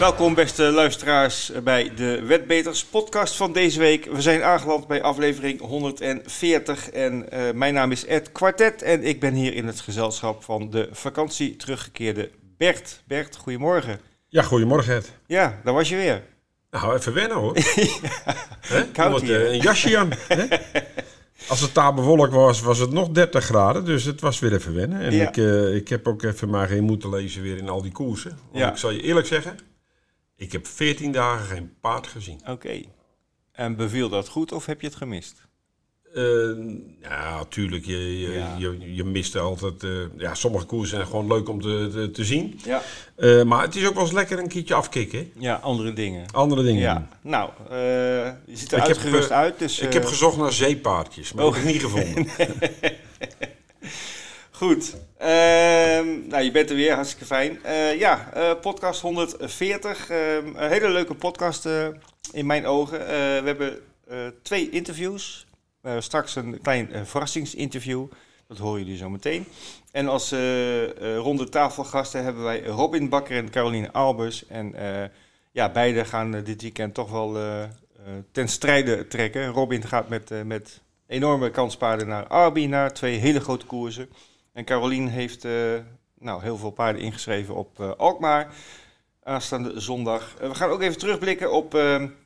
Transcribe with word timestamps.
Welkom 0.00 0.34
beste 0.34 0.62
luisteraars 0.62 1.52
bij 1.64 1.92
de 1.94 2.22
Wetbeters 2.26 2.84
podcast 2.84 3.36
van 3.36 3.52
deze 3.52 3.78
week. 3.78 4.04
We 4.04 4.20
zijn 4.22 4.42
aangeland 4.42 4.86
bij 4.86 5.02
aflevering 5.02 5.60
140 5.60 6.90
en 6.90 7.30
eh, 7.30 7.52
mijn 7.54 7.74
naam 7.74 7.92
is 7.92 8.06
Ed 8.06 8.32
Quartet 8.32 8.82
en 8.82 9.04
ik 9.04 9.20
ben 9.20 9.34
hier 9.34 9.54
in 9.54 9.66
het 9.66 9.80
gezelschap 9.80 10.42
van 10.44 10.70
de 10.70 10.88
vakantie 10.92 11.56
teruggekeerde 11.56 12.30
Bert. 12.56 13.02
Bert, 13.06 13.36
goedemorgen. 13.36 14.00
Ja, 14.28 14.42
goedemorgen 14.42 14.94
Ed. 14.94 15.12
Ja, 15.26 15.60
daar 15.64 15.74
was 15.74 15.88
je 15.88 15.96
weer. 15.96 16.22
Nou, 16.70 16.96
even 16.96 17.14
wennen 17.14 17.36
hoor. 17.36 17.54
Hè? 18.60 18.84
koud 18.92 18.96
Iemand, 19.06 19.22
hier. 19.22 19.46
eh, 19.46 19.52
Een 19.52 19.60
jasje 19.60 19.98
aan. 19.98 20.08
Als 21.48 21.60
het 21.60 21.74
daar 21.74 21.94
bewolkt 21.94 22.32
was, 22.32 22.60
was 22.60 22.78
het 22.78 22.90
nog 22.92 23.08
30 23.08 23.44
graden. 23.44 23.84
Dus 23.84 24.04
het 24.04 24.20
was 24.20 24.38
weer 24.38 24.52
even 24.54 24.74
wennen. 24.74 25.00
En 25.00 25.14
Ja. 25.14 25.28
ik, 25.28 25.36
eh, 25.36 25.74
ik 25.74 25.88
heb 25.88 26.08
ook 26.08 26.22
even 26.22 26.50
maar 26.50 26.68
geen 26.68 26.84
moeten 26.84 27.10
lezen 27.10 27.42
weer 27.42 27.56
in 27.56 27.68
al 27.68 27.82
die 27.82 27.92
koersen. 27.92 28.30
Want 28.30 28.58
Ja. 28.64 28.70
ik 28.70 28.76
zal 28.76 28.90
je 28.90 29.02
eerlijk 29.02 29.26
zeggen, 29.26 29.58
ik 30.40 30.52
heb 30.52 30.66
14 30.66 31.12
dagen 31.12 31.46
geen 31.46 31.72
paard 31.80 32.06
gezien. 32.06 32.40
Oké. 32.48 32.80
En 33.52 33.76
beviel 33.76 34.08
dat 34.08 34.28
goed 34.28 34.52
of 34.52 34.66
heb 34.66 34.80
je 34.80 34.86
het 34.86 34.96
gemist? 34.96 35.48
Eh, 36.14 36.22
ja, 37.00 37.36
natuurlijk. 37.36 37.84
Je, 37.86 38.18
je, 38.20 38.28
Ja. 38.32 38.54
je, 38.58 38.94
je 38.94 39.04
mist 39.04 39.36
altijd. 39.36 39.82
eh, 39.82 39.90
ja, 40.16 40.34
sommige 40.34 40.64
koersen 40.66 40.96
zijn 40.96 41.08
gewoon 41.08 41.26
leuk 41.26 41.48
om 41.48 41.60
te, 41.60 41.88
te, 41.92 42.10
te 42.10 42.24
zien. 42.24 42.60
Ja. 42.64 42.82
Eh, 43.16 43.42
maar 43.42 43.62
het 43.62 43.76
is 43.76 43.86
ook 43.86 43.94
wel 43.94 44.02
eens 44.02 44.12
lekker 44.12 44.38
een 44.38 44.48
keertje 44.48 44.74
afkicken. 44.74 45.32
Ja, 45.38 45.54
andere 45.54 45.92
dingen. 45.92 46.26
Andere 46.32 46.62
dingen. 46.62 46.80
Ja, 46.80 46.94
doen. 46.94 47.30
nou, 47.30 47.50
je 48.46 48.56
ziet 48.56 48.72
er 48.72 48.78
Ik 48.78 48.84
uitgerust 48.84 49.30
uit. 49.30 49.58
Dus, 49.58 49.78
Ik 49.78 49.92
heb 49.92 50.04
gezocht 50.04 50.36
naar 50.36 50.52
zeepaardjes, 50.52 51.32
maar 51.32 51.44
Oh. 51.44 51.54
heb 51.54 51.62
ik 51.64 51.72
niet 51.72 51.80
gevonden. 51.82 52.26
Goed. 54.60 54.96
Ehm, 55.16 56.28
nou, 56.28 56.42
je 56.42 56.50
bent 56.52 56.70
er 56.70 56.76
weer, 56.76 56.94
hartstikke 56.94 57.24
fijn. 57.24 57.64
Eh, 57.64 57.98
ja, 57.98 58.32
eh, 58.32 58.60
podcast 58.60 59.00
140. 59.00 60.10
Ehm, 60.10 60.46
een 60.46 60.68
hele 60.68 60.88
leuke 60.88 61.14
podcast 61.14 61.66
eh, 61.66 61.88
in 62.32 62.46
mijn 62.46 62.66
ogen. 62.66 62.98
We 62.98 63.42
hebben 63.44 63.78
twee 64.42 64.70
interviews. 64.70 65.46
Straks 65.98 66.36
een 66.36 66.60
klein 66.62 67.06
verrassingsinterview. 67.06 68.06
Dat 68.48 68.58
horen 68.58 68.80
jullie 68.80 68.96
zo 68.96 69.10
meteen. 69.10 69.46
En 69.92 70.08
als 70.08 70.34
ronde 71.16 71.48
tafelgasten 71.48 72.24
hebben 72.24 72.42
wij 72.42 72.64
Robin 72.64 73.08
Bakker 73.08 73.36
en 73.36 73.50
Caroline 73.50 73.92
Albers. 73.92 74.46
En 74.46 74.74
ja, 75.52 75.70
beide 75.70 76.04
gaan 76.04 76.30
dit 76.30 76.62
weekend 76.62 76.94
toch 76.94 77.10
wel 77.10 77.36
ten 78.32 78.48
strijde 78.48 79.08
trekken. 79.08 79.46
Robin 79.46 79.82
gaat 79.86 80.08
met, 80.08 80.30
met 80.44 80.80
enorme 81.06 81.50
kanspaarden 81.50 82.08
naar 82.08 82.26
Arby, 82.26 82.66
naar 82.66 82.92
twee 82.92 83.16
hele 83.16 83.40
grote 83.40 83.66
koersen. 83.66 84.08
En 84.52 84.64
Caroline 84.64 85.10
heeft 85.10 85.44
eh, 85.44 85.52
nou, 86.18 86.42
heel 86.42 86.56
veel 86.56 86.70
paarden 86.70 87.02
ingeschreven 87.02 87.54
op 87.54 87.80
eh, 87.80 87.90
Alkmaar. 87.90 88.54
Aanstaande 89.22 89.80
zondag. 89.80 90.34
Eh, 90.40 90.48
we 90.48 90.54
gaan 90.54 90.70
ook 90.70 90.82
even 90.82 90.98
terugblikken 90.98 91.52
op 91.52 91.78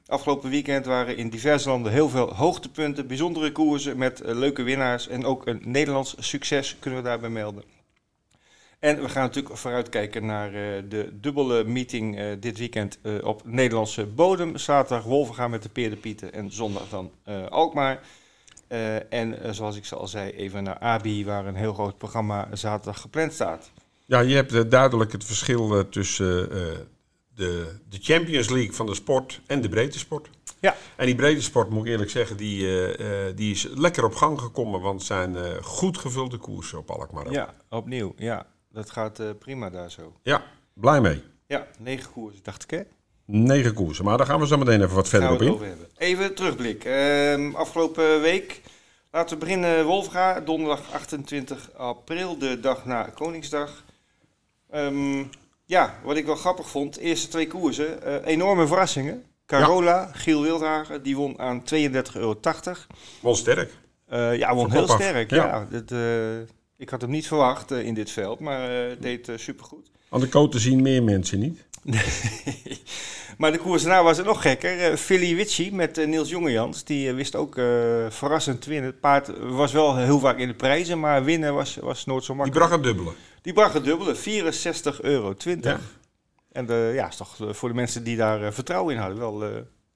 afgelopen 0.07 0.51
weekend. 0.51 0.87
waren 0.87 1.17
in 1.17 1.29
diverse 1.29 1.69
landen 1.69 1.93
heel 1.93 2.09
veel 2.09 2.35
hoogtepunten, 2.35 3.07
bijzondere 3.07 3.53
koersen 3.53 3.99
met 3.99 4.21
leuke 4.25 4.63
winnaars. 4.63 5.09
En 5.09 5.25
ook 5.25 5.47
een 5.47 5.63
Nederlands 5.65 6.15
succes 6.19 6.77
kunnen 6.79 7.03
we 7.03 7.07
daarbij 7.09 7.31
melden. 7.31 7.65
En 8.79 9.03
we 9.03 9.09
gaan 9.09 9.23
natuurlijk 9.23 9.57
vooruitkijken 9.57 10.27
naar 10.27 10.51
de 10.89 11.09
dubbele 11.21 11.65
meeting 11.65 12.39
dit 12.41 12.59
weekend 12.59 12.99
op 13.23 13.43
Nederlandse 13.45 14.07
bodem. 14.07 14.57
Zaterdag 14.57 15.05
Wolvenga 15.05 15.49
met 15.49 15.63
de 15.63 15.69
Peerderpieten 15.69 16.33
en 16.33 16.53
zondag 16.53 16.89
dan 16.89 17.11
Alkmaar. 17.49 18.01
Eh, 18.75 19.13
en 19.13 19.41
eh, 19.41 19.53
zoals 19.53 19.77
ik 19.77 19.93
al 19.93 20.07
zei, 20.07 20.31
even 20.31 20.63
naar 20.63 20.79
ABI, 20.79 21.25
waar 21.25 21.47
een 21.47 21.55
heel 21.55 21.73
groot 21.75 21.99
programma 21.99 22.49
zaterdag 22.53 23.01
gepland 23.01 23.33
staat. 23.33 23.71
Ja, 24.07 24.21
je 24.21 24.35
hebt 24.35 24.53
eh, 24.53 24.63
duidelijk 24.69 25.13
het 25.13 25.25
verschil 25.25 25.89
tussen 25.89 26.49
de, 27.35 27.77
de 27.89 27.99
Champions 28.01 28.49
League 28.49 28.73
van 28.73 28.87
de 28.87 28.95
sport 28.95 29.41
en 29.47 29.61
de 29.61 29.69
breedte 29.69 29.99
sport. 29.99 30.31
Ja. 30.61 30.77
En 30.97 31.07
die 31.07 31.15
breedte 31.15 31.43
sport, 31.43 31.71
moet 31.71 31.85
ik 31.85 31.91
eerlijk 31.91 32.11
zeggen, 32.11 32.37
die, 32.37 32.67
die 33.35 33.53
is 33.53 33.69
lekker 33.75 34.05
op 34.05 34.15
gang 34.15 34.41
gekomen. 34.41 34.81
Want 34.81 34.99
het 34.99 35.07
zijn 35.07 35.63
goed 35.63 35.99
gevulde 35.99 36.37
koersen 36.37 36.79
op 36.79 36.91
Alkmaar. 36.91 37.31
Ja, 37.31 37.55
opnieuw. 37.69 38.15
Ja, 38.17 38.47
dat 38.73 38.91
gaat 38.91 39.39
prima 39.39 39.71
daar 39.71 39.91
zo. 39.91 40.13
ja, 40.23 40.45
blij 40.73 41.01
mee. 41.01 41.23
Ja, 41.47 41.67
negen 41.79 42.13
koersen, 42.13 42.43
dacht 42.43 42.63
ik 42.63 42.71
hè? 42.71 42.83
Negen 43.27 43.75
koersen, 43.75 44.05
maar 44.05 44.17
daar 44.17 44.27
gaan 44.27 44.41
we 44.41 44.47
zo 44.47 44.57
meteen 44.57 44.83
even 44.83 44.95
wat 44.95 45.09
verder 45.09 45.31
op 45.31 45.43
in. 45.43 45.59
Even 45.97 46.35
terugblik. 46.35 46.85
Ehm, 46.85 47.55
afgelopen 47.55 48.21
week, 48.21 48.61
laten 49.11 49.39
we 49.39 49.45
beginnen 49.45 49.85
Wolfga, 49.85 50.41
donderdag 50.41 50.93
28 50.93 51.71
april, 51.77 52.39
de 52.39 52.61
dag 52.61 52.85
na 52.85 53.03
Koningsdag. 53.03 53.85
Ehm, 54.71 55.25
ja, 55.65 55.95
wat 56.03 56.17
ik 56.17 56.27
wel 56.27 56.35
grappig 56.37 56.69
vond, 56.69 56.97
eerste 56.97 57.29
twee 57.29 57.47
koersen, 57.47 58.03
eh, 58.03 58.33
enorme 58.33 58.67
verrassingen. 58.67 59.25
Carola, 59.47 60.11
Giel 60.13 60.43
Wildhagen, 60.43 61.03
die 61.03 61.17
won 61.17 61.39
aan 61.39 61.63
32,80 61.63 62.15
euro. 62.15 62.39
Wel 63.21 63.35
sterk. 63.35 63.73
Eh, 64.07 64.37
ja, 64.37 64.55
won 64.55 64.71
heel 64.71 64.89
af. 64.89 65.01
sterk. 65.01 65.31
Ja. 65.31 65.47
Ja. 65.47 65.67
dit, 65.71 65.93
eh, 65.93 66.39
ik 66.77 66.91
had 66.91 67.01
hem 67.01 67.11
niet 67.11 67.27
verwacht 67.27 67.71
in 67.71 67.95
dit 67.95 68.11
veld, 68.11 68.41
maar 68.41 68.69
deed 69.01 69.33
supergoed. 69.37 69.91
Aan 70.09 70.21
de 70.21 70.29
koten 70.29 70.61
zien 70.61 70.83
meer 70.83 71.03
mensen 71.03 71.39
niet. 71.39 71.65
maar 73.39 73.53
de 73.53 73.59
koers 73.59 73.83
daarna 73.83 74.03
was 74.03 74.17
het 74.17 74.27
nog 74.27 74.43
gekker. 74.43 74.81
Eh 74.81 74.97
Philly 74.97 75.35
Witchy 75.37 75.71
met 75.73 75.99
eh, 75.99 76.07
Niels 76.07 76.31
Jongejans. 76.31 76.85
Die 76.85 77.09
eh, 77.09 77.15
wist 77.15 77.37
ook 77.37 77.55
verrassend 78.09 78.61
te 78.63 78.69
winnen. 78.69 78.91
Het 78.91 79.01
paard 79.01 79.31
was 79.41 79.73
wel 79.73 79.97
heel 79.97 80.19
vaak 80.19 80.39
in 80.39 80.49
de 80.49 80.55
prijzen, 80.55 81.01
maar 81.01 81.25
winnen 81.25 81.55
was, 81.55 81.77
was 81.77 82.05
nooit 82.05 82.25
zo 82.25 82.33
Die 82.33 82.43
makkelijk. 82.43 82.67
bracht 82.71 82.85
het 82.85 82.95
dubbele. 82.95 83.17
Die 83.43 83.53
bracht 83.53 83.75
het 83.75 83.85
dubbele, 83.85 84.17
64,20 84.17 85.01
euro. 85.01 85.35
Ja. 85.61 85.81
En 86.53 86.67
ja, 86.95 87.09
is 87.09 87.17
toch 87.17 87.37
voor 87.51 87.69
de 87.69 87.75
mensen 87.75 88.05
die 88.05 88.17
daar 88.17 88.53
vertrouwen 88.53 88.95
in 88.95 89.01
hadden 89.01 89.19
wel 89.19 89.43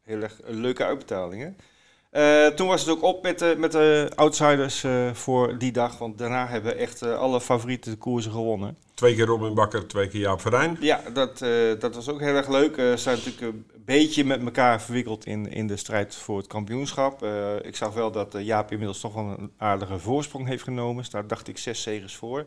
heel 0.03 0.23
erg 0.23 0.39
een 0.43 0.61
leuke 0.61 0.85
uitbetalingen. 0.85 1.57
Eh, 2.11 2.47
toen 2.47 2.67
was 2.67 2.81
het 2.81 2.91
ook 2.91 3.03
op 3.03 3.23
met 3.23 3.39
de, 3.39 3.55
met 3.59 3.73
de 3.73 4.11
outsiders 4.15 4.85
eh, 4.85 5.13
voor 5.13 5.59
die 5.59 5.73
dag. 5.73 5.99
Want 5.99 6.19
daarna 6.19 6.47
hebben 6.47 6.77
echt 6.79 7.03
eh, 7.03 7.19
alle 7.19 7.41
favorieten 7.41 7.91
de 7.93 7.99
koersen 7.99 8.33
gewonnen. 8.33 8.77
Twee 8.95 9.15
keer 9.15 9.27
Robin 9.27 9.55
Bakker, 9.55 9.87
twee 9.87 10.09
keer 10.09 10.21
Jaap 10.21 10.41
Verijn. 10.41 10.77
Ja, 10.81 11.03
dat, 11.13 11.43
eh, 11.43 11.51
dat 11.79 11.95
was 11.95 12.09
ook 12.09 12.21
heel 12.21 12.35
erg 12.35 12.49
leuk. 12.49 12.77
Eh, 12.77 12.91
Ze 12.91 12.97
zijn 12.97 13.17
natuurlijk 13.17 13.43
een 13.55 13.65
beetje 13.85 14.25
met 14.25 14.45
elkaar 14.45 14.83
verwikkeld 14.83 15.27
in, 15.27 15.51
in 15.53 15.67
de 15.67 15.77
strijd 15.77 16.15
voor 16.15 16.37
het 16.39 16.47
kampioenschap. 16.47 17.23
Eh, 17.23 17.55
ik 17.63 17.77
zag 17.77 17.95
wel 17.95 18.11
dat 18.11 18.35
eh, 18.35 18.45
Jaap 18.45 18.71
inmiddels 18.71 19.01
toch 19.01 19.15
wel 19.15 19.25
een 19.39 19.53
aardige 19.59 19.99
voorsprong 19.99 20.47
heeft 20.47 20.63
genomen. 20.63 20.97
Dus 20.97 21.11
daar 21.11 21.27
dacht 21.27 21.49
ik 21.49 21.59
zes 21.59 21.83
zegers 21.83 22.17
voor. 22.17 22.47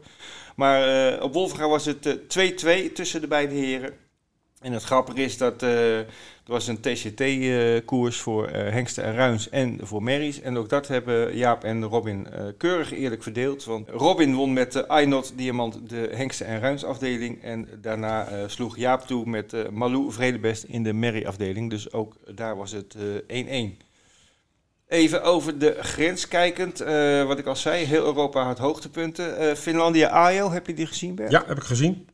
Maar 0.55 1.11
eh, 1.13 1.23
op 1.23 1.33
Wolfga 1.33 1.67
was 1.67 1.85
het 1.85 2.05
eh, 2.05 2.87
2-2 2.89 2.91
tussen 2.93 3.21
de 3.21 3.27
beide 3.27 3.55
heren. 3.55 3.93
En 4.61 4.71
het 4.73 4.83
grappige 4.83 5.21
is 5.23 5.37
dat 5.37 5.63
eh, 5.63 5.97
er 5.99 6.05
was 6.45 6.67
een 6.67 6.79
TCT-koers 6.81 8.17
voor 8.19 8.47
eh, 8.47 8.71
Hengsten 8.71 9.03
en 9.03 9.15
Ruins 9.15 9.49
en 9.49 9.79
voor 9.81 10.03
Merries. 10.03 10.41
En 10.41 10.57
ook 10.57 10.69
dat 10.69 10.87
hebben 10.87 11.37
Jaap 11.37 11.63
en 11.63 11.83
Robin 11.83 12.27
eh, 12.27 12.43
keurig 12.57 12.91
eerlijk 12.93 13.23
verdeeld. 13.23 13.63
Want 13.63 13.89
Robin 13.89 14.35
won 14.35 14.53
met 14.53 14.71
de 14.71 14.87
Aynot 14.87 15.33
Diamant 15.35 15.89
de 15.89 16.09
Hengsten 16.13 16.45
en 16.45 16.59
Ruins 16.59 16.83
afdeling. 16.83 17.43
En 17.43 17.67
daarna 17.81 18.27
eh, 18.27 18.43
sloeg 18.47 18.77
Jaap 18.77 19.01
toe 19.01 19.25
met 19.25 19.53
eh, 19.53 19.69
Malou 19.69 20.11
Vredebest 20.11 20.63
in 20.63 20.83
de 20.83 20.93
Merrie 20.93 21.27
afdeling. 21.27 21.69
Dus 21.69 21.93
ook 21.93 22.15
daar 22.35 22.55
was 22.55 22.71
het 22.71 22.95
eh, 23.27 23.69
1-1. 23.71 23.77
Even 24.87 25.23
over 25.23 25.59
de 25.59 25.77
grens 25.79 26.27
kijkend. 26.27 26.81
eh, 26.81 27.23
wat 27.25 27.39
ik 27.39 27.45
al 27.45 27.55
zei, 27.55 27.85
heel 27.85 28.05
Europa 28.05 28.43
had 28.43 28.57
hoogtepunten. 28.57 29.37
Eh 29.37 29.55
Finlandia 29.55 30.09
Ajo, 30.09 30.51
heb 30.51 30.67
je 30.67 30.73
die 30.73 30.85
gezien 30.87 31.15
Bert? 31.15 31.31
Ja, 31.31 31.43
heb 31.47 31.57
ik 31.57 31.63
gezien. 31.63 32.07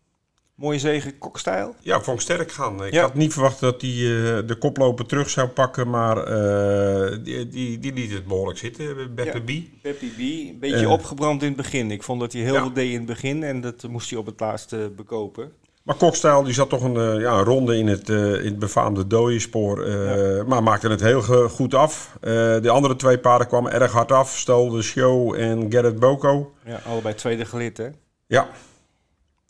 Mooie 0.58 0.80
zegen, 0.80 1.18
kokstijl. 1.18 1.76
Ja, 1.80 2.02
vond 2.02 2.18
ik 2.18 2.24
sterk 2.24 2.52
gaan. 2.52 2.86
Ik 2.86 2.94
Ja. 2.94 3.02
had 3.02 3.14
niet 3.14 3.34
verwacht 3.34 3.60
dat 3.60 3.82
hij 3.82 3.90
eh, 3.90 4.48
de 4.48 4.56
koploper 4.60 5.06
terug 5.06 5.30
zou 5.30 5.48
pakken, 5.48 5.90
maar 5.90 6.18
eh, 6.24 7.18
die, 7.24 7.48
die, 7.48 7.80
die 7.80 7.94
liet 7.94 8.12
het 8.12 8.26
behoorlijk 8.28 8.60
zitten, 8.60 9.16
Beppe 9.16 9.38
Ja. 9.38 9.44
Bie. 9.44 9.80
Peppy 9.82 10.06
B, 10.10 10.18
een 10.20 10.58
beetje 10.60 10.86
Eh. 10.86 10.92
opgebrand 10.92 11.42
in 11.42 11.48
het 11.48 11.58
begin. 11.58 11.92
Ik 11.92 12.04
vond 12.04 12.20
dat 12.20 12.34
hij 12.34 12.42
heel 12.42 12.54
Ja. 12.54 12.62
veel 12.62 12.74
deed 12.74 12.90
in 12.92 12.98
het 12.98 13.06
begin 13.06 13.44
en 13.44 13.62
dat 13.62 13.84
moest 13.88 14.10
hij 14.10 14.20
op 14.20 14.26
het 14.26 14.40
laatst 14.40 14.74
eh, 14.74 14.80
bekopen. 14.96 15.52
Maar 15.84 15.96
Kokstijl 15.96 16.44
die 16.44 16.54
zat 16.54 16.70
toch 16.70 16.84
een, 16.84 16.98
eh, 16.98 17.22
ja, 17.22 17.38
een 17.38 17.44
ronde 17.44 17.78
in 17.78 17.88
het, 17.88 18.10
eh, 18.10 18.18
in 18.34 18.46
het 18.46 18.60
befaamde 18.60 19.08
dooienspoor, 19.08 19.84
eh, 19.84 20.44
maar 20.46 20.64
maakte 20.64 20.90
het 20.90 21.02
heel 21.02 21.22
goed 21.50 21.74
af. 21.74 22.18
Eh, 22.22 22.32
de 22.62 22.70
andere 22.70 22.96
twee 22.96 23.18
paarden 23.20 23.48
kwamen 23.48 23.72
erg 23.72 23.92
hard 23.92 24.12
af, 24.12 24.38
Stol 24.38 24.70
de 24.70 24.82
Show 24.82 25.34
en 25.36 25.72
Gerrit 25.72 26.00
Boko. 26.00 26.54
Ja, 26.66 26.80
allebei 26.86 27.16
tweede 27.16 27.46
gelid, 27.46 27.78
hè? 27.78 27.88
Ja, 28.28 28.48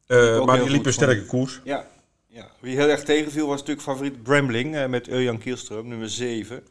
Eh, 0.08 0.46
maar 0.46 0.60
die 0.60 0.70
liep 0.70 0.86
een 0.86 0.94
sterke 0.94 1.26
koers. 1.26 1.62
Ja. 1.64 1.88
ja. 2.28 2.48
Wie 2.60 2.76
heel 2.76 2.88
erg 2.88 3.04
tegenviel 3.04 3.48
was 3.48 3.60
natuurlijk 3.60 3.88
favoriet 3.88 4.24
Brambling 4.24 4.76
eh, 4.76 4.86
met 4.88 5.08
Eujan 5.08 5.40
Kielström, 5.40 5.84
nummer 5.88 6.10
7. 6.10 6.64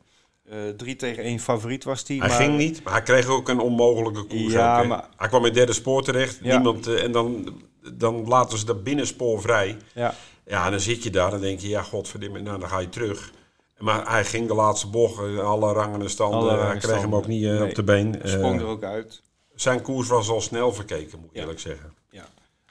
Eh 0.50 0.56
3 0.76 0.96
tegen 0.96 1.22
1 1.22 1.40
favoriet 1.40 1.84
was 1.84 2.04
die. 2.04 2.18
Hij 2.20 2.28
maar, 2.28 2.36
ging 2.38 2.56
niet, 2.56 2.82
maar 2.82 2.92
hij 2.92 3.02
kreeg 3.02 3.26
ook 3.26 3.48
een 3.48 3.58
onmogelijke 3.60 4.22
koers. 4.24 4.52
Ja, 4.52 4.80
ook, 4.80 4.86
maar- 4.86 5.08
Hij 5.16 5.28
kwam 5.28 5.44
in 5.44 5.52
derde 5.52 5.72
spoor 5.72 6.02
terecht, 6.02 6.38
Ja. 6.42 6.54
niemand, 6.56 6.86
en 6.86 7.12
dan, 7.12 7.54
dan 7.92 8.28
laten 8.28 8.58
ze 8.58 8.64
dat 8.64 8.84
binnenspoor 8.84 9.40
vrij. 9.40 9.76
Ja, 9.94 10.14
Ja, 10.46 10.64
en 10.64 10.70
dan 10.70 10.80
zit 10.80 11.02
je 11.02 11.10
daar 11.10 11.32
en 11.32 11.40
denk 11.40 11.60
je, 11.60 11.68
ja, 11.68 11.82
godverdomme, 11.82 12.40
nou 12.40 12.58
dan 12.60 12.68
ga 12.68 12.78
je 12.78 12.88
terug. 12.88 13.32
Maar 13.78 14.10
hij 14.10 14.24
ging 14.24 14.48
de 14.48 14.54
laatste 14.54 14.86
bocht, 14.86 15.38
alle 15.38 15.72
rangen 15.72 16.00
en 16.02 16.10
standen. 16.10 16.38
Alle 16.50 16.60
hij 16.60 16.76
kreeg 16.78 17.00
hem 17.00 17.14
ook 17.14 17.26
niet 17.26 17.42
Nee. 17.42 17.64
op 17.64 17.74
de 17.74 17.84
been. 17.84 18.20
sprong 18.24 18.60
er 18.60 18.66
ook 18.66 18.82
uit. 18.84 19.22
zijn 19.54 19.82
koers 19.82 20.08
was 20.08 20.28
al 20.28 20.40
snel 20.40 20.72
verkeken, 20.72 21.18
moet 21.20 21.30
ik 21.30 21.36
eerlijk 21.40 21.60
zeggen. 21.60 21.94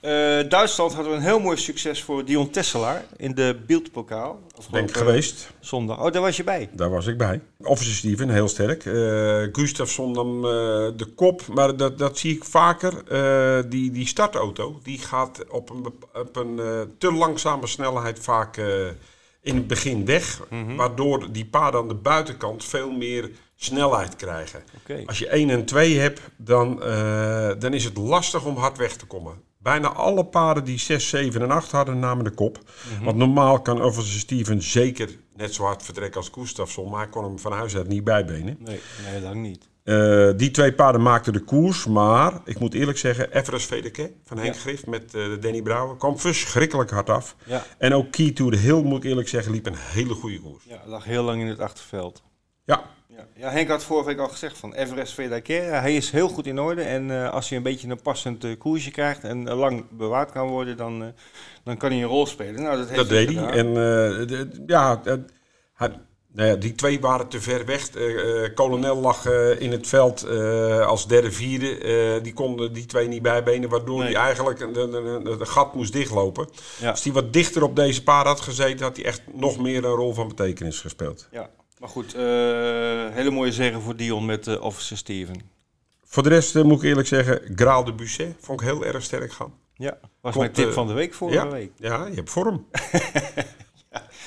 Eh, 0.05 0.49
Duitsland 0.49 0.93
hadden 0.93 1.11
we 1.11 1.17
een 1.17 1.23
heel 1.23 1.39
mooi 1.39 1.57
succes 1.57 2.03
voor 2.03 2.25
Dion 2.25 2.49
Tesselaar 2.49 3.05
in 3.17 3.35
de 3.35 3.59
Beeldpokaal. 3.67 4.39
Ben 4.71 4.83
ik 4.83 4.97
geweest. 4.97 5.51
Zondag. 5.59 5.99
Oh, 5.99 6.11
daar 6.11 6.21
was 6.21 6.37
je 6.37 6.43
bij. 6.43 6.69
Daar 6.71 6.89
was 6.89 7.07
ik 7.07 7.17
bij. 7.17 7.41
Officer 7.57 7.93
Steven, 7.93 8.29
heel 8.29 8.47
sterk. 8.47 8.85
Uh, 8.85 9.47
Gustafsson 9.51 10.11
nam 10.11 10.35
uh, 10.37 10.41
de 10.95 11.11
kop, 11.15 11.47
maar 11.47 11.77
dat, 11.77 11.97
dat 11.97 12.17
zie 12.17 12.35
ik 12.35 12.43
vaker. 12.43 13.03
Die, 13.69 13.91
die 13.91 14.07
startauto, 14.07 14.79
die 14.83 14.99
gaat 14.99 15.49
op 15.49 15.69
een, 15.69 15.85
op 16.13 16.35
een 16.35 16.59
te 16.97 17.11
langzame 17.11 17.67
snelheid 17.67 18.19
vaak 18.19 18.57
in 19.41 19.55
het 19.55 19.67
begin 19.67 20.05
weg. 20.05 20.41
Mm 20.49 20.65
-hmm. 20.65 20.75
Waardoor 20.75 21.31
die 21.31 21.45
paarden 21.45 21.81
aan 21.81 21.87
de 21.87 21.93
buitenkant 21.93 22.65
veel 22.65 22.91
meer 22.91 23.29
snelheid 23.55 24.15
krijgen. 24.15 24.63
Okay. 24.81 25.03
Als 25.05 25.19
je 25.19 25.27
1 25.27 25.49
en 25.49 25.65
2 25.65 25.99
hebt, 25.99 26.21
dan, 26.37 26.79
dan 27.59 27.73
is 27.73 27.83
het 27.83 27.97
lastig 27.97 28.45
om 28.45 28.57
hard 28.57 28.77
weg 28.77 28.95
te 28.95 29.05
komen. 29.05 29.53
Bijna 29.65 29.87
alle 29.87 30.25
paarden 30.25 30.63
die 30.63 30.79
6, 30.79 31.09
7 31.09 31.41
en 31.41 31.51
8 31.51 31.71
hadden, 31.71 31.99
namen 31.99 32.23
de 32.23 32.31
kop. 32.31 32.57
Mm 32.57 32.95
-hmm. 32.95 33.05
Want 33.05 33.17
normaal 33.17 33.61
kan 33.61 33.81
Officer 33.81 34.19
Steven 34.19 34.61
zeker 34.61 35.09
net 35.35 35.53
zo 35.53 35.63
hard 35.63 35.83
vertrekken 35.83 36.21
als 36.21 36.29
Gustafsson. 36.33 36.89
Maar 36.89 36.99
hij 36.99 37.09
kon 37.09 37.23
hem 37.23 37.39
van 37.39 37.51
huis 37.51 37.75
uit 37.75 37.87
niet 37.87 38.03
bijbenen. 38.03 38.57
Nee, 38.59 38.79
nee 39.11 39.21
lang 39.21 39.41
niet. 39.41 39.67
Uh, 39.83 40.31
die 40.35 40.51
twee 40.51 40.73
paarden 40.73 41.01
maakten 41.01 41.33
de 41.33 41.39
koers. 41.39 41.85
Maar 41.85 42.41
ik 42.43 42.59
moet 42.59 42.73
eerlijk 42.73 42.97
zeggen, 42.97 43.31
Everest 43.31 43.67
Vedeke 43.67 44.11
van 44.23 44.37
Henk 44.37 44.53
ja. 44.53 44.59
Grift 44.59 44.87
met 44.87 45.13
uh, 45.15 45.41
Danny 45.41 45.61
Brouwer 45.61 45.97
kwam 45.97 46.19
verschrikkelijk 46.19 46.89
hard 46.89 47.09
af. 47.09 47.35
Ja. 47.43 47.63
En 47.77 47.93
ook 47.93 48.11
Key 48.11 48.31
to 48.31 48.49
the 48.49 48.57
Hill, 48.57 48.81
moet 48.81 49.03
ik 49.03 49.09
eerlijk 49.09 49.27
zeggen, 49.27 49.51
liep 49.51 49.65
een 49.65 49.77
hele 49.77 50.13
goede 50.13 50.39
koers. 50.39 50.63
Ja, 50.63 50.81
lag 50.85 51.03
heel 51.03 51.23
lang 51.23 51.41
in 51.41 51.47
het 51.47 51.59
achterveld. 51.59 52.23
Ja, 52.65 52.83
ja, 53.15 53.27
ja, 53.35 53.49
Henk 53.49 53.69
had 53.69 53.83
vorige 53.83 54.07
week 54.07 54.19
al 54.19 54.27
gezegd 54.27 54.57
van 54.57 54.73
Everest 54.73 55.13
Vedakera. 55.13 55.79
Hij 55.79 55.95
is 55.95 56.11
heel 56.11 56.27
goed 56.27 56.47
in 56.47 56.59
orde. 56.59 56.81
En 56.81 57.09
uh, 57.09 57.29
als 57.29 57.49
hij 57.49 57.57
een 57.57 57.63
beetje 57.63 57.87
een 57.89 58.01
passend 58.01 58.43
uh, 58.43 58.57
koersje 58.57 58.91
krijgt 58.91 59.23
en 59.23 59.47
uh, 59.47 59.57
lang 59.57 59.85
bewaard 59.89 60.31
kan 60.31 60.47
worden, 60.47 60.77
dan, 60.77 61.13
dan 61.63 61.77
kan 61.77 61.91
hij 61.91 62.01
een 62.01 62.07
rol 62.07 62.25
spelen. 62.25 62.61
Nou, 62.61 62.77
dat, 62.77 62.85
heeft 62.87 62.99
dat 62.99 63.09
deed 63.09 63.35
hij. 63.35 63.49
En 63.49 63.73
de, 63.73 64.63
ja, 64.67 65.01
hij, 65.73 65.91
nou 66.31 66.49
ja, 66.49 66.55
die 66.55 66.75
twee 66.75 66.99
waren 66.99 67.27
te 67.27 67.41
ver 67.41 67.65
weg. 67.65 67.89
kolonel 68.53 68.95
lag 68.95 69.25
in 69.57 69.71
het 69.71 69.87
veld 69.87 70.27
als 70.85 71.07
derde, 71.07 71.31
vierde. 71.31 72.19
die 72.21 72.33
konden 72.33 72.73
die 72.73 72.85
twee 72.85 73.07
niet 73.07 73.21
bijbenen, 73.21 73.69
waardoor 73.69 73.99
Nee. 74.03 74.13
hij 74.13 74.21
eigenlijk 74.21 74.59
de 74.59 75.45
gat 75.45 75.73
moest 75.73 75.93
dichtlopen. 75.93 76.49
Ja. 76.79 76.89
Als 76.89 77.03
hij 77.03 77.13
wat 77.13 77.33
dichter 77.33 77.63
op 77.63 77.75
deze 77.75 78.03
paard 78.03 78.27
had 78.27 78.39
gezeten, 78.39 78.85
had 78.85 78.95
hij 78.95 79.05
echt 79.05 79.21
nog 79.33 79.59
meer 79.59 79.85
een 79.85 79.91
rol 79.91 80.13
van 80.13 80.27
betekenis 80.27 80.79
gespeeld. 80.79 81.27
Ja, 81.31 81.49
maar 81.85 81.93
goed, 81.93 82.13
eh, 82.13 82.21
hele 83.15 83.29
mooie 83.31 83.51
zeggen 83.51 83.81
voor 83.81 83.95
Dion 83.95 84.25
met 84.25 84.47
uh, 84.47 84.61
Officer 84.61 84.97
Steven. 84.97 85.41
Voor 86.03 86.23
de 86.23 86.29
rest 86.29 86.55
eh, 86.55 86.63
moet 86.63 86.77
ik 86.77 86.83
eerlijk 86.89 87.07
zeggen, 87.07 87.41
Graal 87.55 87.83
de 87.83 87.93
Busset 87.93 88.35
vond 88.39 88.61
ik 88.61 88.67
heel 88.67 88.85
erg 88.85 89.03
sterk 89.03 89.31
gaan. 89.31 89.53
Ja, 89.73 89.97
was 90.01 90.09
Klopt, 90.21 90.37
mijn 90.37 90.51
tip 90.51 90.71
van 90.73 90.87
de 90.87 90.93
week 90.93 91.13
vorige 91.13 91.37
ja, 91.37 91.49
week. 91.51 91.71
ja, 91.77 92.05
je 92.05 92.15
hebt 92.15 92.29
vorm. 92.29 92.65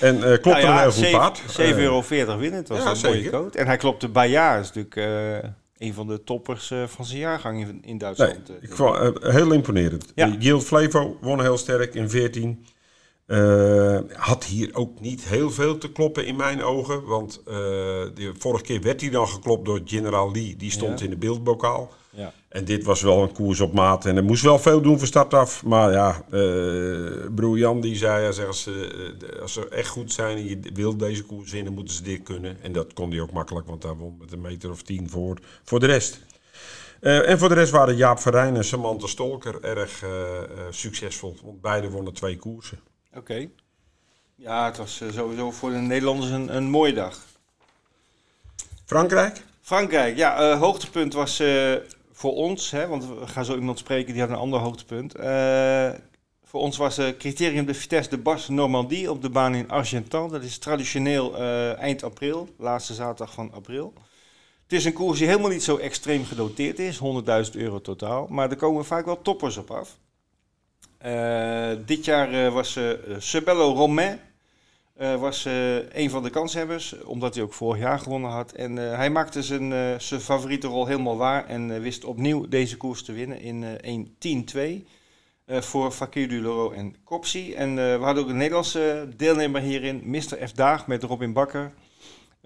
En 0.01 0.15
eh 0.17 0.21
klopt 0.23 0.45
Nou 0.45 0.57
er 0.57 0.63
ja, 0.63 0.73
een 0.75 0.79
heel 0.81 0.91
goed 0.91 1.01
zeven- 1.03 1.19
paard. 1.19 1.43
7,40 1.73 1.77
euro 1.79 2.03
winnen, 2.39 2.53
het 2.59 2.69
was 2.69 2.79
ja, 2.83 2.91
een 2.91 2.99
mooie 3.03 3.15
zeker. 3.23 3.31
coat. 3.31 3.55
En 3.55 3.67
hij 3.67 3.77
klopte 3.77 4.09
bij 4.09 4.29
jaar, 4.31 4.61
is 4.61 4.73
natuurlijk 4.73 4.97
een 5.79 5.95
van 5.95 6.07
de 6.07 6.25
toppers 6.25 6.73
van 6.87 7.05
zijn 7.05 7.19
jaargang 7.19 7.61
in, 7.61 7.69
in 7.69 7.81
Nee, 7.85 7.97
Duitsland. 7.99 8.49
eh. 8.51 8.55
ik 8.61 8.73
vond 8.73 8.97
heel 9.23 9.53
imponerend. 9.53 10.13
Ja. 10.15 10.37
Yield 10.39 10.65
Flevo 10.65 11.19
won 11.21 11.41
heel 11.41 11.59
sterk 11.59 11.95
in 11.95 12.11
14. 12.11 12.67
Eh, 13.29 13.99
had 14.13 14.45
hier 14.45 14.71
ook 14.75 15.01
niet 15.01 15.25
heel 15.25 15.51
veel 15.51 15.79
te 15.79 15.93
kloppen 15.93 16.27
in 16.27 16.37
mijn 16.37 16.63
ogen. 16.63 17.05
Want 17.05 17.41
eh, 17.47 17.55
de 18.15 18.33
vorige 18.39 18.65
keer 18.65 18.81
werd 18.83 19.01
hij 19.01 19.11
dan 19.11 19.29
geklopt 19.29 19.65
door 19.65 19.81
General 19.85 20.33
Lee. 20.33 20.57
Die 20.57 20.71
stond 20.71 20.99
Ja. 20.99 21.05
in 21.05 21.11
de 21.11 21.17
beeldbokaal. 21.17 21.91
ja. 22.11 22.33
En 22.49 22.65
dit 22.65 22.85
was 22.85 23.03
wel 23.03 23.23
een 23.23 23.33
koers 23.33 23.61
op 23.61 23.73
maat. 23.73 24.05
En 24.07 24.17
er 24.17 24.25
moest 24.25 24.43
wel 24.43 24.59
veel 24.59 24.81
doen 24.81 24.99
van 24.99 25.07
start 25.07 25.35
af. 25.35 25.65
Maar 25.65 25.93
ja, 25.93 26.25
eh 26.31 27.27
broer 27.35 27.59
Jan 27.59 27.81
die 27.81 27.97
zei... 27.97 28.23
Ja, 28.25 28.33
zeg, 28.33 28.47
als, 28.47 28.63
ze, 28.63 29.15
als 29.43 29.53
ze 29.53 29.69
echt 29.69 29.89
goed 29.89 30.13
zijn 30.13 30.37
en 30.37 30.45
je 30.49 30.61
wil 30.75 30.97
deze 30.97 31.25
koers 31.25 31.53
winnen... 31.53 31.73
moeten 31.73 31.95
ze 31.95 32.03
dit 32.03 32.23
kunnen. 32.23 32.57
En 32.63 32.73
dat 32.73 32.93
kon 32.93 33.11
hij 33.11 33.21
ook 33.21 33.33
makkelijk. 33.33 33.67
Want 33.67 33.83
hij 33.83 33.93
won 33.95 34.17
met 34.19 34.33
een 34.33 34.41
meter 34.41 34.71
of 34.71 34.83
tien 34.83 35.11
voor, 35.11 35.39
voor 35.65 35.81
de 35.81 35.87
rest. 35.87 36.21
En 37.01 37.39
voor 37.39 37.49
de 37.49 37.55
rest 37.55 37.73
waren 37.73 37.97
Jaap 37.97 38.19
Verrijn 38.19 38.57
en 38.57 38.65
Samantha 38.65 39.07
Stolker 39.07 39.63
erg 39.63 40.05
succesvol. 40.71 41.37
Want 41.45 41.61
beide 41.61 41.91
wonnen 41.91 42.13
twee 42.13 42.37
koersen. 42.37 42.79
Oké. 43.15 43.49
Ja, 44.35 44.65
het 44.65 44.77
was 44.77 45.01
eh, 45.01 45.09
sowieso 45.13 45.51
voor 45.51 45.71
de 45.71 45.77
Nederlanders 45.77 46.31
een, 46.31 46.57
een 46.57 46.71
mooie 46.71 46.93
dag. 46.93 47.27
Frankrijk? 48.85 49.45
Frankrijk, 49.61 50.17
ja, 50.17 50.51
eh, 50.51 50.61
hoogtepunt 50.61 51.13
was 51.13 51.41
eh, 51.41 51.75
voor 52.13 52.33
ons, 52.35 52.71
hè, 52.71 52.87
want 52.87 53.07
we 53.07 53.27
gaan 53.27 53.45
zo 53.45 53.55
iemand 53.55 53.79
spreken 53.79 54.13
die 54.13 54.23
had 54.23 54.31
een 54.31 54.37
ander 54.37 54.61
hoogtepunt. 54.61 55.15
Eh, 55.15 55.91
voor 56.45 56.61
ons 56.61 56.77
was 56.77 56.99
eh 56.99 57.17
criterium 57.19 57.67
de 57.67 57.75
Vitesse 57.75 58.11
de 58.11 58.19
Bas 58.19 58.49
Normandie 58.49 59.11
op 59.11 59.23
de 59.23 59.31
baan 59.31 59.55
in 59.55 59.71
Argentan. 59.71 60.31
Dat 60.31 60.43
is 60.43 60.59
traditioneel 60.59 61.37
eh, 61.37 61.79
eind 61.79 62.03
april, 62.03 62.49
laatste 62.57 62.95
zaterdag 62.95 63.35
van 63.35 63.53
april. 63.53 63.93
Het 64.63 64.73
is 64.73 64.85
een 64.85 64.93
koers 64.93 65.19
die 65.19 65.29
helemaal 65.29 65.51
niet 65.51 65.63
zo 65.63 65.77
extreem 65.77 66.25
gedoteerd 66.25 66.79
is, 66.79 66.99
100.000 66.99 67.53
euro 67.53 67.81
totaal. 67.81 68.27
Maar 68.27 68.51
er 68.51 68.57
komen 68.57 68.85
vaak 68.85 69.05
wel 69.05 69.23
toppers 69.23 69.57
op 69.57 69.71
af. 69.71 69.97
Eh, 70.99 71.71
dit 71.87 72.05
jaar 72.05 72.33
eh, 72.33 72.53
was 72.53 72.77
eh 72.77 72.91
Sebello 73.19 73.75
Romain 73.75 74.21
was 75.19 75.45
een 75.93 76.11
van 76.11 76.23
de 76.23 76.31
kanshebbers, 76.31 77.03
omdat 77.03 77.35
hij 77.35 77.45
ook 77.45 77.53
vorig 77.53 77.81
jaar 77.81 77.99
gewonnen 77.99 78.31
had. 78.31 78.53
En 78.53 78.77
hij 78.77 79.11
maakte 79.11 79.43
zijn, 79.43 80.01
zijn 80.01 80.21
favoriete 80.21 80.67
rol 80.67 80.87
helemaal 80.87 81.17
waar 81.17 81.47
en 81.47 81.81
wist 81.81 82.05
opnieuw 82.05 82.49
deze 82.49 82.77
koers 82.77 83.03
te 83.03 83.13
winnen 83.13 83.41
in 83.41 83.65
eh 84.21 84.79
1-10-2 84.81 84.87
eh, 85.49 85.61
voor 85.61 85.91
Fakir 85.91 86.29
du 86.29 86.43
Loro 86.43 86.71
en 86.71 86.95
Copsi. 87.05 87.55
En 87.55 87.69
eh, 87.69 87.97
we 87.99 88.05
hadden 88.05 88.23
ook 88.23 88.29
een 88.29 88.37
Nederlandse 88.37 89.09
deelnemer 89.17 89.61
hierin, 89.61 90.03
Mr. 90.05 90.49
F. 90.49 90.53
Daag 90.53 90.87
met 90.87 91.03
Robin 91.03 91.33
Bakker. 91.33 91.73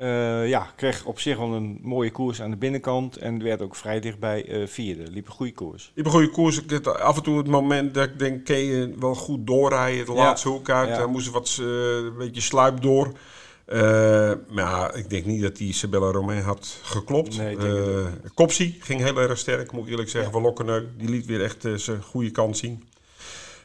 Eh, 0.02 0.48
ja, 0.48 0.66
kreeg 0.76 1.04
op 1.04 1.20
zich 1.20 1.36
wel 1.36 1.52
een 1.52 1.78
mooie 1.82 2.10
koers 2.10 2.42
aan 2.42 2.50
de 2.50 2.56
binnenkant 2.56 3.16
en 3.16 3.42
werd 3.42 3.62
ook 3.62 3.76
vrij 3.76 4.00
dichtbij 4.00 4.46
eh 4.48 4.66
vierde. 4.66 5.10
Liep 5.10 5.26
een 5.26 5.32
goede 5.32 5.52
koers. 5.52 5.90
Die 5.94 6.04
een 6.04 6.10
goede 6.10 6.30
koers. 6.30 6.62
Ik 6.62 6.70
had 6.70 6.98
af 7.00 7.16
en 7.16 7.22
toe 7.22 7.36
het 7.38 7.46
moment 7.46 7.94
dat 7.94 8.04
ik 8.08 8.18
denk, 8.18 8.44
kun 8.44 8.56
je 8.56 8.94
wel 8.98 9.14
goed 9.14 9.46
doorrijden. 9.46 10.06
De 10.06 10.12
Ja. 10.12 10.18
laatste 10.18 10.48
hoek 10.48 10.70
uit. 10.70 10.88
Ja. 10.88 10.96
Daar 10.96 11.08
moest 11.08 11.30
wat, 11.30 11.56
eh, 11.60 11.66
een 11.96 12.16
beetje 12.18 12.40
sluip 12.40 12.80
door. 12.82 13.12
Eh, 13.64 14.32
maar 14.48 14.96
ik 14.96 15.10
denk 15.10 15.24
niet 15.24 15.42
dat 15.42 15.56
die 15.56 15.68
Isabella 15.68 16.10
Romain 16.10 16.42
had 16.42 16.78
geklopt. 16.82 17.36
Nee, 17.36 17.56
Eh, 17.56 18.48
ging 18.80 19.00
heel 19.00 19.18
erg 19.20 19.38
sterk, 19.38 19.72
moet 19.72 19.84
ik 19.84 19.90
eerlijk 19.90 20.08
zeggen. 20.10 20.30
Ja. 20.32 20.36
Van 20.38 20.46
Lokkeneu, 20.46 20.84
die 20.98 21.08
liet 21.08 21.26
weer 21.26 21.42
echt 21.42 21.64
eh, 21.64 21.74
zijn 21.74 22.02
goede 22.02 22.30
kant 22.30 22.56
zien. 22.56 22.84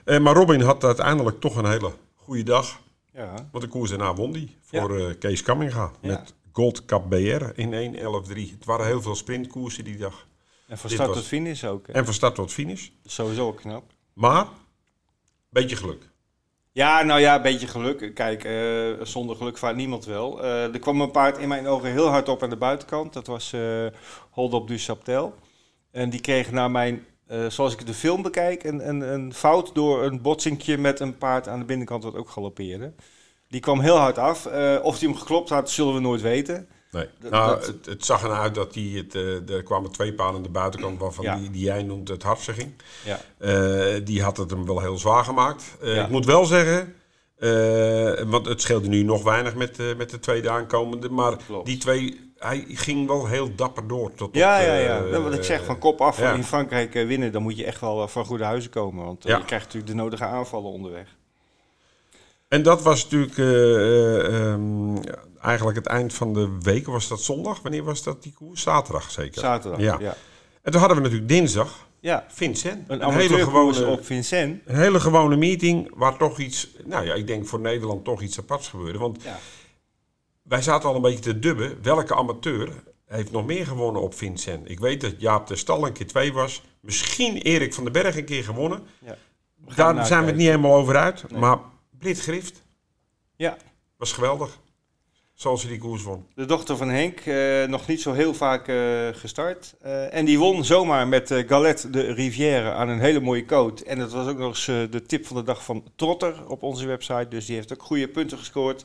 Eh, 0.03 0.19
maar 0.19 0.35
Robin 0.35 0.61
had 0.61 0.83
uiteindelijk 0.83 1.39
toch 1.39 1.55
een 1.55 1.69
hele 1.69 1.91
goede 2.15 2.43
dag. 2.43 2.79
Ja, 3.17 3.47
Want 3.51 3.63
de 3.63 3.69
koers 3.69 3.89
daarna 3.89 4.13
won 4.13 4.31
die 4.31 4.57
voor 4.61 4.97
eh, 4.99 5.13
Kees 5.19 5.41
Kamminga. 5.41 5.91
Ja. 6.01 6.07
Met 6.09 6.33
Gold 6.51 6.85
Cup 6.85 7.09
BR 7.09 7.45
in 7.59 7.95
1.11.3. 7.95 8.51
Het 8.51 8.65
waren 8.65 8.85
heel 8.85 9.01
veel 9.01 9.15
sprintkoersen 9.15 9.83
die 9.83 9.97
dag. 9.97 10.27
en 10.67 10.77
van 10.77 10.89
start 10.89 11.07
was- 11.07 11.17
tot 11.17 11.25
finish 11.27 11.63
ook. 11.63 11.87
hè. 11.87 11.93
En 11.93 12.05
van 12.05 12.13
start 12.13 12.35
tot 12.35 12.51
finish. 12.53 12.89
Sowieso 13.05 13.53
knap. 13.53 13.83
Maar, 14.13 14.47
beetje 15.49 15.75
geluk. 15.75 16.09
Ja, 16.71 17.01
nou 17.03 17.19
ja, 17.19 17.35
een 17.35 17.41
beetje 17.41 17.67
geluk. 17.67 18.11
Kijk, 18.15 18.43
eh, 18.43 19.05
zonder 19.05 19.35
geluk 19.35 19.57
vaart 19.57 19.75
niemand 19.75 20.05
wel. 20.05 20.43
Eh, 20.43 20.73
er 20.73 20.79
kwam 20.79 21.01
een 21.01 21.11
paard 21.11 21.37
in 21.37 21.47
mijn 21.47 21.67
ogen 21.67 21.91
heel 21.91 22.07
hard 22.07 22.29
op 22.29 22.43
aan 22.43 22.49
de 22.49 22.57
buitenkant. 22.57 23.13
Dat 23.13 23.27
was 23.27 23.53
Hold 24.29 24.53
Up 24.53 24.67
du 24.67 24.77
Chaptel. 24.77 25.35
En 25.91 26.09
die 26.09 26.21
kreeg 26.21 26.51
naar 26.51 26.71
mijn, 26.71 27.05
eh, 27.27 27.45
zoals 27.49 27.73
ik 27.73 27.85
de 27.85 27.93
film 27.93 28.21
bekijk, 28.21 28.63
een, 28.63 28.87
een, 28.89 29.01
een 29.13 29.33
fout 29.33 29.75
door 29.75 30.03
een 30.03 30.21
botsingje 30.21 30.77
met 30.77 30.99
een 30.99 31.17
paard 31.17 31.47
aan 31.47 31.59
de 31.59 31.65
binnenkant 31.65 32.03
wat 32.03 32.15
ook 32.15 32.29
galoppeerde. 32.29 32.93
Die 33.49 33.59
kwam 33.59 33.79
heel 33.79 33.97
hard 33.97 34.17
af. 34.17 34.45
Eh, 34.45 34.75
of 34.81 34.99
hij 34.99 35.07
hem 35.09 35.17
geklopt 35.17 35.49
had, 35.49 35.69
zullen 35.69 35.93
we 35.93 35.99
nooit 35.99 36.21
weten. 36.21 36.67
Nee. 36.91 37.07
Dat- 37.19 37.31
nou, 37.31 37.49
dat- 37.55 37.65
het, 37.65 37.85
het 37.85 38.05
zag 38.05 38.23
eruit 38.23 38.55
dat 38.55 38.73
hij 38.75 38.83
het, 38.83 39.15
eh, 39.15 39.49
er 39.49 39.63
kwamen 39.63 39.91
twee 39.91 40.13
paarden 40.13 40.35
aan 40.35 40.43
de 40.43 40.49
buitenkant 40.49 40.99
waarvan 40.99 41.25
Ja. 41.25 41.35
die, 41.35 41.49
die 41.51 41.63
jij 41.63 41.83
noemt 41.83 42.07
het 42.07 42.23
hardste 42.23 42.53
ging. 42.53 42.71
Ja. 43.05 43.19
Die 43.99 44.21
had 44.23 44.37
het 44.37 44.49
hem 44.49 44.65
wel 44.65 44.79
heel 44.79 44.97
zwaar 44.97 45.23
gemaakt. 45.23 45.63
Ja. 45.81 46.03
Ik 46.03 46.09
moet 46.09 46.25
wel 46.25 46.45
zeggen, 46.45 46.95
want 48.29 48.45
het 48.45 48.61
scheelde 48.61 48.87
nu 48.87 49.03
nog 49.03 49.23
weinig 49.23 49.55
met, 49.55 49.77
met 49.97 50.09
de 50.09 50.19
tweede 50.19 50.49
aankomende. 50.49 51.09
Maar 51.09 51.37
Klopt. 51.45 51.65
die 51.65 51.77
twee, 51.77 52.26
hij 52.39 52.65
ging 52.67 53.07
wel 53.07 53.27
heel 53.27 53.55
dapper 53.55 53.87
door. 53.87 54.13
Tot 54.13 54.35
Ja, 54.35 54.59
op, 54.59 54.65
ja, 54.65 54.75
ja. 54.75 55.01
Dat 55.01 55.23
wat 55.23 55.33
ik 55.33 55.43
zeg, 55.43 55.65
van 55.65 55.79
kop 55.79 56.01
af 56.01 56.19
ja. 56.19 56.33
in 56.33 56.43
Frankrijk 56.43 56.95
eh, 56.95 57.07
winnen, 57.07 57.31
dan 57.31 57.41
moet 57.41 57.57
je 57.57 57.65
echt 57.65 57.81
wel 57.81 58.01
eh, 58.01 58.07
van 58.07 58.25
goede 58.25 58.43
huizen 58.43 58.69
komen. 58.71 59.05
Want 59.05 59.23
Ja. 59.23 59.37
je 59.37 59.45
krijgt 59.45 59.65
natuurlijk 59.65 59.91
de 59.93 59.97
nodige 60.01 60.25
aanvallen 60.25 60.71
onderweg. 60.71 61.15
En 62.47 62.63
dat 62.63 62.81
was 62.81 63.03
natuurlijk 63.03 63.37
eh, 63.37 63.45
eh, 63.45 64.51
ehm, 64.51 64.95
eigenlijk 65.41 65.77
het 65.77 65.87
eind 65.87 66.13
van 66.13 66.33
de 66.33 66.57
week. 66.61 66.85
Was 66.85 67.07
dat 67.07 67.21
zondag? 67.21 67.61
Wanneer 67.61 67.83
was 67.83 68.03
dat 68.03 68.23
die 68.23 68.33
koers? 68.33 68.61
Zaterdag 68.61 69.11
zeker. 69.11 69.39
Zaterdag, 69.41 69.79
Ja. 69.79 69.97
ja. 69.99 70.15
En 70.61 70.71
toen 70.71 70.79
hadden 70.79 70.97
we 70.97 71.03
natuurlijk 71.03 71.29
dinsdag 71.29 71.85
Ja, 71.99 72.25
Vincent. 72.27 72.89
een, 72.89 73.07
Een, 73.07 73.13
hele 73.13 73.43
gewone, 73.43 73.85
op 73.87 74.05
Vincent. 74.05 74.61
een 74.65 74.75
hele 74.75 74.99
gewone 74.99 75.35
meeting 75.35 75.91
waar 75.95 76.17
toch 76.17 76.39
iets, 76.39 76.67
nou 76.85 77.05
ja, 77.05 77.13
ik 77.13 77.27
denk 77.27 77.47
voor 77.47 77.59
Nederland 77.59 78.03
toch 78.03 78.21
iets 78.21 78.39
aparts 78.39 78.67
gebeurde. 78.67 78.99
Want 78.99 79.23
Ja. 79.23 79.39
Wij 80.47 80.61
zaten 80.61 80.89
al 80.89 80.95
een 80.95 81.01
beetje 81.01 81.19
te 81.19 81.39
dubben. 81.39 81.77
Welke 81.81 82.15
amateur 82.15 82.69
heeft 83.05 83.31
nog 83.31 83.45
meer 83.45 83.65
gewonnen 83.65 84.01
op 84.01 84.13
Vincent? 84.13 84.69
Ik 84.69 84.79
weet 84.79 85.01
dat 85.01 85.13
Jaap 85.17 85.47
de 85.47 85.55
Stal 85.55 85.85
een 85.85 85.93
keer 85.93 86.07
twee 86.07 86.33
was. 86.33 86.61
Misschien 86.79 87.37
Erik 87.37 87.73
van 87.73 87.83
den 87.83 87.93
Berg 87.93 88.17
een 88.17 88.25
keer 88.25 88.43
gewonnen. 88.43 88.83
Ja. 88.99 89.15
daar 89.75 90.05
zijn 90.05 90.21
we 90.21 90.27
het 90.27 90.35
niet 90.35 90.47
helemaal 90.47 90.75
over 90.75 90.95
uit. 90.95 91.29
Nee. 91.29 91.39
Maar 91.39 91.57
Brit 91.99 92.19
Grift 92.19 92.63
Ja, 93.35 93.57
was 93.97 94.11
geweldig. 94.11 94.59
Zoals 95.33 95.61
ze 95.61 95.67
die 95.67 95.77
koers 95.77 96.03
won. 96.03 96.25
de 96.35 96.45
dochter 96.45 96.77
van 96.77 96.89
Henk, 96.89 97.19
eh, 97.19 97.63
nog 97.63 97.87
niet 97.87 98.01
zo 98.01 98.13
heel 98.13 98.33
vaak 98.33 98.67
eh, 98.67 99.07
gestart. 99.11 99.75
Eh, 99.81 100.13
en 100.13 100.25
die 100.25 100.39
won 100.39 100.65
zomaar 100.65 101.07
met 101.07 101.43
Galette 101.47 101.89
de 101.89 102.01
Rivière 102.01 102.71
aan 102.71 102.89
een 102.89 102.99
hele 102.99 103.19
mooie 103.19 103.45
coat. 103.45 103.79
En 103.81 103.99
dat 103.99 104.11
was 104.11 104.27
ook 104.27 104.37
nog 104.37 104.47
eens 104.47 104.65
de 104.65 105.01
tip 105.07 105.25
van 105.25 105.35
de 105.35 105.43
dag 105.43 105.63
van 105.63 105.83
Trotter 105.95 106.47
op 106.47 106.63
onze 106.63 106.87
website. 106.87 107.27
Dus 107.29 107.45
die 107.45 107.55
heeft 107.55 107.73
ook 107.73 107.83
goede 107.83 108.07
punten 108.07 108.37
gescoord. 108.37 108.83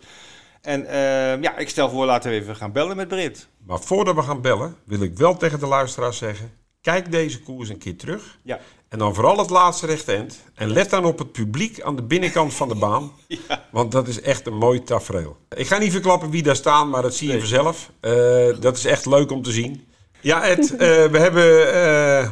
En 0.62 0.86
eh, 0.86 1.42
ja, 1.42 1.56
ik 1.56 1.68
stel 1.68 1.90
voor, 1.90 2.04
laten 2.04 2.30
we 2.30 2.36
even 2.36 2.56
gaan 2.56 2.72
bellen 2.72 2.96
met 2.96 3.08
Brit. 3.08 3.46
Maar 3.66 3.80
voordat 3.80 4.14
we 4.14 4.22
gaan 4.22 4.40
bellen, 4.40 4.76
wil 4.84 5.02
ik 5.02 5.16
wel 5.16 5.36
tegen 5.36 5.58
de 5.58 5.66
luisteraars 5.66 6.18
zeggen: 6.18 6.52
kijk 6.80 7.10
deze 7.12 7.40
koers 7.42 7.68
een 7.68 7.78
keer 7.78 7.96
terug. 7.96 8.38
Ja. 8.42 8.60
En 8.88 8.98
dan 8.98 9.14
vooral 9.14 9.38
het 9.38 9.50
laatste 9.50 9.86
rechte 9.86 10.12
end. 10.12 10.40
En 10.54 10.72
let 10.72 10.90
dan 10.90 11.04
op 11.04 11.18
het 11.18 11.32
publiek 11.32 11.80
aan 11.82 11.96
de 11.96 12.02
binnenkant 12.02 12.54
van 12.54 12.68
de 12.68 12.74
baan. 12.86 13.12
Ja. 13.28 13.64
Want 13.70 13.92
dat 13.92 14.08
is 14.08 14.20
echt 14.20 14.46
een 14.46 14.56
mooi 14.56 14.82
tafereel. 14.82 15.36
Ik 15.56 15.66
ga 15.66 15.78
niet 15.78 15.92
verklappen 15.92 16.30
wie 16.30 16.42
daar 16.42 16.56
staan, 16.56 16.90
maar 16.90 17.02
dat 17.02 17.14
zie 17.14 17.26
je 17.26 17.32
Nee. 17.32 17.40
vanzelf. 17.42 17.90
Eh, 18.00 18.60
dat 18.60 18.76
is 18.76 18.84
echt 18.84 19.06
leuk 19.06 19.30
om 19.30 19.42
te 19.42 19.52
zien. 19.52 19.86
Ja, 20.20 20.42
Ed, 20.44 20.70
eh, 20.72 20.78
we 21.04 21.18
hebben 21.18 21.72
eh 21.74 22.28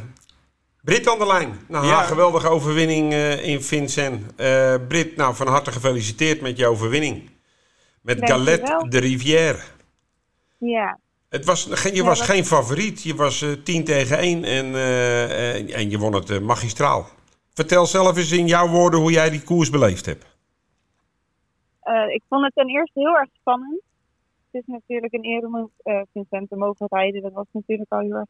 Brit 0.83 1.09
aan 1.09 1.19
de 1.19 1.27
lijn. 1.27 1.61
Ja. 1.69 1.83
haar 1.83 2.05
geweldige 2.07 2.49
overwinning 2.49 3.15
in 3.43 3.63
Vincent. 3.63 4.37
Brit, 4.89 5.17
nou 5.17 5.35
van 5.35 5.47
harte 5.47 5.73
gefeliciteerd 5.73 6.41
met 6.41 6.57
je 6.57 6.67
overwinning. 6.67 7.31
Met 8.01 8.19
Dankjewel. 8.19 8.45
Galette 8.45 8.89
de 8.89 8.99
Rivière. 8.99 9.59
Ja, 10.59 10.99
Het 11.29 11.45
was, 11.45 11.65
je 11.65 11.91
Ja, 11.95 12.05
was 12.05 12.19
dat- 12.19 12.29
geen 12.29 12.45
favoriet. 12.45 13.03
Je 13.03 13.15
was 13.15 13.43
eh 13.43 13.53
10 13.53 13.85
tegen 13.85 14.19
1 14.19 14.45
en, 14.45 14.75
eh, 14.75 15.55
en, 15.59 15.69
en 15.69 15.91
je 15.91 15.99
won 15.99 16.15
het 16.15 16.31
eh, 16.31 16.39
magistraal. 16.41 17.07
Vertel 17.55 17.87
zelf 17.87 18.17
eens 18.17 18.33
in 18.33 18.47
jouw 18.47 18.69
woorden 18.69 19.01
hoe 19.01 19.11
jij 19.13 19.31
die 19.31 19.43
koers 19.43 19.71
beleefd 19.71 20.07
hebt. 20.07 20.29
ik 22.09 22.23
vond 22.29 22.45
het 22.45 22.55
ten 22.55 22.69
eerste 22.69 23.01
heel 23.01 23.17
erg 23.17 23.29
spannend. 23.33 23.81
Het 24.51 24.63
is 24.63 24.67
natuurlijk 24.67 25.13
een 25.13 25.25
eer 25.25 25.47
om 25.47 25.71
Vincent 26.13 26.49
te 26.49 26.57
mogen 26.57 26.87
rijden. 26.91 27.23
Dat 27.23 27.33
was 27.33 27.47
natuurlijk 27.53 27.93
al 27.93 27.99
heel 28.01 28.15
erg 28.15 28.29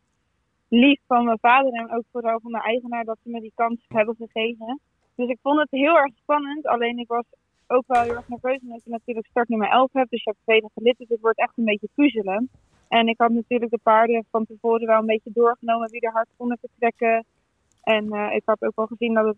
lief 0.68 1.00
van 1.06 1.24
mijn 1.24 1.38
vader 1.40 1.72
en 1.72 1.94
ook 1.94 2.04
vooral 2.12 2.40
van 2.42 2.52
de 2.52 2.60
eigenaar 2.62 3.04
dat 3.04 3.18
ze 3.22 3.30
me 3.30 3.40
die 3.40 3.52
kans 3.54 3.84
hebben 3.88 4.14
gegeven. 4.18 4.80
Dus 5.14 5.28
ik 5.28 5.38
vond 5.42 5.58
het 5.60 5.70
heel 5.70 5.96
erg 5.98 6.12
spannend. 6.16 6.66
Alleen 6.66 6.98
ik 6.98 7.08
was 7.08 7.24
ook 7.70 7.84
wel 7.86 8.02
heel 8.02 8.14
erg 8.14 8.28
nerveus 8.28 8.60
omdat 8.62 8.84
je 8.84 8.90
natuurlijk 8.90 9.26
start 9.26 9.48
nummer 9.48 9.68
11 9.68 9.92
hebt. 9.92 10.10
Dus 10.10 10.24
je 10.24 10.30
hebt 10.30 10.42
tweede 10.42 10.70
gelid. 10.74 10.98
Dus 10.98 11.08
het 11.08 11.20
wordt 11.20 11.38
echt 11.38 11.52
een 11.56 11.64
beetje 11.64 11.88
puzzelen. 11.94 12.50
En 12.88 13.08
ik 13.08 13.18
had 13.18 13.30
natuurlijk 13.30 13.70
de 13.70 13.80
paarden 13.82 14.24
van 14.30 14.46
tevoren 14.46 14.86
wel 14.86 14.98
een 14.98 15.06
beetje 15.06 15.30
doorgenomen 15.32 15.90
wie 15.90 16.00
er 16.00 16.12
hard 16.12 16.28
konden 16.36 16.58
vertrekken. 16.60 17.24
En 17.82 18.12
eh, 18.12 18.34
ik 18.34 18.42
had 18.44 18.62
ook 18.62 18.76
wel 18.76 18.86
gezien 18.86 19.14
dat 19.14 19.26
het 19.26 19.36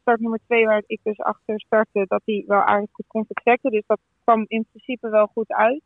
start 0.00 0.20
nummer 0.20 0.40
2, 0.46 0.66
waar 0.66 0.82
ik 0.86 1.00
dus 1.02 1.18
achter 1.18 1.60
startte, 1.60 2.04
dat 2.08 2.22
die 2.24 2.44
wel 2.46 2.62
aardig 2.62 2.88
goed 2.92 3.06
kon 3.06 3.24
vertrekken. 3.26 3.70
Dus 3.70 3.86
dat 3.86 4.00
kwam 4.24 4.44
in 4.46 4.66
principe 4.70 5.08
wel 5.08 5.26
goed 5.26 5.52
uit. 5.52 5.82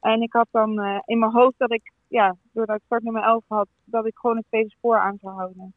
En 0.00 0.22
ik 0.22 0.32
had 0.32 0.48
dan 0.50 0.80
eh, 0.80 1.00
in 1.04 1.18
mijn 1.18 1.32
hoofd 1.32 1.58
dat 1.58 1.72
ik, 1.72 1.92
ja, 2.08 2.36
doordat 2.52 2.76
ik 2.76 2.82
start 2.84 3.02
nummer 3.02 3.22
11 3.22 3.44
had, 3.48 3.68
dat 3.84 4.06
ik 4.06 4.18
gewoon 4.18 4.36
het 4.36 4.46
tweede 4.48 4.70
spoor 4.70 4.98
aan 4.98 5.18
zou 5.20 5.34
houden. 5.34 5.74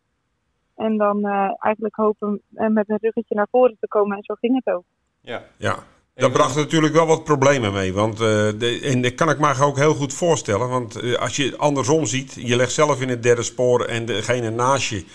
En 0.76 0.98
dan 0.98 1.26
eh, 1.26 1.52
eigenlijk 1.58 1.96
hopen 1.96 2.42
met 2.50 2.90
een 2.90 2.98
ruggetje 3.02 3.36
naar 3.36 3.48
voren 3.52 3.78
te 3.80 3.88
komen. 3.88 4.18
En 4.18 4.24
zo 4.24 4.34
ging 4.34 4.56
het 4.64 4.76
ook. 4.76 4.84
Ja. 5.22 5.44
Ja, 5.58 5.84
dat 6.14 6.32
bracht 6.32 6.56
natuurlijk 6.56 6.94
wel 6.94 7.06
wat 7.06 7.24
problemen 7.24 7.74
mee. 7.74 7.94
Want, 7.94 8.14
eh, 8.14 8.20
de, 8.60 8.80
en 8.84 9.02
dat 9.02 9.16
kan 9.16 9.30
ik 9.30 9.40
me 9.40 9.64
ook 9.64 9.78
heel 9.78 9.94
goed 9.94 10.14
voorstellen. 10.14 10.70
Want 10.70 10.96
eh, 10.96 11.14
als 11.14 11.36
je 11.36 11.46
het 11.46 11.58
andersom 11.58 12.06
ziet, 12.06 12.34
je 12.34 12.56
legt 12.56 12.72
zelf 12.72 13.02
in 13.02 13.10
het 13.10 13.24
derde 13.24 13.44
spoor 13.44 13.86
en 13.86 14.06
degene 14.06 14.50
naast 14.50 14.90
je, 14.90 15.06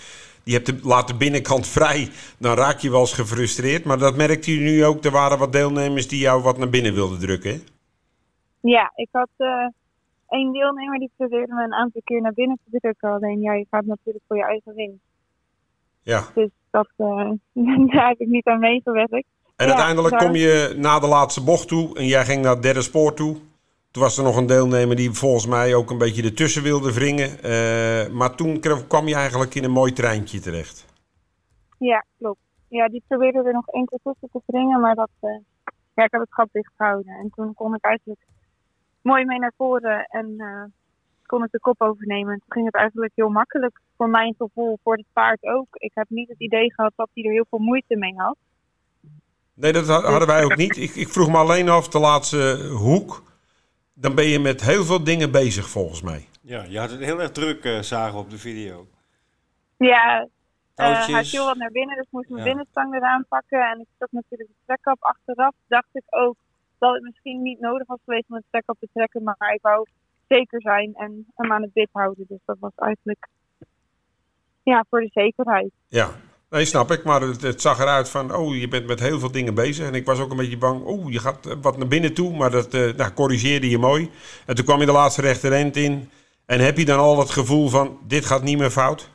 die 0.43 0.53
hebt 0.53 0.65
de, 0.65 0.79
laat 0.83 1.07
de 1.07 1.15
binnenkant 1.15 1.67
vrij, 1.77 2.09
dan 2.37 2.55
raak 2.55 2.79
je 2.79 2.89
wel 2.89 2.99
eens 2.99 3.13
gefrustreerd. 3.13 3.83
Maar 3.83 3.97
dat 3.97 4.15
merkte 4.15 4.53
je 4.53 4.59
nu 4.59 4.85
ook, 4.85 5.03
er 5.03 5.11
waren 5.11 5.37
wat 5.37 5.51
deelnemers 5.51 6.07
die 6.07 6.19
jou 6.19 6.41
wat 6.41 6.57
naar 6.57 6.69
binnen 6.69 6.93
wilden 6.93 7.19
drukken. 7.19 7.51
Hè? 7.51 7.59
Ja, 8.59 8.91
ik 8.95 9.09
had 9.11 9.29
eh 9.37 9.67
één 10.33 10.53
deelnemer 10.53 10.99
die 10.99 11.11
probeerde 11.17 11.53
me 11.53 11.63
een 11.63 11.73
aantal 11.73 12.01
keer 12.03 12.21
naar 12.21 12.33
binnen 12.33 12.59
te 12.63 12.79
drukken. 12.79 13.09
Alleen 13.09 13.41
ja, 13.41 13.53
je 13.53 13.65
gaat 13.69 13.85
natuurlijk 13.85 14.23
voor 14.27 14.37
je 14.37 14.43
eigen 14.43 14.75
winst. 14.75 15.03
Ja. 16.01 16.23
Dus 16.33 16.49
dat, 16.71 16.89
eh, 16.97 17.31
daar 17.91 18.07
heb 18.07 18.19
ik 18.19 18.27
niet 18.27 18.45
aan 18.45 18.59
meegewerkt. 18.59 19.27
En 19.63 19.69
Ja, 19.69 19.75
uiteindelijk 19.75 20.13
daar- 20.13 20.25
kom 20.25 20.35
je 20.35 20.73
na 20.77 20.99
de 20.99 21.07
laatste 21.07 21.43
bocht 21.43 21.67
toe 21.67 21.97
en 21.97 22.05
jij 22.05 22.25
ging 22.25 22.41
naar 22.41 22.53
het 22.53 22.61
derde 22.63 22.81
spoor 22.81 23.13
toe. 23.13 23.37
Toen 23.91 24.03
was 24.03 24.17
er 24.17 24.23
nog 24.23 24.37
een 24.37 24.45
deelnemer 24.45 24.95
die 24.95 25.11
volgens 25.11 25.47
mij 25.47 25.75
ook 25.75 25.89
een 25.89 25.97
beetje 25.97 26.23
ertussen 26.23 26.63
wilde 26.63 26.93
wringen. 26.93 27.43
Eh, 27.43 28.11
maar 28.11 28.35
toen 28.35 28.59
kwam 28.87 29.07
je 29.07 29.15
eigenlijk 29.15 29.55
in 29.55 29.63
een 29.63 29.71
mooi 29.71 29.93
treintje 29.93 30.39
terecht. 30.39 30.85
Ja, 31.79 32.05
klopt. 32.17 32.39
Ja, 32.67 32.87
die 32.87 33.03
probeerde 33.07 33.43
er 33.43 33.53
nog 33.53 33.67
één 33.67 33.85
keer 33.85 33.99
tussen 34.03 34.29
te 34.31 34.41
wringen, 34.45 34.79
maar 34.79 34.95
dat, 34.95 35.09
eh, 35.19 35.29
ja, 35.95 36.03
ik 36.03 36.11
heb 36.11 36.21
het 36.21 36.33
gat 36.33 36.49
dicht 36.51 36.71
gehouden. 36.77 37.13
En 37.13 37.31
toen 37.35 37.53
kon 37.53 37.75
ik 37.75 37.83
eigenlijk 37.83 38.21
mooi 39.01 39.25
mee 39.25 39.39
naar 39.39 39.53
voren 39.57 40.05
en 40.09 40.35
eh, 40.37 40.63
kon 41.25 41.43
ik 41.43 41.51
de 41.51 41.59
kop 41.59 41.81
overnemen. 41.81 42.33
En 42.33 42.39
toen 42.39 42.51
ging 42.53 42.65
het 42.65 42.75
eigenlijk 42.75 43.11
heel 43.15 43.29
makkelijk 43.29 43.79
voor 43.97 44.09
mijn 44.09 44.35
gevoel, 44.37 44.79
voor 44.83 44.95
het 44.95 45.05
paard 45.13 45.43
ook. 45.43 45.67
Ik 45.71 45.91
heb 45.93 46.05
niet 46.09 46.29
het 46.29 46.39
idee 46.39 46.73
gehad 46.73 46.93
dat 46.95 47.09
hij 47.13 47.23
er 47.23 47.31
heel 47.31 47.45
veel 47.49 47.59
moeite 47.59 47.95
mee 47.95 48.13
had. 48.15 48.37
Nee, 49.53 49.73
dat 49.73 49.87
ha- 49.87 50.01
hadden 50.09 50.27
wij 50.27 50.43
ook 50.43 50.55
niet. 50.55 50.77
Ik, 50.77 50.95
ik 50.95 51.09
vroeg 51.09 51.29
me 51.29 51.37
alleen 51.37 51.69
af, 51.69 51.87
de 51.89 51.99
laatste 51.99 52.67
hoek. 52.71 53.23
Dan 53.93 54.15
ben 54.15 54.25
je 54.25 54.39
met 54.39 54.61
heel 54.61 54.83
veel 54.83 55.03
dingen 55.03 55.31
bezig 55.31 55.69
volgens 55.69 56.01
mij. 56.01 56.27
ja, 56.41 56.63
je 56.63 56.79
had 56.79 56.89
het 56.91 56.99
heel 56.99 57.21
erg 57.21 57.31
druk, 57.31 57.63
eh, 57.63 57.79
zagen 57.79 58.13
we 58.13 58.19
op 58.19 58.29
de 58.29 58.37
video. 58.37 58.87
Ja, 59.77 60.27
eh, 60.75 61.07
hij 61.07 61.25
viel 61.25 61.45
wat 61.45 61.55
naar 61.57 61.71
binnen, 61.71 61.95
dus 61.95 62.07
moest 62.09 62.29
mijn 62.29 62.43
Ja. 62.43 62.47
binnenstang 62.49 62.93
eraan 62.95 63.25
pakken. 63.29 63.69
En 63.69 63.79
ik 63.79 63.87
trok 63.97 64.11
natuurlijk 64.11 64.49
de 64.49 64.55
trekkap 64.65 64.97
achteraf. 64.99 65.53
Dacht 65.67 65.87
ik 65.91 66.03
ook 66.09 66.35
dat 66.77 66.93
het 66.93 67.03
misschien 67.03 67.41
niet 67.41 67.59
nodig 67.59 67.87
was 67.87 67.99
geweest 68.05 68.25
om 68.29 68.37
de 68.37 68.43
trekkap 68.49 68.77
te 68.79 68.87
trekken. 68.93 69.23
Maar 69.23 69.53
ik 69.53 69.61
wou 69.61 69.87
zeker 70.27 70.61
zijn 70.61 70.93
en 70.95 71.25
hem 71.35 71.51
aan 71.51 71.61
het 71.61 71.73
bit 71.73 71.89
houden. 71.91 72.25
Dus 72.27 72.39
dat 72.45 72.57
was 72.59 72.71
eigenlijk 72.75 73.27
ja, 74.63 74.85
voor 74.89 74.99
de 75.01 75.09
zekerheid. 75.13 75.71
Ja, 75.87 76.09
nee, 76.53 76.65
snap 76.65 76.91
ik. 76.91 77.03
Maar 77.03 77.21
het, 77.21 77.61
zag 77.61 77.79
eruit 77.79 78.09
van, 78.09 78.35
oh, 78.35 78.55
je 78.55 78.67
bent 78.67 78.87
met 78.87 78.99
heel 78.99 79.19
veel 79.19 79.31
dingen 79.31 79.55
bezig. 79.55 79.87
En 79.87 79.95
ik 79.95 80.05
was 80.05 80.19
ook 80.19 80.31
een 80.31 80.37
beetje 80.37 80.57
bang, 80.57 80.83
oh, 80.83 81.11
je 81.11 81.19
gaat 81.19 81.45
eh, 81.45 81.55
wat 81.61 81.77
naar 81.77 81.87
binnen 81.87 82.13
toe. 82.13 82.35
Maar 82.37 82.51
dat 82.51 82.73
eh, 82.73 82.93
nou, 82.93 83.13
corrigeerde 83.13 83.69
je 83.69 83.77
mooi. 83.77 84.09
En 84.45 84.55
toen 84.55 84.65
kwam 84.65 84.79
je 84.79 84.85
de 84.85 84.91
laatste 84.91 85.21
rechterend 85.21 85.75
in. 85.75 86.09
En 86.45 86.59
heb 86.59 86.77
je 86.77 86.85
dan 86.85 86.99
al 86.99 87.19
het 87.19 87.29
gevoel 87.29 87.69
van, 87.69 87.97
dit 88.07 88.25
gaat 88.25 88.43
niet 88.43 88.57
meer 88.57 88.69
fout? 88.69 89.09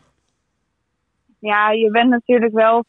Ja, 1.39 1.71
je 1.71 1.91
bent 1.91 2.11
natuurlijk 2.11 2.53
wel. 2.53 2.85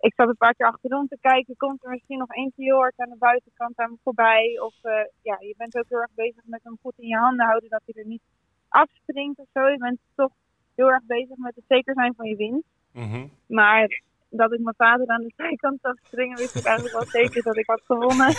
Ik 0.00 0.12
zat 0.16 0.28
een 0.28 0.36
paar 0.36 0.54
keer 0.54 0.66
achterom 0.66 1.08
te 1.08 1.18
kijken. 1.20 1.56
Komt 1.56 1.84
er 1.84 1.90
misschien 1.90 2.18
nog 2.18 2.34
eentje 2.34 2.62
heel 2.62 2.76
hard 2.76 2.94
aan 2.96 3.08
de 3.08 3.16
buitenkant 3.18 3.78
aan 3.78 3.90
me 3.90 3.96
voorbij? 4.04 4.60
Of 4.60 4.74
eh, 4.82 4.92
ja, 5.22 5.36
je 5.40 5.54
bent 5.56 5.76
ook 5.76 5.88
heel 5.88 6.00
erg 6.00 6.14
bezig 6.14 6.42
met 6.44 6.60
hem 6.62 6.78
goed 6.82 6.94
in 6.98 7.08
je 7.08 7.16
handen 7.16 7.46
houden 7.46 7.68
dat 7.68 7.82
hij 7.84 8.02
er 8.02 8.08
niet 8.08 8.22
afspringt 8.68 9.38
of 9.38 9.46
zo. 9.52 9.68
Je 9.68 9.78
bent 9.78 9.98
toch 10.14 10.32
heel 10.74 10.90
erg 10.90 11.04
bezig 11.06 11.36
met 11.36 11.54
het 11.54 11.64
zeker 11.68 11.94
zijn 11.94 12.14
van 12.16 12.28
je 12.28 12.36
winst. 12.36 12.77
Mhm. 12.92 13.26
Maar 13.46 14.02
dat 14.30 14.52
ik 14.52 14.60
mijn 14.60 14.74
vader 14.78 15.06
aan 15.06 15.22
de 15.22 15.32
zijkant 15.36 15.78
zag 15.82 15.94
springen, 16.06 16.36
wist 16.36 16.54
ik 16.54 16.64
eigenlijk 16.64 16.96
wel 16.96 17.22
zeker 17.22 17.42
dat 17.42 17.56
ik 17.56 17.66
had 17.66 17.80
gewonnen. 17.84 18.34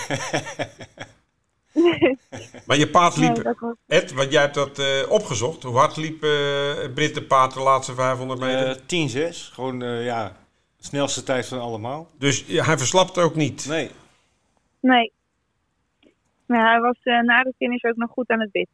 Maar 2.67 2.77
je 2.77 2.89
paard 2.89 3.17
liep, 3.17 3.33
Nee, 3.33 3.43
dat 3.43 3.59
was, 3.59 3.75
Ed, 3.87 4.13
want 4.13 4.31
jij 4.31 4.41
hebt 4.41 4.53
dat 4.53 4.79
eh, 4.79 5.11
opgezocht. 5.11 5.63
Hoe 5.63 5.77
hard 5.77 5.97
liep 5.97 6.23
eh 6.23 6.93
Brit 6.93 7.13
de 7.13 7.23
paard 7.23 7.53
de 7.53 7.59
laatste 7.59 7.93
500 7.93 8.39
meter? 8.39 8.67
Eh 8.67 9.31
10-6. 9.31 9.51
Gewoon, 9.53 9.83
eh, 9.83 10.05
ja, 10.05 10.27
de 10.77 10.83
snelste 10.83 11.23
tijd 11.23 11.47
van 11.47 11.59
allemaal. 11.59 12.07
dus 12.17 12.45
ja, 12.47 12.63
hij 12.63 12.77
verslapt 12.77 13.17
ook 13.17 13.35
niet. 13.35 13.65
Nee. 13.67 13.91
nee. 14.79 15.11
Maar 16.45 16.71
hij 16.71 16.79
was 16.79 16.97
eh, 17.03 17.19
na 17.19 17.43
de 17.43 17.53
finish 17.57 17.83
ook 17.83 17.95
nog 17.95 18.09
goed 18.11 18.29
aan 18.29 18.39
het 18.39 18.51
bit. 18.51 18.69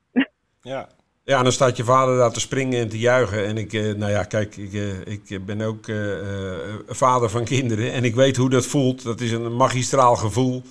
Ja. 0.61 0.89
Ja, 1.25 1.43
dan 1.43 1.51
staat 1.51 1.77
je 1.77 1.83
vader 1.83 2.17
daar 2.17 2.31
te 2.31 2.39
springen 2.39 2.79
en 2.79 2.89
te 2.89 2.99
juichen. 2.99 3.45
En 3.45 3.57
ik, 3.57 3.73
eh, 3.73 3.93
nou 3.93 4.11
ja, 4.11 4.23
kijk, 4.23 4.55
ik, 4.57 4.73
eh, 4.73 5.05
ik 5.05 5.45
ben 5.45 5.61
ook 5.61 5.87
eh, 5.87 6.75
vader 6.87 7.29
van 7.29 7.43
kinderen. 7.43 7.91
En 7.93 8.03
ik 8.03 8.15
weet 8.15 8.35
hoe 8.35 8.49
dat 8.49 8.65
voelt. 8.65 9.03
Dat 9.03 9.19
is 9.19 9.31
een 9.31 9.55
magistraal 9.55 10.15
gevoel. 10.15 10.61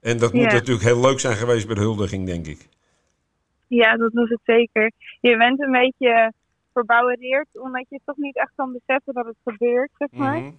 En 0.00 0.18
dat 0.18 0.32
moet 0.32 0.52
natuurlijk 0.52 0.86
heel 0.86 1.00
leuk 1.00 1.20
zijn 1.20 1.36
geweest 1.36 1.66
bij 1.66 1.74
de 1.74 1.80
huldiging, 1.80 2.26
denk 2.26 2.46
ik. 2.46 2.68
Ja, 3.66 3.96
dat 3.96 4.12
was 4.12 4.28
het 4.28 4.40
zeker. 4.44 4.92
Je 5.20 5.36
bent 5.36 5.60
een 5.60 5.72
beetje 5.72 6.32
verbouwereerd, 6.72 7.48
omdat 7.52 7.86
je 7.88 8.00
toch 8.04 8.16
niet 8.16 8.36
echt 8.36 8.52
kan 8.56 8.72
beseffen 8.72 9.14
dat 9.14 9.26
het 9.26 9.36
gebeurt, 9.44 9.90
zeg 9.98 10.08
maar. 10.10 10.38
Mhm. 10.38 10.50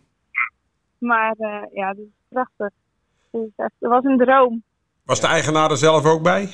Maar 0.98 1.36
ja, 1.74 1.93
dat 1.93 1.98
is 1.98 2.27
prachtig. 2.29 2.69
Is 3.31 3.50
echt, 3.55 3.74
het 3.79 3.89
was 3.89 4.03
een 4.03 4.17
droom. 4.17 4.63
Was 5.03 5.21
de 5.21 5.27
eigenaar 5.27 5.71
er 5.71 5.77
zelf 5.77 6.05
ook 6.05 6.24
bij? 6.24 6.50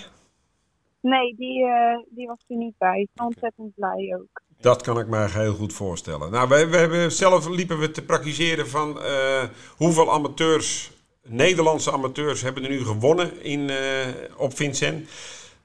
Nee, 1.07 1.35
die, 1.37 1.65
eh, 1.65 1.97
die 2.09 2.27
was 2.27 2.37
er 2.47 2.55
niet 2.55 2.77
bij. 2.77 3.07
Ontzettend 3.15 3.75
blij 3.75 4.15
ook. 4.19 4.41
Dat 4.61 4.81
kan 4.81 4.99
ik 4.99 5.07
me 5.07 5.27
heel 5.29 5.53
goed 5.53 5.73
voorstellen. 5.73 6.31
Nou, 6.31 6.47
we, 6.49 6.67
we 6.67 6.77
hebben 6.77 7.11
zelf 7.11 7.47
liepen 7.49 7.79
we 7.79 7.91
te 7.91 8.01
praktiseren 8.03 8.67
van 8.69 9.01
eh, 9.01 9.43
hoeveel 9.77 10.11
amateurs, 10.11 10.91
Nederlandse 11.23 11.91
amateurs, 11.91 12.41
hebben 12.41 12.63
er 12.63 12.69
nu 12.69 12.83
gewonnen 12.85 13.43
in, 13.43 13.69
eh, 13.69 14.07
op 14.37 14.55
Vincent. 14.55 15.09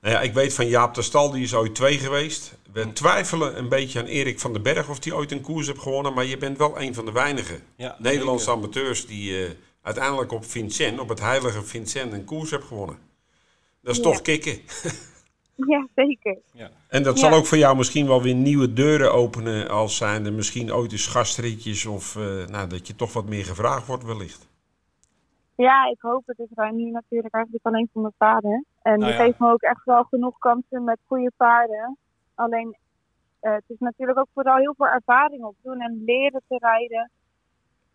Nou 0.00 0.14
ja, 0.14 0.20
ik 0.20 0.32
weet 0.32 0.54
van 0.54 0.66
Jaap 0.68 0.94
de 0.94 1.02
Stal, 1.02 1.30
die 1.30 1.42
is 1.42 1.54
ooit 1.54 1.74
twee 1.74 1.98
geweest. 1.98 2.58
We 2.72 2.92
twijfelen 2.92 3.58
een 3.58 3.68
beetje 3.68 3.98
aan 4.00 4.06
Erik 4.06 4.40
van 4.40 4.52
den 4.52 4.62
Berg 4.62 4.88
of 4.88 4.98
die 4.98 5.14
ooit 5.14 5.32
een 5.32 5.40
koers 5.40 5.66
heeft 5.66 5.78
gewonnen. 5.82 6.14
Maar 6.14 6.24
je 6.24 6.36
bent 6.36 6.58
wel 6.58 6.80
een 6.80 6.94
van 6.94 7.04
de 7.04 7.12
weinigen 7.12 7.62
Ja, 7.76 7.96
Nederlandse 7.98 8.44
zeker. 8.44 8.60
amateurs 8.60 9.06
die 9.06 9.44
eh, 9.44 9.50
uiteindelijk 9.82 10.32
op 10.32 10.44
Vincent, 10.44 11.00
op 11.00 11.08
het 11.08 11.20
heilige 11.20 11.62
Vincent, 11.62 12.12
een 12.12 12.24
koers 12.24 12.50
heeft 12.50 12.64
gewonnen. 12.64 12.98
Dat 13.82 13.92
is 13.92 13.96
Ja. 13.96 14.02
toch 14.10 14.22
kicken. 14.22 14.58
Ja, 15.66 15.86
zeker. 15.94 16.38
En 16.88 17.02
dat 17.02 17.18
Ja. 17.20 17.28
zal 17.28 17.38
ook 17.38 17.46
voor 17.46 17.58
jou 17.58 17.76
misschien 17.76 18.06
wel 18.06 18.22
weer 18.22 18.34
nieuwe 18.34 18.72
deuren 18.72 19.12
openen 19.12 19.68
als 19.68 19.96
zijnde 19.96 20.30
misschien 20.30 20.72
ooit 20.72 20.92
eens 20.92 21.06
gastritjes 21.06 21.86
of 21.86 22.16
eh, 22.16 22.46
nou, 22.46 22.68
dat 22.68 22.86
je 22.86 22.94
toch 22.96 23.12
wat 23.12 23.24
meer 23.28 23.44
gevraagd 23.44 23.86
wordt 23.86 24.04
wellicht. 24.04 24.48
Ja, 25.56 25.90
ik 25.90 26.00
hoop 26.00 26.22
het. 26.26 26.38
Ik 26.38 26.48
rij 26.54 26.70
nu 26.70 26.90
natuurlijk 26.90 27.34
eigenlijk 27.34 27.66
alleen 27.66 27.88
voor 27.92 28.02
mijn 28.02 28.14
vader. 28.18 28.64
En 28.82 28.98
Nou 28.98 29.10
die 29.10 29.20
ja. 29.20 29.24
geeft 29.24 29.38
me 29.38 29.50
ook 29.50 29.62
echt 29.62 29.84
wel 29.84 30.04
genoeg 30.04 30.38
kansen 30.38 30.84
met 30.84 30.98
goede 31.06 31.32
paarden. 31.36 31.96
Alleen, 32.34 32.76
eh, 33.40 33.52
het 33.52 33.64
is 33.66 33.78
natuurlijk 33.78 34.18
ook 34.18 34.28
vooral 34.34 34.56
heel 34.56 34.74
veel 34.76 34.86
ervaring 34.86 35.44
opdoen 35.44 35.80
en 35.80 36.02
leren 36.06 36.42
te 36.48 36.56
rijden. 36.58 37.10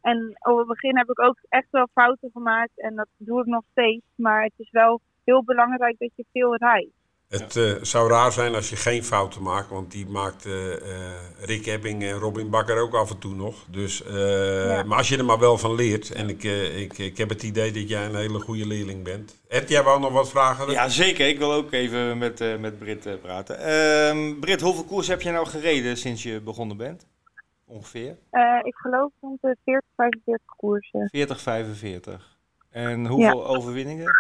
En 0.02 0.38
op 0.40 0.58
het 0.58 0.68
begin 0.68 0.98
heb 0.98 1.10
ik 1.10 1.20
ook 1.22 1.38
echt 1.50 1.68
wel 1.72 1.88
fouten 1.94 2.30
gemaakt 2.34 2.80
en 2.80 2.96
dat 2.96 3.08
doe 3.18 3.40
ik 3.40 3.46
nog 3.46 3.64
steeds. 3.72 4.06
Maar 4.16 4.44
het 4.44 4.54
is 4.58 4.72
wel 4.72 5.00
heel 5.24 5.44
belangrijk 5.44 5.96
dat 6.00 6.10
je 6.16 6.26
veel 6.32 6.56
rijdt. 6.56 6.94
Het 7.30 7.56
eh, 7.56 7.74
zou 7.82 8.10
raar 8.10 8.32
zijn 8.32 8.56
als 8.56 8.70
je 8.70 8.76
geen 8.76 9.04
fouten 9.04 9.42
maakt, 9.42 9.70
want 9.70 9.92
die 9.92 10.06
maakt 10.08 10.46
eh, 10.46 10.74
eh, 10.74 11.12
Rick 11.40 11.66
Ebbing 11.66 12.04
en 12.04 12.12
Robin 12.20 12.50
Bakker 12.50 12.78
ook 12.82 12.94
af 12.94 13.10
en 13.12 13.18
toe 13.18 13.36
nog. 13.36 13.56
Dus, 13.70 14.04
eh, 14.04 14.66
Ja. 14.76 14.84
Maar 14.84 14.98
als 14.98 15.08
je 15.10 15.18
er 15.18 15.26
maar 15.26 15.40
wel 15.40 15.58
van 15.58 15.76
leert, 15.76 16.12
en 16.12 16.30
ik, 16.30 16.44
eh, 16.44 16.80
ik, 16.80 16.98
ik 16.98 17.18
heb 17.18 17.30
het 17.30 17.44
idee 17.44 17.72
dat 17.72 17.90
jij 17.90 18.06
een 18.06 18.16
hele 18.16 18.40
goede 18.40 18.68
leerling 18.68 19.04
bent. 19.04 19.38
Ed, 19.48 19.70
jij 19.70 19.84
wou 19.84 20.00
nog 20.00 20.12
wat 20.12 20.30
vragen? 20.30 20.72
Ja, 20.72 20.90
zeker. 20.90 21.28
Ik 21.28 21.38
wil 21.38 21.54
ook 21.54 21.72
even 21.72 22.18
met, 22.18 22.42
eh 22.42 22.58
met 22.58 22.80
Brit 22.80 23.06
eh, 23.06 23.14
praten. 23.22 23.60
Ehm 23.60 24.40
Brit, 24.40 24.62
hoeveel 24.62 24.84
koers 24.86 25.08
heb 25.08 25.22
je 25.22 25.32
nou 25.32 25.46
gereden 25.48 25.98
sinds 25.98 26.24
je 26.24 26.42
begonnen 26.42 26.78
bent? 26.78 27.06
Ongeveer? 27.68 28.18
Eh, 28.30 28.60
ik 28.64 28.76
geloof 28.76 29.12
rond 29.22 29.42
de 29.42 29.58
40, 29.64 29.90
45 29.96 30.46
koersen. 30.58 31.08
40, 31.12 31.42
45. 31.42 32.38
En 32.70 33.06
hoeveel 33.08 33.48
overwinningen? 33.48 34.12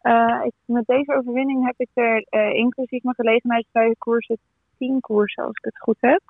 Eh, 0.00 0.40
ik, 0.44 0.52
met 0.64 0.86
deze 0.86 1.14
overwinning 1.14 1.64
heb 1.66 1.74
ik 1.76 1.88
er 1.94 2.22
eh, 2.28 2.54
inclusief 2.54 3.02
mijn 3.02 3.14
gelegenheidsvrije 3.14 3.96
koersen 3.98 4.38
10 4.78 5.00
koersen, 5.00 5.44
als 5.44 5.56
ik 5.56 5.64
het 5.64 5.78
goed 5.78 5.96
heb. 6.00 6.20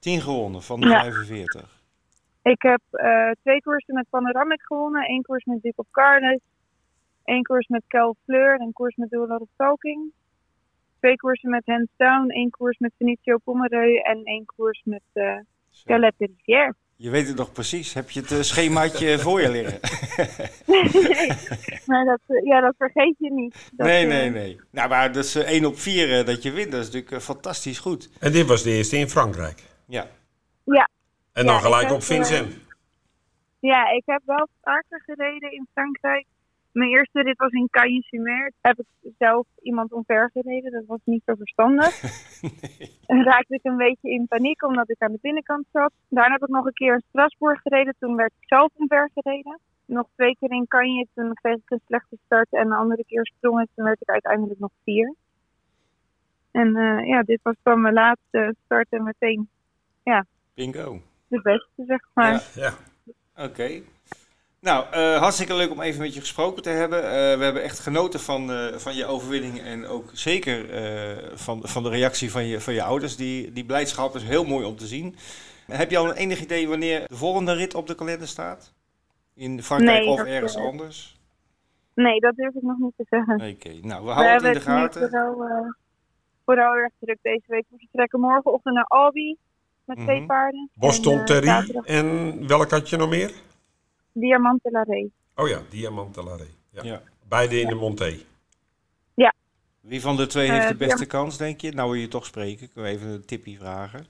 10 0.00 0.20
gewonnen 0.20 0.62
van 0.62 0.80
de 0.80 0.88
Ja. 0.88 1.02
45. 1.02 1.80
Ik 2.42 2.62
heb 2.62 2.80
eh, 2.90 3.30
twee 3.42 3.62
koersen 3.62 3.94
met 3.94 4.06
Panoramic 4.10 4.62
gewonnen. 4.62 5.02
één 5.06 5.22
koers 5.22 5.44
met 5.44 5.62
Duke 5.62 5.80
of 5.80 5.86
Carnes. 5.90 6.40
één 7.24 7.42
koers 7.42 7.68
met 7.68 7.84
Kel 7.86 8.16
Fleur. 8.24 8.60
Een 8.60 8.72
koers 8.72 8.96
met 8.96 9.10
Duel 9.10 9.36
of 9.36 9.48
Talking. 9.56 10.12
Twee 10.98 11.16
koersen 11.16 11.50
met 11.50 11.62
Hands 11.66 11.92
Down. 11.96 12.30
één 12.30 12.50
koers 12.50 12.78
met 12.78 12.92
Benicio 12.96 13.36
Pomereu. 13.44 13.96
En 13.96 14.24
één 14.24 14.44
koers 14.44 14.82
met. 14.84 15.02
Galette 15.84 16.26
Rivière. 16.26 16.74
Je 17.02 17.10
weet 17.10 17.28
het 17.28 17.36
nog 17.36 17.52
precies. 17.52 17.92
Heb 17.92 18.10
je 18.10 18.20
het 18.20 18.30
eh, 18.30 18.40
schemaatje 18.40 19.18
voor 19.24 19.40
je 19.40 19.50
liggen? 19.50 19.80
maar 21.86 22.04
dat, 22.04 22.20
eh, 22.26 22.44
ja, 22.44 22.60
dat 22.60 22.74
vergeet 22.78 23.14
je 23.18 23.32
niet. 23.32 23.70
Dat, 23.72 23.86
nee, 23.86 24.02
eh, 24.02 24.08
nee, 24.08 24.30
nee. 24.30 24.60
Nou, 24.70 24.88
maar 24.88 25.12
dat 25.12 25.24
is 25.24 25.34
eh, 25.34 25.50
1 25.50 25.64
op 25.64 25.78
4 25.78 26.24
dat 26.24 26.42
je 26.42 26.50
wint. 26.50 26.72
Dat 26.72 26.80
is 26.80 26.90
natuurlijk 26.90 27.22
fantastisch 27.22 27.78
goed. 27.78 28.10
En 28.20 28.32
dit 28.32 28.46
was 28.46 28.62
de 28.62 28.70
eerste 28.70 28.96
in 28.96 29.08
Frankrijk. 29.08 29.62
Ja. 29.86 30.06
Ja, 30.64 30.88
En 31.32 31.46
dan 31.46 31.54
Ja, 31.54 31.60
gelijk 31.60 31.90
op 31.90 32.02
Vincent. 32.02 32.56
Ja, 33.60 33.90
ik 33.90 34.02
heb 34.06 34.22
wel 34.24 34.48
vaker 34.62 35.02
gereden 35.06 35.52
in 35.52 35.68
Frankrijk. 35.72 36.26
Mijn 36.72 36.90
eerste 36.90 37.22
rit 37.22 37.38
was 37.38 37.50
in 37.50 37.68
Cagnes-sur-Mer. 37.70 38.52
Heb 38.60 38.78
ik 38.78 39.12
zelf 39.18 39.46
iemand 39.62 39.92
omver 39.92 40.30
gereden. 40.32 40.72
Dat 40.72 40.86
was 40.86 41.00
niet 41.04 41.22
zo 41.26 41.34
verstandig. 41.34 42.00
En 43.06 43.24
raakte 43.24 43.54
ik 43.54 43.64
een 43.64 43.76
beetje 43.76 44.10
in 44.10 44.26
paniek 44.28 44.62
omdat 44.62 44.90
ik 44.90 45.02
aan 45.02 45.12
de 45.12 45.18
binnenkant 45.20 45.66
zat. 45.72 45.92
Daarna 46.08 46.32
heb 46.32 46.42
ik 46.42 46.48
nog 46.48 46.64
een 46.64 46.72
keer 46.72 46.94
in 46.94 47.02
Strasbourg 47.08 47.60
gereden. 47.60 47.94
Toen 47.98 48.16
werd 48.16 48.32
ik 48.40 48.48
zelf 48.48 48.70
omver 48.76 49.10
gereden. 49.14 49.60
Nog 49.84 50.06
twee 50.14 50.36
keer 50.40 50.50
in 50.50 50.68
Cagnes. 50.68 51.06
Toen 51.14 51.34
kreeg 51.34 51.54
ik 51.54 51.70
een 51.70 51.80
slechte 51.86 52.18
start. 52.24 52.46
En 52.50 52.68
de 52.68 52.74
andere 52.74 53.04
keer 53.04 53.26
sprong 53.26 53.60
ik. 53.60 53.68
Toen 53.74 53.84
werd 53.84 54.00
ik 54.00 54.08
uiteindelijk 54.08 54.60
nog 54.60 54.70
vier. 54.84 55.14
En 56.50 56.76
eh, 56.76 57.06
ja, 57.06 57.22
dit 57.22 57.40
was 57.42 57.54
dan 57.62 57.80
mijn 57.80 57.94
laatste 57.94 58.54
start 58.64 58.86
en 58.90 59.02
meteen 59.02 59.48
Bingo. 60.54 61.00
de 61.28 61.40
beste, 61.42 61.84
zeg 61.86 62.00
maar. 62.14 62.32
Ja. 62.54 62.74
Ja. 63.34 63.44
Oké. 63.44 63.82
Nou, 64.62 64.86
eh, 64.90 65.18
hartstikke 65.18 65.54
leuk 65.54 65.70
om 65.70 65.80
even 65.80 66.00
met 66.00 66.14
je 66.14 66.20
gesproken 66.20 66.62
te 66.62 66.68
hebben. 66.70 67.02
Eh, 67.04 67.10
we 67.38 67.44
hebben 67.44 67.62
echt 67.62 67.78
genoten 67.78 68.20
van, 68.20 68.52
eh, 68.52 68.76
van 68.76 68.94
je 68.94 69.06
overwinning 69.06 69.60
en 69.60 69.86
ook 69.86 70.10
zeker 70.12 70.70
eh, 70.70 71.16
van, 71.34 71.60
van 71.62 71.82
de 71.82 71.88
reactie 71.88 72.30
van 72.30 72.44
je, 72.46 72.60
van 72.60 72.74
je 72.74 72.82
ouders. 72.82 73.16
Die, 73.16 73.52
die 73.52 73.64
blijdschap 73.64 74.14
is 74.16 74.22
heel 74.22 74.44
mooi 74.44 74.66
om 74.66 74.76
te 74.76 74.86
zien. 74.86 75.16
Heb 75.66 75.90
je 75.90 75.98
al 75.98 76.08
een 76.08 76.14
enig 76.16 76.40
idee 76.40 76.68
wanneer 76.68 77.04
de 77.08 77.16
volgende 77.16 77.52
rit 77.52 77.74
op 77.74 77.86
de 77.86 77.94
kalender 77.94 78.28
staat? 78.28 78.72
In 79.34 79.62
Frankrijk 79.62 79.98
Nee, 79.98 80.08
of 80.08 80.22
ergens 80.24 80.56
anders? 80.56 81.20
Nee, 81.94 82.20
dat 82.20 82.36
durf 82.36 82.54
ik 82.54 82.62
nog 82.62 82.78
niet 82.78 82.92
te 82.96 83.04
zeggen. 83.10 83.34
Oké, 83.34 83.86
nou, 83.86 84.00
we 84.00 84.06
We 84.06 84.12
houden 84.12 84.34
het 84.34 84.44
in 84.44 84.52
de 84.52 84.60
gaten. 84.60 85.08
vooral, 85.10 85.44
eh, 85.44 85.68
vooral 86.44 86.74
erg 86.74 86.92
druk 87.00 87.18
deze 87.22 87.44
week. 87.46 87.64
We 87.68 87.76
vertrekken 87.78 88.20
morgenochtend 88.20 88.74
naar 88.74 88.84
Albi 88.84 89.36
met 89.84 89.96
twee 89.98 90.18
Mhm. 90.18 90.26
paarden. 90.26 90.70
Boston 90.74 91.18
En, 91.18 91.24
Terry. 91.24 91.80
En 91.84 92.46
welk 92.48 92.70
had 92.70 92.88
je 92.88 92.96
nog 92.96 93.08
meer? 93.08 93.32
Diamante 94.12 94.70
La 94.70 94.82
Rey. 94.82 95.10
Oh 95.34 95.48
ja, 95.48 95.60
Diamant 95.70 96.14
de 96.14 96.22
Laré. 96.22 96.46
Ja. 96.70 96.82
Ja. 96.82 97.02
Beide 97.28 97.60
in 97.60 97.68
de 97.68 97.74
Monté. 97.74 98.14
Wie 99.82 100.00
van 100.00 100.16
de 100.16 100.26
twee 100.26 100.48
Eh, 100.48 100.54
heeft 100.54 100.68
de 100.68 100.86
beste 100.86 101.02
ja. 101.02 101.08
kans, 101.08 101.38
denk 101.38 101.60
je? 101.60 101.72
Nou 101.72 101.90
wil 101.90 102.00
je 102.00 102.08
toch 102.08 102.26
spreken. 102.26 102.72
Kunnen 102.72 102.90
we 102.90 102.96
even 102.98 103.10
een 103.10 103.24
tipje 103.24 103.56
vragen? 103.56 104.06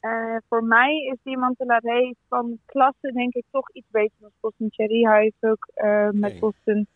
Eh, 0.00 0.36
voor 0.48 0.64
mij 0.64 0.96
is 1.12 1.18
Diamante 1.22 1.64
La 1.64 1.78
Rey 1.78 2.14
van 2.28 2.58
klasse 2.66 3.12
denk 3.12 3.34
ik 3.34 3.44
toch 3.50 3.70
iets 3.72 3.86
beter 3.90 4.16
dan 4.18 4.30
Boston 4.40 4.68
Cherry. 4.70 5.02
Hij 5.02 5.22
heeft 5.22 5.52
ook 5.52 5.68
eh, 5.74 6.08
met 6.10 6.30
Oké. 6.30 6.40
Boston 6.40 6.86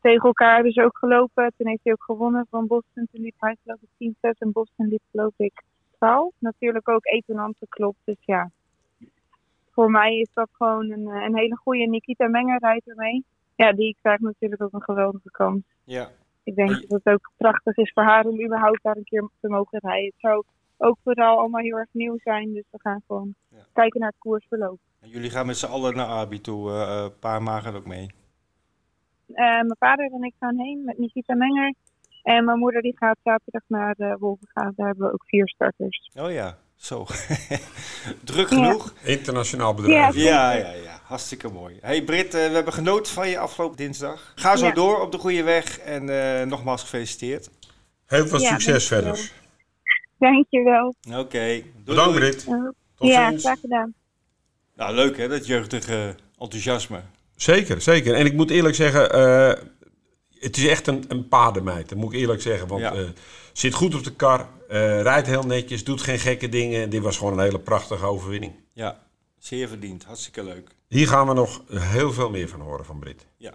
tegen 0.00 0.26
elkaar 0.26 0.62
dus 0.62 0.76
ook 0.76 0.98
gelopen. 0.98 1.52
Toen 1.56 1.66
heeft 1.66 1.80
hij 1.82 1.92
ook 1.92 2.02
gewonnen 2.02 2.46
van 2.50 2.66
Boston. 2.66 3.08
Toen 3.12 3.22
liep 3.22 3.34
hij 3.38 3.56
geloof 3.62 3.78
ik 3.80 4.14
10-6 4.16 4.38
en 4.38 4.52
Boston 4.52 4.86
liep 4.86 5.02
geloof 5.10 5.34
ik 5.36 5.62
12. 5.96 6.34
Natuurlijk 6.38 6.88
ook 6.88 7.06
evenant 7.06 7.56
geklopt, 7.58 8.00
dus 8.04 8.16
ja. 8.20 8.50
Voor 9.78 9.90
mij 9.90 10.14
is 10.18 10.28
dat 10.32 10.48
gewoon 10.52 10.90
een, 10.90 11.06
eh, 11.06 11.22
een 11.24 11.36
hele 11.36 11.56
goede 11.56 11.86
Nikita 11.86 12.28
Menger 12.28 12.58
rijdt 12.58 12.88
ermee. 12.88 13.24
Ja, 13.56 13.72
die 13.72 13.96
krijgt 14.02 14.20
natuurlijk 14.22 14.62
ook 14.62 14.72
een 14.72 14.82
geweldige 14.82 15.30
kans. 15.30 15.62
Ja. 15.84 16.08
Ik 16.42 16.54
denk 16.54 16.70
dat 16.88 17.00
het 17.02 17.14
ook 17.14 17.30
prachtig 17.36 17.76
is 17.76 17.92
voor 17.94 18.02
haar 18.02 18.24
om 18.26 18.44
überhaupt 18.44 18.82
daar 18.82 18.96
een 18.96 19.04
keer 19.04 19.28
te 19.40 19.48
mogen 19.48 19.78
rijden. 19.78 20.04
Het 20.04 20.20
zou 20.20 20.44
ook 20.76 20.96
vooral 21.04 21.38
allemaal 21.38 21.60
heel 21.60 21.76
erg 21.76 21.88
nieuw 21.92 22.16
zijn. 22.18 22.52
Dus 22.52 22.64
we 22.70 22.78
gaan 22.80 23.02
gewoon 23.06 23.34
Ja. 23.48 23.56
kijken 23.72 24.00
naar 24.00 24.08
het 24.08 24.18
koersverloop. 24.18 24.78
En 25.00 25.08
jullie 25.08 25.30
gaan 25.30 25.46
met 25.46 25.56
z'n 25.56 25.66
allen 25.70 25.96
naar 25.96 26.06
Abi 26.06 26.40
toe. 26.40 26.70
eh 26.70 27.04
eh, 27.04 27.10
pa 27.20 27.36
en 27.36 27.42
ma 27.42 27.60
gaat 27.60 27.74
ook 27.74 27.86
mee. 27.86 28.06
Eh, 29.26 29.44
mijn 29.44 29.76
vader 29.78 30.12
en 30.12 30.22
ik 30.22 30.34
gaan 30.38 30.58
heen 30.58 30.84
met 30.84 30.98
Nikita 30.98 31.34
Menger. 31.34 31.74
En 32.22 32.44
mijn 32.44 32.58
moeder 32.58 32.82
die 32.82 32.96
gaat 32.96 33.18
zaterdag 33.22 33.62
naar 33.66 33.94
uh, 33.98 34.14
Wolvenga. 34.18 34.72
Daar 34.76 34.86
hebben 34.86 35.06
we 35.06 35.12
ook 35.12 35.24
vier 35.26 35.48
starters. 35.48 36.10
Oh 36.20 36.30
ja, 36.32 36.58
zo. 36.78 37.06
Druk 38.24 38.48
genoeg? 38.48 38.92
Internationaal 39.02 39.74
bedrijf. 39.74 40.14
Ja, 40.14 40.52
ja, 40.52 40.72
ja. 40.72 41.00
Hartstikke 41.04 41.48
mooi. 41.48 41.78
Hey 41.80 42.02
Britt, 42.02 42.34
eh, 42.34 42.46
we 42.48 42.54
hebben 42.54 42.72
genoten 42.72 43.12
van 43.12 43.28
je 43.28 43.38
afgelopen 43.38 43.76
dinsdag. 43.76 44.32
Ga 44.34 44.56
zo 44.56 44.66
Ja. 44.66 44.72
door 44.72 45.00
op 45.00 45.12
de 45.12 45.18
goede 45.18 45.42
weg 45.42 45.78
en 45.78 46.08
eh, 46.40 46.46
nogmaals 46.46 46.82
gefeliciteerd. 46.82 47.50
Heel 48.06 48.26
veel 48.26 48.40
Ja, 48.40 48.48
succes 48.48 48.88
dankjewel. 48.88 49.14
verder. 49.14 49.32
Dankjewel. 50.18 50.94
Oké. 51.18 51.62
Bedankt 51.84 52.12
doei. 52.14 52.18
Brit. 52.30 52.44
Uh, 52.48 52.68
Tot 52.96 53.08
ja, 53.08 53.28
ziens. 53.28 53.42
graag 53.42 53.60
gedaan. 53.60 53.94
Nou, 54.76 54.94
leuk 54.94 55.16
hè, 55.16 55.28
dat 55.28 55.46
jeugdige 55.46 56.14
enthousiasme. 56.38 57.00
Zeker, 57.36 57.80
zeker. 57.80 58.14
En 58.14 58.26
ik 58.26 58.32
moet 58.32 58.50
eerlijk 58.50 58.74
zeggen, 58.74 59.10
eh, 59.12 59.62
het 60.40 60.56
is 60.56 60.66
echt 60.66 60.86
een, 60.86 61.04
een 61.08 61.28
paardenmeid. 61.28 61.88
Dat 61.88 61.98
moet 61.98 62.12
ik 62.12 62.18
eerlijk 62.20 62.42
zeggen. 62.42 62.68
Want 62.68 62.80
Ja. 62.80 62.92
eh, 62.94 63.08
zit 63.52 63.74
goed 63.74 63.94
op 63.94 64.04
de 64.04 64.12
kar, 64.14 64.48
eh, 64.68 65.00
rijdt 65.02 65.26
heel 65.26 65.42
netjes, 65.42 65.84
doet 65.84 66.02
geen 66.02 66.18
gekke 66.18 66.48
dingen. 66.48 66.90
Dit 66.90 67.02
was 67.02 67.16
gewoon 67.18 67.32
een 67.32 67.44
hele 67.44 67.58
prachtige 67.60 68.04
overwinning. 68.06 68.52
Ja, 68.72 69.00
zeer 69.38 69.68
verdiend. 69.68 70.04
Hartstikke 70.04 70.44
leuk. 70.44 70.68
Hier 70.88 71.08
gaan 71.08 71.26
we 71.26 71.34
nog 71.34 71.62
heel 71.72 72.12
veel 72.12 72.30
meer 72.30 72.48
van 72.48 72.60
horen 72.60 72.84
van 72.84 72.98
Brit. 72.98 73.26
Ja. 73.36 73.54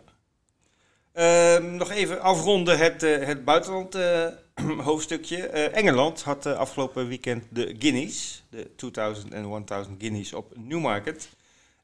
Ehm, 1.14 1.76
nog 1.76 1.92
even 1.92 2.22
afronden 2.22 2.78
het, 2.78 3.04
eh, 3.04 3.26
het 3.26 3.46
buitenland 3.46 3.98
hoofdstukje. 4.90 5.38
Engeland 5.48 6.22
had 6.24 6.46
afgelopen 6.46 7.08
weekend 7.08 7.44
de 7.50 7.76
Guineas, 7.80 8.44
de 8.50 8.70
2000 8.76 9.34
en 9.34 9.66
1000 9.66 9.96
Guineas 10.02 10.34
op 10.34 10.52
Newmarket. 10.56 11.30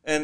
En 0.02 0.24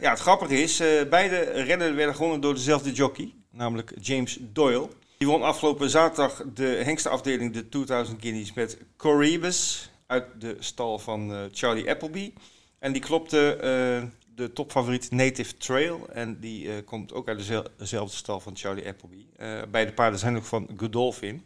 ja, 0.00 0.10
het 0.10 0.18
grappige 0.18 0.62
is, 0.62 0.76
beide 1.10 1.38
rennen 1.40 1.96
werden 1.96 2.14
gewonnen 2.14 2.40
door 2.40 2.54
dezelfde 2.54 2.92
jockey, 2.92 3.32
namelijk 3.50 3.92
James 4.00 4.38
Doyle. 4.40 4.88
Die 5.18 5.28
won 5.28 5.42
afgelopen 5.42 5.90
zaterdag 5.90 6.42
de 6.54 6.66
hengstenafdeling 6.84 7.52
de 7.52 7.68
2000 7.68 8.22
Guineas 8.22 8.52
met 8.52 8.78
Coribus 8.96 9.90
uit 10.06 10.24
de 10.38 10.56
stal 10.58 10.98
van 10.98 11.32
eh, 11.32 11.38
Charlie 11.52 11.90
Appleby. 11.90 12.32
En 12.78 12.92
die 12.92 13.02
klopte 13.02 13.56
eh, 13.56 14.08
de 14.34 14.52
topfavoriet 14.52 15.10
Native 15.10 15.56
Trail. 15.56 16.08
En 16.12 16.40
die 16.40 16.82
komt 16.82 17.12
ook 17.12 17.28
uit 17.28 17.50
dezelfde 17.76 18.16
stal 18.16 18.40
van 18.40 18.56
Charlie 18.56 18.88
Appleby. 18.88 19.24
beide 19.70 19.92
paarden 19.92 20.18
zijn 20.18 20.36
ook 20.36 20.44
van 20.44 20.68
Godolphin. 20.76 21.44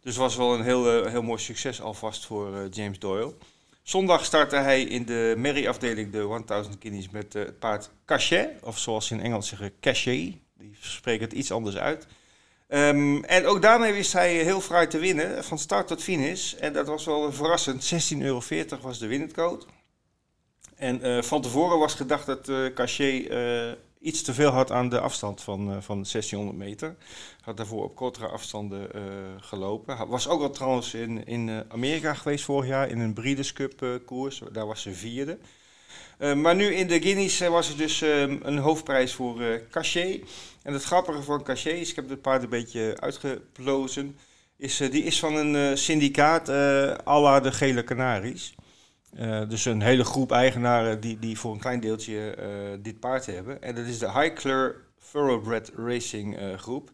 Dus 0.00 0.16
was 0.16 0.36
wel 0.36 0.54
een 0.54 0.62
heel, 0.62 1.06
heel 1.06 1.22
mooi 1.22 1.40
succes 1.40 1.80
alvast 1.80 2.26
voor 2.26 2.68
James 2.70 2.98
Doyle. 2.98 3.34
Zondag 3.88 4.24
startte 4.24 4.56
hij 4.56 4.82
in 4.82 5.04
de 5.04 5.34
merrie-afdeling 5.36 6.12
de 6.12 6.42
1000 6.46 6.76
guineas 6.80 7.10
met 7.10 7.32
het 7.32 7.58
paard 7.58 7.90
Cachet. 8.04 8.50
Of 8.62 8.78
zoals 8.78 9.10
in 9.10 9.20
Engels 9.20 9.48
zeggen, 9.48 9.72
Cachet. 9.80 10.34
Die 10.58 10.76
spreken 10.80 11.24
het 11.24 11.32
iets 11.32 11.52
anders 11.52 11.76
uit. 11.76 12.06
Ehm, 12.68 13.22
en 13.22 13.46
ook 13.46 13.62
daarmee 13.62 13.92
wist 13.92 14.12
hij 14.12 14.34
heel 14.34 14.60
fraai 14.60 14.86
te 14.86 14.98
winnen, 14.98 15.44
van 15.44 15.58
start 15.58 15.86
tot 15.86 16.02
finish. 16.02 16.54
En 16.54 16.72
dat 16.72 16.86
was 16.86 17.04
wel 17.04 17.32
verrassend. 17.32 17.84
16,40 17.84 18.22
euro 18.22 18.42
was 18.80 18.98
de 18.98 19.06
winnendcode. 19.06 19.64
En 20.76 21.06
uh, 21.06 21.22
van 21.22 21.42
tevoren 21.42 21.78
was 21.78 21.94
gedacht 21.94 22.26
dat 22.26 22.48
uh, 22.48 22.72
Cachet 22.74 23.30
uh, 23.30 23.70
iets 24.00 24.22
te 24.22 24.34
veel 24.34 24.50
had 24.50 24.70
aan 24.72 24.88
de 24.88 25.00
afstand 25.00 25.42
van, 25.42 25.82
van 25.82 25.96
1600 25.96 26.56
meter. 26.56 26.96
Had 27.40 27.56
daarvoor 27.56 27.84
op 27.84 27.96
kortere 27.96 28.28
afstanden 28.28 28.90
gelopen. 29.40 30.08
Was 30.08 30.28
ook 30.28 30.40
al 30.40 30.50
trouwens 30.50 30.94
in, 30.94 31.26
in 31.26 31.64
Amerika 31.68 32.14
geweest 32.14 32.44
vorig 32.44 32.68
jaar 32.68 32.88
in 32.88 32.98
een 32.98 33.12
Breeders' 33.12 33.52
Cup 33.52 34.00
koers. 34.04 34.42
Daar 34.52 34.66
was 34.66 34.82
ze 34.82 34.94
vierde. 34.94 35.38
Maar 36.18 36.54
nu 36.54 36.74
in 36.74 36.86
de 36.86 37.00
Guineas 37.00 37.38
was 37.38 37.68
het 37.68 37.78
dus 37.78 38.02
ehm, 38.02 38.38
een 38.42 38.58
hoofdprijs 38.58 39.12
voor 39.12 39.62
Cachet. 39.70 40.20
En 40.62 40.72
het 40.72 40.84
grappige 40.84 41.22
van 41.22 41.42
Cachet 41.42 41.80
is, 41.80 41.90
ik 41.90 41.96
heb 41.96 42.08
het 42.08 42.22
paard 42.22 42.42
een 42.42 42.48
beetje 42.48 42.94
uitgeplozen, 43.00 44.16
is, 44.56 44.80
uh, 44.80 44.90
die 44.90 45.02
is 45.02 45.18
van 45.18 45.36
een 45.36 45.54
uh, 45.54 45.76
syndicaat 45.76 46.48
uh, 46.48 46.94
à 47.06 47.20
la 47.20 47.40
de 47.40 47.52
Gele 47.52 47.84
Canaries. 47.84 48.54
dus 49.48 49.64
een 49.64 49.82
hele 49.82 50.04
groep 50.04 50.32
eigenaren 50.32 51.00
die, 51.00 51.18
die 51.18 51.38
voor 51.38 51.52
een 51.52 51.58
klein 51.58 51.80
deeltje 51.80 52.38
dit 52.82 53.00
paard 53.00 53.26
hebben. 53.26 53.62
En 53.62 53.74
dat 53.74 53.86
is 53.86 53.98
de 53.98 54.12
High 54.12 54.32
Clear 54.32 54.76
Thoroughbred 55.10 55.72
Racing 55.76 56.38
groep. 56.56 56.90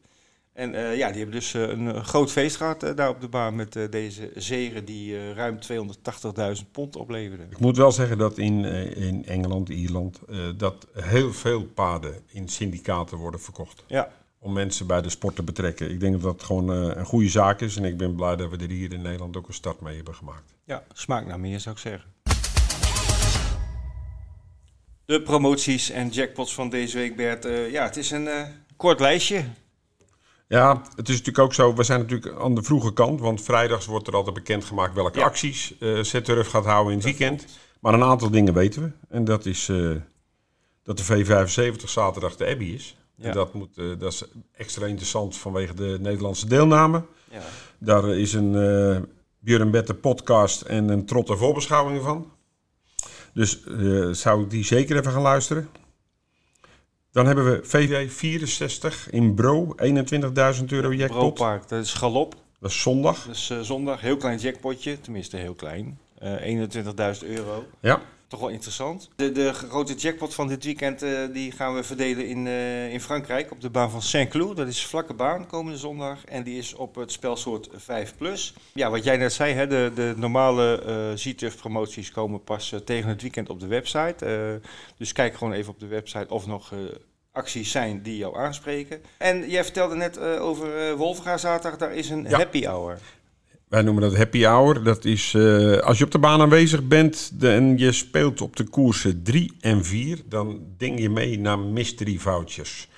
En 0.54 0.74
uh, 0.74 0.96
ja, 0.96 1.08
die 1.08 1.16
hebben 1.16 1.34
dus 1.34 1.54
uh, 1.54 1.68
een 1.68 2.04
groot 2.04 2.32
feest 2.32 2.56
gehad 2.56 2.80
daar 2.80 3.08
op 3.08 3.20
de 3.20 3.28
baan 3.28 3.54
met 3.56 3.78
deze 3.90 4.30
zeren 4.34 4.84
die 4.84 5.32
ruim 5.32 5.58
280.000 5.72 6.70
pond 6.72 6.96
opleverden. 6.96 7.50
Ik 7.50 7.58
moet 7.58 7.76
wel 7.76 7.92
zeggen 7.92 8.18
dat 8.18 8.38
in, 8.38 8.64
in 8.94 9.26
Engeland, 9.26 9.68
Ierland, 9.68 10.20
dat 10.56 10.86
heel 10.92 11.32
veel 11.32 11.64
paarden 11.64 12.14
in 12.26 12.48
syndicaten 12.48 13.18
worden 13.18 13.40
verkocht. 13.40 13.84
Ja. 13.86 14.08
Om 14.38 14.52
mensen 14.52 14.86
bij 14.86 15.02
de 15.02 15.08
sport 15.08 15.36
te 15.36 15.42
betrekken. 15.42 15.90
Ik 15.90 16.00
denk 16.00 16.12
dat 16.12 16.22
dat 16.22 16.42
gewoon 16.42 16.68
een 16.68 17.04
goede 17.04 17.28
zaak 17.28 17.60
is. 17.60 17.76
En 17.76 17.84
ik 17.84 17.96
ben 17.96 18.14
blij 18.14 18.36
dat 18.36 18.50
we 18.50 18.56
er 18.56 18.70
hier 18.70 18.92
in 18.92 19.02
Nederland 19.02 19.36
ook 19.36 19.48
een 19.48 19.54
start 19.54 19.80
mee 19.80 19.96
hebben 19.96 20.14
gemaakt. 20.14 20.54
Ja, 20.64 20.82
smaakt 20.92 21.26
naar 21.26 21.40
meer 21.40 21.60
zou 21.60 21.74
ik 21.74 21.80
zeggen. 21.80 22.12
De 25.04 25.22
promoties 25.22 25.90
en 25.90 26.08
jackpots 26.08 26.54
van 26.54 26.68
deze 26.68 26.98
week, 26.98 27.16
Bert. 27.16 27.44
ja, 27.70 27.84
het 27.84 27.96
is 27.96 28.10
een 28.10 28.28
kort 28.76 29.00
lijstje. 29.00 29.44
Ja, 30.54 30.82
het 30.96 31.08
is 31.08 31.16
natuurlijk 31.16 31.44
ook 31.44 31.54
zo. 31.54 31.74
We 31.74 31.82
zijn 31.82 32.00
natuurlijk 32.00 32.40
aan 32.40 32.54
de 32.54 32.62
vroege 32.62 32.92
kant. 32.92 33.20
Want 33.20 33.42
vrijdags 33.42 33.86
wordt 33.86 34.06
er 34.06 34.14
altijd 34.14 34.34
bekendgemaakt 34.34 34.94
welke 34.94 35.22
acties 35.22 35.74
uh, 35.80 36.02
ZTRF 36.02 36.48
gaat 36.48 36.64
houden 36.64 36.92
in 36.92 36.98
het 36.98 37.06
weekend. 37.06 37.46
Maar 37.80 37.94
een 37.94 38.02
aantal 38.02 38.30
dingen 38.30 38.54
weten 38.54 38.82
we. 38.82 38.90
En 39.08 39.24
dat 39.24 39.46
is 39.46 39.68
uh, 39.68 39.96
dat 40.82 40.98
de 40.98 41.04
V75 41.04 41.84
zaterdag 41.84 42.36
de 42.36 42.46
Abbey 42.46 42.66
is. 42.66 42.96
Ja. 43.14 43.24
En 43.24 43.32
dat, 43.32 43.54
moet, 43.54 43.78
uh, 43.78 43.98
dat 43.98 44.12
is 44.12 44.24
extra 44.52 44.86
interessant 44.86 45.36
vanwege 45.36 45.74
de 45.74 45.96
Nederlandse 46.00 46.46
deelname. 46.46 47.02
Ja. 47.30 47.42
Daar 47.78 48.08
is 48.08 48.32
een 48.32 48.52
uh, 48.52 48.98
Björn 49.38 49.70
Bette 49.70 49.94
podcast 49.94 50.62
en 50.62 50.88
een 50.88 51.06
trotte 51.06 51.36
voorbeschouwing 51.36 52.02
van. 52.02 52.32
Dus 53.32 53.62
zou 54.10 54.42
ik 54.42 54.50
die 54.50 54.64
zeker 54.64 54.96
even 54.96 55.12
gaan 55.12 55.22
luisteren. 55.22 55.68
Dan 57.14 57.26
hebben 57.26 57.44
we 57.44 57.60
VV 57.64 58.08
64 58.10 59.10
in 59.10 59.34
Bro, 59.34 59.74
21.000 59.76 60.64
euro 60.68 60.92
jackpot. 60.92 61.34
Park, 61.34 61.68
dat 61.68 61.84
is 61.84 61.94
galop. 61.94 62.34
Dat 62.60 62.70
is 62.70 62.80
zondag. 62.80 63.26
Dat 63.26 63.34
is 63.34 63.50
uh, 63.50 63.60
zondag, 63.60 64.00
heel 64.00 64.16
klein 64.16 64.38
jackpotje, 64.38 65.00
tenminste 65.00 65.36
heel 65.36 65.54
klein. 65.54 65.98
Uh, 66.22 66.66
21.000 67.22 67.28
euro. 67.28 67.64
Ja. 67.80 68.00
Toch 68.28 68.40
wel 68.40 68.48
interessant. 68.48 69.10
De, 69.16 69.32
de 69.32 69.52
grote 69.52 69.94
jackpot 69.94 70.34
van 70.34 70.48
dit 70.48 70.64
weekend 70.64 71.02
uh, 71.02 71.20
die 71.32 71.52
gaan 71.52 71.74
we 71.74 71.82
verdelen 71.82 72.28
in, 72.28 72.46
uh, 72.46 72.92
in 72.92 73.00
Frankrijk 73.00 73.50
op 73.50 73.60
de 73.60 73.70
baan 73.70 73.90
van 73.90 74.02
Saint-Cloud. 74.02 74.56
Dat 74.56 74.68
is 74.68 74.86
vlakke 74.86 75.14
baan 75.14 75.46
komende 75.46 75.78
zondag 75.78 76.24
en 76.24 76.42
die 76.42 76.58
is 76.58 76.74
op 76.74 76.94
het 76.94 77.12
spelsoort 77.12 77.68
5+. 77.68 78.16
Plus. 78.16 78.54
Ja, 78.72 78.90
wat 78.90 79.04
jij 79.04 79.16
net 79.16 79.32
zei, 79.32 79.54
hè, 79.54 79.66
de, 79.66 79.90
de 79.94 80.14
normale 80.16 80.82
uh, 80.86 81.16
ZTUF 81.18 81.56
promoties 81.56 82.10
komen 82.10 82.44
pas 82.44 82.74
tegen 82.84 83.08
het 83.08 83.22
weekend 83.22 83.50
op 83.50 83.60
de 83.60 83.66
website. 83.66 84.60
dus 84.96 85.12
kijk 85.12 85.34
gewoon 85.34 85.52
even 85.52 85.72
op 85.72 85.80
de 85.80 85.86
website 85.86 86.34
of 86.34 86.46
nog 86.46 86.72
acties 87.32 87.70
zijn 87.70 88.02
die 88.02 88.16
jou 88.16 88.36
aanspreken. 88.36 89.02
En 89.18 89.50
jij 89.50 89.64
vertelde 89.64 89.94
net 89.94 90.18
over 90.18 90.90
uh, 90.90 90.94
Wolfga 90.94 91.36
zaterdag, 91.36 91.78
daar 91.78 91.94
is 91.94 92.10
een 92.10 92.26
happy 92.26 92.64
hour. 92.64 92.98
Wij 93.74 93.82
noemen 93.82 94.02
dat 94.02 94.16
happy 94.16 94.44
hour. 94.44 94.82
Dat 94.82 95.04
is 95.04 95.32
uh, 95.32 95.78
als 95.78 95.98
je 95.98 96.04
op 96.04 96.10
de 96.10 96.18
baan 96.18 96.40
aanwezig 96.40 96.86
bent 96.88 97.32
en 97.40 97.78
je 97.78 97.92
speelt 97.92 98.40
op 98.40 98.56
de 98.56 98.64
koersen 98.64 99.22
3 99.22 99.52
en 99.60 99.84
4, 99.84 100.18
dan 100.28 100.60
ding 100.76 101.00
je 101.00 101.10
mee 101.10 101.38
naar 101.38 101.58
mystery 101.58 102.18
vouchers. 102.18 102.88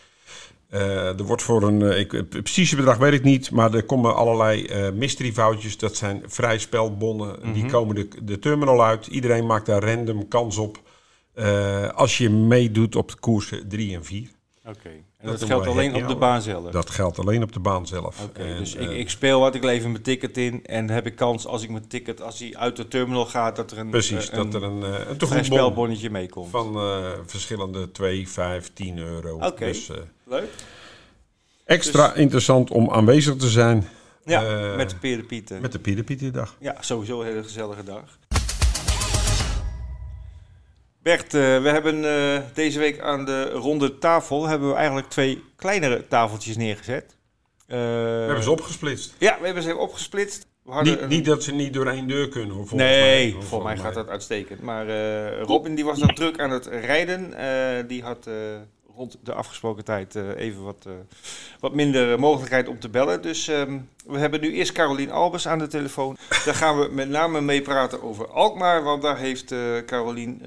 Uh, 0.71 1.19
er 1.19 1.25
wordt 1.25 1.43
voor 1.43 1.63
een, 1.63 1.99
ik, 1.99 2.13
het 2.13 2.29
precieze 2.29 2.77
bedrag 2.77 2.97
weet 2.97 3.13
ik 3.13 3.23
niet, 3.23 3.51
maar 3.51 3.75
er 3.75 3.85
komen 3.85 4.17
allerlei 4.17 4.69
mystery 4.95 5.33
vouchers. 5.33 5.79
Dat 5.79 5.97
zijn 5.97 6.23
vrij 6.27 6.59
spelbonnen. 6.59 7.29
Mm 7.29 7.43
-hmm. 7.43 7.53
Die 7.53 7.67
komen 7.67 7.95
de, 7.95 8.09
de 8.23 8.39
terminal 8.39 8.85
uit. 8.85 9.07
Iedereen 9.07 9.47
maakt 9.47 9.67
daar 9.67 9.83
random 9.83 10.29
kans 10.29 10.57
op. 10.57 10.81
Als 11.95 12.19
je 12.19 12.31
meedoet 12.31 12.97
op 12.97 13.09
de 13.09 13.17
koersen 13.21 13.69
3 13.69 13.95
en 13.95 14.05
4. 14.05 14.29
Oké, 14.69 14.79
okay. 14.79 14.93
en 14.93 15.27
dat, 15.27 15.39
dat 15.39 15.49
geldt 15.49 15.67
alleen 15.67 15.95
op 15.95 16.09
de 16.09 16.17
baan 16.17 16.43
zelf? 16.43 16.71
Dat 16.71 16.91
geldt 16.91 17.19
alleen 17.19 17.43
op 17.43 17.53
de 17.53 17.61
baan 17.61 17.87
zelf. 17.87 18.23
Oké, 18.23 18.41
okay, 18.41 18.59
dus 18.59 18.75
ik, 18.75 18.91
ik, 18.91 19.11
speel 19.11 19.41
wat, 19.41 19.55
ik 19.55 19.65
lever 19.65 19.91
mijn 19.91 20.03
ticket 20.03 20.37
in 20.37 20.67
en 20.67 20.91
heb 20.91 21.07
ik 21.07 21.17
kans 21.17 21.47
als 21.47 21.63
ik 21.63 21.71
mijn 21.71 21.89
ticket, 21.89 22.23
als 22.23 22.39
hij 22.39 22.57
uit 22.57 22.77
de 22.77 22.89
terminal 22.89 23.27
gaat, 23.27 23.57
dat 23.57 23.71
er 23.71 23.79
een, 23.79 23.91
Precies, 23.91 24.31
uh, 24.31 24.37
dat 24.37 24.55
er 24.55 24.63
een, 24.63 24.81
uh, 24.81 25.31
een 25.31 25.45
spelbonnetje 25.45 26.11
meekomt. 26.11 26.51
Van 26.51 26.73
verschillende 27.27 27.91
2, 27.91 28.29
5, 28.29 28.73
10 28.73 28.99
euro. 28.99 29.35
Oké, 29.35 29.47
okay. 29.47 29.69
dus, 29.69 29.91
leuk. 30.25 30.49
Extra 31.65 32.09
dus, 32.09 32.17
interessant 32.17 32.71
om 32.71 32.91
aanwezig 32.91 33.37
te 33.37 33.49
zijn. 33.49 33.89
Ja, 34.25 34.75
met 34.77 34.91
de 34.91 34.97
Pierdepieten. 34.97 35.61
Met 35.61 35.73
de 35.73 35.79
Pierdepieten-dag. 35.79 36.57
Ja, 36.59 36.77
sowieso 36.81 37.21
een 37.21 37.27
hele 37.27 37.43
gezellige 37.43 37.85
dag. 37.85 38.19
Bert, 41.07 41.35
uh, 41.35 41.63
we 41.63 41.69
hebben 41.69 42.05
uh, 42.05 42.39
deze 42.55 42.79
week 42.79 43.01
aan 43.01 43.25
de 43.25 43.51
ronde 43.51 43.99
tafel 43.99 44.47
hebben 44.47 44.69
we 44.69 44.75
eigenlijk 44.75 45.09
twee 45.09 45.45
kleinere 45.57 46.07
tafeltjes 46.09 46.57
neergezet. 46.57 47.05
Uh, 47.69 47.77
we 47.77 48.25
hebben 48.27 48.43
ze 48.43 48.51
opgesplitst. 48.51 49.15
Ja, 49.19 49.37
we 49.39 49.45
hebben 49.45 49.63
ze 49.63 49.69
even 49.69 49.81
We 50.63 50.83
niet, 50.83 51.01
een... 51.01 51.09
niet, 51.09 51.25
dat 51.25 51.43
ze 51.43 51.53
niet 51.53 51.73
door 51.73 51.87
één 51.87 52.09
deur 52.09 52.29
kunnen. 52.29 52.55
Volgens 52.55 52.81
nee, 52.81 53.33
mij, 53.33 53.43
volgens 53.43 53.63
mij 53.63 53.77
gaat 53.77 53.95
dat 53.95 54.09
uitstekend. 54.09 54.61
Maar 54.61 54.87
Robin 55.41 55.75
die 55.75 55.85
was 55.85 55.99
nog 55.99 56.13
druk 56.13 56.41
aan 56.41 56.51
het 56.51 56.67
rijden. 56.67 57.35
die 57.89 58.03
had 58.03 58.29
rond 58.97 59.19
de 59.23 59.33
afgesproken 59.33 59.85
tijd 59.85 60.15
uh, 60.15 60.37
even 60.37 60.65
wat, 60.65 60.85
uh, 60.89 60.93
wat 61.61 61.75
minder 61.75 62.21
mogelijkheid 62.21 62.69
om 62.69 62.79
te 62.79 62.89
bellen. 62.89 63.23
Dus 63.23 63.49
um, 63.49 63.89
we 64.07 64.19
hebben 64.19 64.41
nu 64.41 64.53
eerst 64.53 64.73
Carolien 64.73 65.11
Albers 65.11 65.49
aan 65.49 65.59
de 65.59 65.67
telefoon. 65.67 66.17
Daar 66.45 66.55
gaan 66.55 66.79
we 66.79 66.89
met 66.93 67.09
name 67.09 67.41
mee 67.41 67.63
praten 67.63 68.03
over 68.03 68.31
Alkmaar, 68.31 68.83
want 68.83 69.03
daar 69.03 69.19
heeft 69.19 69.53
uh, 69.53 69.79
Carolien, 69.79 70.43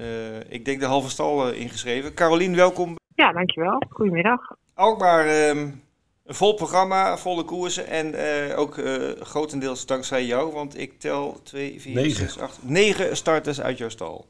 ik 0.48 0.64
denk 0.64 0.80
de 0.80 0.86
halve 0.86 1.10
stal 1.10 1.52
ingeschreven. 1.52 2.14
Carolien, 2.14 2.56
welkom. 2.56 2.96
Ja, 3.14 3.32
dankjewel. 3.32 3.82
Goedemiddag. 3.88 4.40
Alkmaar, 4.74 5.48
um, 5.48 5.82
een 6.24 6.34
vol 6.34 6.54
programma, 6.54 7.16
volle 7.16 7.44
koersen 7.44 7.86
en 7.86 8.14
ook 8.56 8.80
grotendeels 9.20 9.86
dankzij 9.86 10.24
jou, 10.24 10.52
want 10.52 10.78
ik 10.78 10.98
tel 10.98 11.40
2, 11.42 11.80
4, 11.80 12.10
6, 12.10 12.38
8, 12.38 12.58
9 12.62 13.16
starters 13.16 13.60
uit 13.60 13.78
jouw 13.78 13.88
stal. 13.88 14.26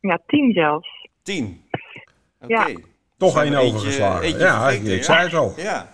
Ja, 0.00 0.18
10 0.26 0.52
zelfs. 0.52 1.08
10. 1.22 1.61
Okay. 2.42 2.72
Ja. 2.72 2.78
Toch 3.18 3.42
één 3.42 3.54
overgeslagen. 3.54 4.22
Eentje 4.22 4.38
ja, 4.38 4.70
ik, 4.70 4.82
ik 4.82 5.04
zei 5.04 5.24
het 5.24 5.34
al. 5.34 5.54
Ja. 5.56 5.92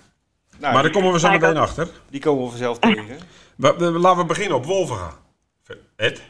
Nou, 0.59 0.75
maar 0.75 0.83
daar 0.83 0.93
komen 0.93 1.13
we 1.13 1.19
zo 1.19 1.31
meteen 1.31 1.57
achter. 1.57 1.89
Die 2.11 2.21
komen 2.21 2.45
we 2.45 2.49
vanzelf 2.51 2.79
tegen. 2.79 3.19
Laten 4.01 4.17
we 4.17 4.25
beginnen 4.25 4.57
op 4.57 4.65
Wolvenga. 4.65 5.13
Ed? 5.97 6.23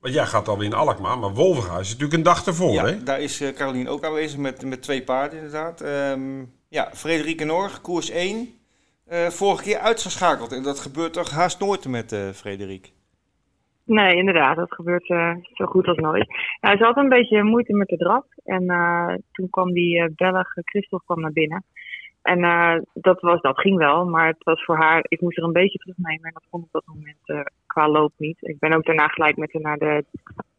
Want 0.00 0.14
jij 0.14 0.26
gaat 0.26 0.48
alweer 0.48 0.66
in 0.66 0.74
Alkmaar, 0.74 1.18
maar 1.18 1.34
Wolvenga 1.34 1.78
is 1.78 1.86
natuurlijk 1.88 2.12
een 2.12 2.22
dag 2.22 2.46
ervoor, 2.46 2.72
ja, 2.72 2.84
hè? 2.84 3.02
daar 3.02 3.20
is 3.20 3.40
uh, 3.40 3.48
Carolien 3.54 3.88
ook 3.88 4.04
aanwezig 4.04 4.38
met, 4.38 4.62
met 4.62 4.82
twee 4.82 5.02
paarden 5.02 5.38
inderdaad. 5.38 5.80
Um, 5.80 6.52
ja, 6.68 6.90
Frederike 6.94 7.44
Noor, 7.44 7.70
koers 7.82 8.10
1. 8.10 8.58
Uh, 9.12 9.28
vorige 9.28 9.62
keer 9.62 9.78
uitgeschakeld 9.78 10.52
en 10.52 10.62
dat 10.62 10.80
gebeurt 10.80 11.12
toch 11.12 11.30
haast 11.30 11.58
nooit 11.58 11.86
met 11.86 12.12
uh, 12.12 12.20
Frederik? 12.34 12.92
Nee, 13.84 14.16
inderdaad. 14.16 14.56
Dat 14.56 14.74
gebeurt 14.74 15.08
uh, 15.08 15.34
zo 15.52 15.64
goed 15.64 15.86
als 15.86 15.96
nooit. 15.96 16.26
Ja, 16.60 16.76
ze 16.76 16.84
had 16.84 16.96
een 16.96 17.08
beetje 17.08 17.42
moeite 17.42 17.72
met 17.72 17.88
de 17.88 17.96
draf. 17.96 18.24
En 18.44 18.62
uh, 18.62 19.14
toen 19.32 19.50
kwam 19.50 19.72
die 19.72 19.98
uh, 19.98 20.06
Belg 20.16 20.52
Christophe 20.54 21.04
kwam 21.04 21.20
naar 21.20 21.32
binnen. 21.32 21.64
En 22.22 22.40
dat, 22.94 23.20
was, 23.20 23.40
dat 23.40 23.60
ging 23.60 23.76
wel, 23.76 24.06
maar 24.06 24.26
het 24.26 24.44
was 24.44 24.64
voor 24.64 24.76
haar... 24.76 25.04
Ik 25.08 25.20
moest 25.20 25.38
er 25.38 25.44
een 25.44 25.52
beetje 25.52 25.78
terugnemen 25.78 26.24
en 26.24 26.32
dat 26.32 26.46
vond 26.50 26.64
ik 26.64 26.74
op 26.74 26.84
dat 26.84 26.94
moment 26.94 27.46
qua 27.66 27.88
loop 27.88 28.12
niet. 28.16 28.36
Ik 28.40 28.58
ben 28.58 28.72
ook 28.72 28.84
daarna 28.84 29.08
gelijk 29.08 29.36
met 29.36 29.52
haar 29.52 29.62
naar 29.62 29.78
de 29.78 30.04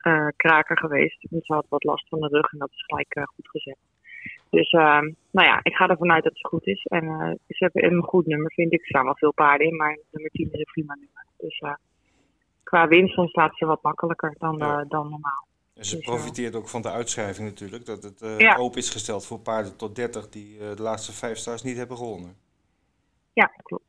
eh, 0.06 0.28
kraker 0.36 0.78
geweest. 0.78 1.26
Dus 1.30 1.46
ze 1.46 1.54
had 1.54 1.66
wat 1.70 1.84
last 1.84 2.08
van 2.08 2.20
de 2.20 2.28
rug 2.28 2.52
en 2.52 2.60
dat 2.60 2.72
is 2.72 2.84
gelijk 2.86 3.16
eh, 3.16 3.24
goed 3.24 3.50
gezet. 3.50 3.78
Dus 4.50 4.72
nou 4.72 5.48
ja, 5.48 5.60
ik 5.64 5.76
ga 5.76 5.88
ervan 5.88 6.12
uit 6.12 6.24
dat 6.24 6.34
het 6.34 6.48
goed 6.48 6.68
is. 6.68 6.84
En 6.84 7.04
ze 7.48 7.64
hebben 7.64 7.86
een 7.86 8.04
goed 8.04 8.26
nummer, 8.26 8.52
vind 8.52 8.74
ik. 8.74 8.80
Er 8.80 8.88
staan 8.88 9.04
wel 9.04 9.18
veel 9.18 9.34
paarden 9.34 9.68
in, 9.68 9.76
maar 9.76 10.00
nummer 10.12 10.32
10 10.32 10.52
is 10.52 10.60
een 10.60 10.66
prima 10.66 10.94
nummer. 10.94 11.26
Dus 11.38 11.60
uh, 11.60 11.74
qua 12.65 12.88
winst 12.88 13.15
ze 13.54 13.65
wat 13.65 13.82
makkelijker 13.82 14.36
dan, 14.39 14.58
Ja. 14.58 14.84
dan 14.84 15.10
normaal. 15.10 15.47
En 15.73 15.86
ze 15.86 15.95
Dus, 15.95 16.06
profiteert 16.06 16.56
ook 16.56 16.67
van 16.69 16.82
de 16.82 16.91
uitschrijving 16.91 17.47
natuurlijk. 17.47 17.86
Dat 17.86 18.04
het 18.04 18.21
eh, 18.21 18.39
Ja. 18.39 18.56
open 18.56 18.78
is 18.80 18.89
gesteld 18.89 19.25
voor 19.25 19.39
paarden 19.39 19.75
tot 19.75 19.95
30 19.95 20.30
die 20.30 20.58
eh, 20.60 20.75
de 20.75 20.82
laatste 20.82 21.12
vijf 21.13 21.38
stars 21.38 21.63
niet 21.63 21.78
hebben 21.78 21.97
gewonnen. 21.97 22.36
Ja, 23.34 23.51
klopt. 23.63 23.84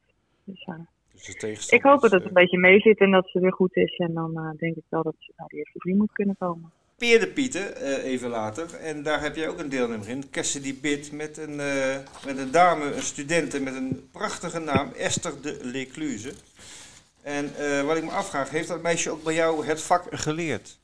Dus, 0.44 0.64
eh, 0.64 0.74
Dus 1.12 1.68
ik 1.68 1.82
hoop 1.82 2.00
dat 2.00 2.10
het 2.10 2.20
eh, 2.20 2.26
een 2.26 2.32
beetje 2.34 2.58
mee 2.58 2.80
zit 2.80 2.98
en 2.98 3.10
dat 3.10 3.28
ze 3.28 3.40
weer 3.40 3.52
goed 3.52 3.76
is. 3.76 3.96
En 3.96 4.14
dan 4.14 4.36
eh, 4.36 4.50
denk 4.58 4.76
ik 4.76 4.84
wel 4.88 5.02
dat 5.02 5.14
ze 5.18 5.32
naar 5.36 5.48
de 5.48 5.56
eerste 5.56 5.78
drie 5.78 5.94
moet 5.94 6.12
kunnen 6.12 6.36
komen. 6.38 6.70
Peer 6.96 7.20
de 7.20 7.26
Pieten, 7.28 7.76
eh, 7.76 8.04
even 8.04 8.28
later. 8.28 8.74
En 8.74 9.02
daar 9.02 9.20
heb 9.22 9.36
jij 9.36 9.48
ook 9.48 9.58
een 9.58 9.68
deelnemer 9.68 10.08
in. 10.08 10.30
Cassidy 10.30 10.80
Bit 10.80 11.12
met 11.12 11.36
een, 11.38 11.60
eh, 11.60 11.96
met 12.26 12.38
een 12.38 12.50
dame, 12.50 12.84
een 12.94 13.02
studente 13.02 13.60
met 13.60 13.74
een 13.74 14.08
prachtige 14.12 14.58
naam. 14.58 14.90
Esther 14.92 15.42
de 15.42 15.58
Lecluze. 15.62 16.32
En 17.26 17.44
eh, 17.54 17.86
wat 17.86 17.96
ik 17.96 18.04
me 18.04 18.10
afvraag, 18.10 18.50
heeft 18.50 18.68
dat 18.68 18.82
meisje 18.82 19.10
ook 19.10 19.22
bij 19.22 19.34
jou 19.34 19.66
het 19.66 19.82
vak 19.82 20.02
geleerd? 20.10 20.78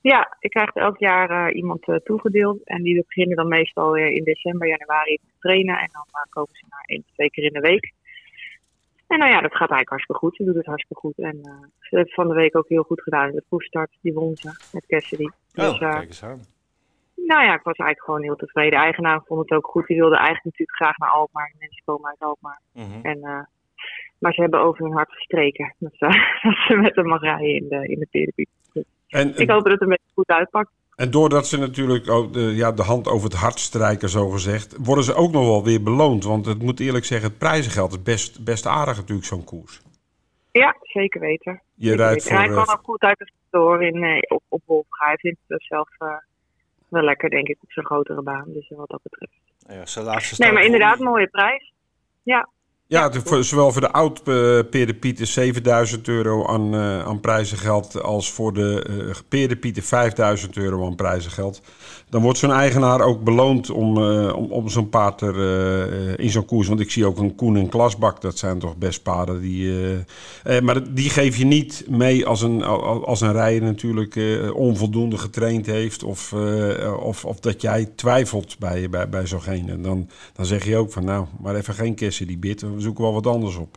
Ja, 0.00 0.36
ik 0.40 0.50
krijg 0.50 0.74
elk 0.74 0.98
jaar 0.98 1.30
eh, 1.30 1.56
iemand 1.56 1.88
eh, 1.88 1.96
toegedeeld. 1.96 2.64
En 2.64 2.82
die 2.82 3.04
beginnen 3.06 3.36
dan 3.36 3.48
meestal 3.48 3.96
in 3.96 4.24
december, 4.24 4.68
januari 4.68 5.16
te 5.16 5.32
trainen. 5.38 5.78
En 5.78 5.88
dan 5.92 6.26
komen 6.28 6.54
ze 6.54 6.64
maar 6.68 6.84
één, 6.86 7.04
twee 7.14 7.30
keer 7.30 7.44
in 7.44 7.52
de 7.52 7.60
week. 7.60 7.92
En 9.06 9.18
nou 9.18 9.30
ja, 9.30 9.40
dat 9.40 9.50
gaat 9.50 9.70
eigenlijk 9.70 9.88
hartstikke 9.88 10.20
goed. 10.20 10.36
Ze 10.36 10.44
doet 10.44 10.54
het 10.54 10.66
hartstikke 10.66 11.02
goed. 11.02 11.18
En 11.18 11.40
ze 11.80 11.96
heeft 11.96 12.14
van 12.14 12.28
de 12.28 12.34
week 12.34 12.56
ook 12.56 12.68
heel 12.68 12.82
goed 12.82 13.02
gedaan. 13.02 13.30
De 13.30 13.44
proefstart, 13.48 13.90
die 14.00 14.12
won 14.12 14.36
ze 14.36 14.68
met 14.72 14.86
Cassidy. 14.86 15.28
Dus 15.52 15.68
oh, 15.68 15.78
kijk 15.78 16.08
eens 16.08 16.22
aan. 16.22 16.44
nou 17.14 17.44
ja, 17.44 17.54
ik 17.54 17.62
was 17.62 17.76
eigenlijk 17.76 18.04
gewoon 18.04 18.22
heel 18.22 18.36
tevreden. 18.36 18.70
De 18.70 18.84
eigenaar 18.84 19.22
vond 19.26 19.40
het 19.40 19.58
ook 19.58 19.66
goed. 19.66 19.86
Die 19.86 19.96
wilde 19.96 20.16
eigenlijk 20.16 20.44
natuurlijk 20.44 20.76
graag 20.76 20.96
naar 20.96 21.10
Alkmaar. 21.10 21.50
De 21.52 21.56
mensen 21.58 21.82
komen 21.84 22.10
uit 22.10 22.20
Alkmaar. 22.20 22.60
Mhm. 22.72 23.00
En, 23.02 23.48
maar 24.24 24.32
ze 24.32 24.40
hebben 24.40 24.60
over 24.60 24.84
hun 24.84 24.92
hart 24.92 25.12
gestreken. 25.12 25.74
Dat 25.78 25.92
ze, 25.94 26.06
dat 26.42 26.56
ze 26.66 26.74
met 26.74 26.96
hem 26.96 27.06
mag 27.06 27.20
rijden 27.20 27.54
in 27.54 27.68
de, 27.68 27.88
in 27.88 27.98
de 27.98 28.06
Peerdepiet. 28.10 28.48
En, 29.08 29.36
Ik 29.36 29.50
hoop 29.50 29.62
dat 29.62 29.72
het 29.72 29.80
een 29.80 29.88
beetje 29.88 30.12
goed 30.14 30.28
uitpakt. 30.28 30.70
en 30.96 31.10
doordat 31.10 31.46
ze 31.46 31.58
natuurlijk 31.58 32.10
ook 32.10 32.32
de, 32.32 32.40
ja, 32.40 32.72
de 32.72 32.82
hand 32.82 33.08
over 33.08 33.30
het 33.30 33.38
hart 33.38 33.58
strijken, 33.58 34.08
zo 34.08 34.28
gezegd, 34.28 34.76
worden 34.80 35.04
ze 35.04 35.14
ook 35.14 35.32
nog 35.32 35.44
wel 35.44 35.64
weer 35.64 35.82
beloond. 35.82 36.24
Want 36.24 36.46
het 36.46 36.62
moet 36.62 36.80
eerlijk 36.80 37.04
zeggen, 37.04 37.28
het 37.28 37.38
prijzengeld 37.38 37.92
is 37.92 38.02
best, 38.02 38.44
best 38.44 38.66
aardig 38.66 38.96
natuurlijk, 38.96 39.26
zo'n 39.26 39.44
koers. 39.44 39.82
Ja, 40.52 40.76
zeker 40.82 41.20
weten. 41.20 41.62
Je 41.74 41.88
Zeker 41.88 42.04
rijdt 42.04 42.14
weten. 42.14 42.28
voor... 42.28 42.36
En 42.36 42.50
hij 42.50 42.58
eh, 42.58 42.64
kan 42.64 42.76
ook 42.76 42.84
goed 42.84 43.02
uit 43.02 43.18
de 43.18 43.28
door 43.50 43.82
in, 43.82 44.02
eh, 44.02 44.18
op, 44.28 44.42
op 44.48 44.62
Wolfga. 44.64 45.06
Hij 45.06 45.16
vindt 45.16 45.40
het 45.46 45.62
zelf 45.62 45.88
eh, 45.98 46.16
wel 46.88 47.02
lekker, 47.02 47.30
denk 47.30 47.48
ik, 47.48 47.58
op 47.62 47.72
zijn 47.72 47.86
grotere 47.86 48.22
baan. 48.22 48.44
Dus 48.46 48.68
wat 48.68 48.88
dat 48.88 49.02
betreft. 49.02 49.32
Ja, 49.58 49.86
zijn 49.86 50.04
laatste 50.04 50.42
Nee, 50.42 50.52
maar 50.52 50.64
inderdaad, 50.64 50.98
mooie 50.98 51.28
prijs. 51.28 51.72
Ja, 52.22 52.48
Ja, 52.94 53.10
zowel 53.40 53.72
voor 53.72 53.80
de 53.80 53.92
oud 53.92 54.22
Peer 54.70 54.94
Piet 54.94 55.20
is 55.20 55.32
7000 55.32 56.08
euro 56.08 56.46
aan, 56.46 56.74
eh, 56.74 57.04
aan 57.04 57.20
prijzengeld 57.20 58.02
als 58.02 58.32
voor 58.32 58.52
de 58.52 59.12
Peer 59.28 59.56
Piet 59.56 59.78
5000 59.82 60.56
euro 60.56 60.86
aan 60.86 60.94
prijzengeld. 60.94 61.60
Dan 62.08 62.22
wordt 62.22 62.38
zo'n 62.38 62.52
eigenaar 62.52 63.00
ook 63.00 63.24
beloond 63.24 63.70
om, 63.70 63.96
eh, 63.96 64.36
om, 64.36 64.50
om 64.50 64.68
zo'n 64.68 64.88
paard 64.88 65.20
er, 65.20 65.34
eh, 65.40 66.24
in 66.24 66.30
zo'n 66.30 66.44
koers. 66.44 66.68
Want 66.68 66.80
ik 66.80 66.90
zie 66.90 67.06
ook 67.06 67.18
een 67.18 67.34
Koen 67.34 67.56
en 67.56 67.68
Klasbak, 67.68 68.20
dat 68.20 68.38
zijn 68.38 68.58
toch 68.58 68.76
best 68.76 69.02
paarden. 69.02 69.40
Die, 69.40 69.72
maar 70.62 70.94
die 70.94 71.10
geef 71.10 71.36
je 71.36 71.44
niet 71.44 71.84
mee 71.88 72.26
als 72.26 72.42
een, 72.42 72.62
al- 72.62 73.06
als 73.06 73.20
een 73.20 73.32
rijder 73.32 73.62
natuurlijk 73.62 74.18
onvoldoende 74.54 75.18
getraind 75.18 75.66
heeft. 75.66 76.02
Of, 76.02 76.32
of, 77.00 77.24
of 77.24 77.40
dat 77.40 77.60
jij 77.62 77.90
twijfelt 77.96 78.58
bij, 78.58 78.90
bij, 78.90 79.08
bij 79.08 79.26
zo'ngene. 79.26 79.80
Dan, 79.80 80.08
dan 80.32 80.46
zeg 80.46 80.64
je 80.64 80.76
ook 80.76 80.92
van 80.92 81.04
nou, 81.04 81.26
maar 81.40 81.54
even 81.54 81.74
geen 81.74 81.94
kessen 81.94 82.26
die 82.26 82.38
bit. 82.38 82.64
We 82.84 82.90
zoeken 82.90 83.04
wel 83.04 83.22
wat 83.22 83.34
anders 83.34 83.56
op. 83.56 83.76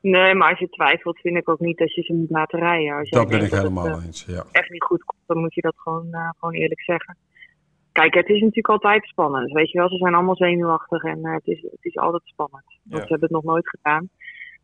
nee, 0.00 0.34
maar 0.34 0.50
als 0.50 0.58
je 0.58 0.68
twijfelt, 0.68 1.20
vind 1.20 1.36
ik 1.36 1.48
ook 1.48 1.60
niet 1.60 1.78
dat 1.78 1.94
je 1.94 2.02
ze 2.02 2.12
moet 2.12 2.30
laten 2.30 2.58
rijden. 2.58 2.96
Als 2.96 3.10
Dat 3.10 3.28
ben 3.28 3.36
ik 3.36 3.50
het, 3.50 3.52
helemaal 3.52 3.86
eh, 3.86 4.04
eens. 4.04 4.24
Ja. 4.24 4.44
echt 4.52 4.70
niet 4.70 4.82
goed 4.82 5.04
komt, 5.04 5.22
dan 5.26 5.38
moet 5.38 5.54
je 5.54 5.60
dat 5.60 5.74
gewoon, 5.76 6.08
eh, 6.12 6.30
gewoon 6.38 6.54
eerlijk 6.54 6.80
zeggen. 6.80 7.16
Kijk, 7.92 8.14
het 8.14 8.28
is 8.28 8.40
natuurlijk 8.40 8.68
altijd 8.68 9.04
spannend. 9.04 9.52
Weet 9.52 9.70
je 9.70 9.78
wel, 9.78 9.88
ze 9.88 9.96
zijn 9.96 10.14
allemaal 10.14 10.36
zenuwachtig 10.36 11.02
en 11.02 11.24
eh, 11.24 11.32
het, 11.32 11.46
is, 11.46 11.62
het 11.62 11.84
is 11.84 11.96
altijd 11.96 12.22
spannend. 12.24 12.64
Want 12.66 13.00
Ja. 13.00 13.06
ze 13.06 13.10
hebben 13.10 13.28
het 13.28 13.30
nog 13.30 13.44
nooit 13.52 13.68
gedaan. 13.68 14.08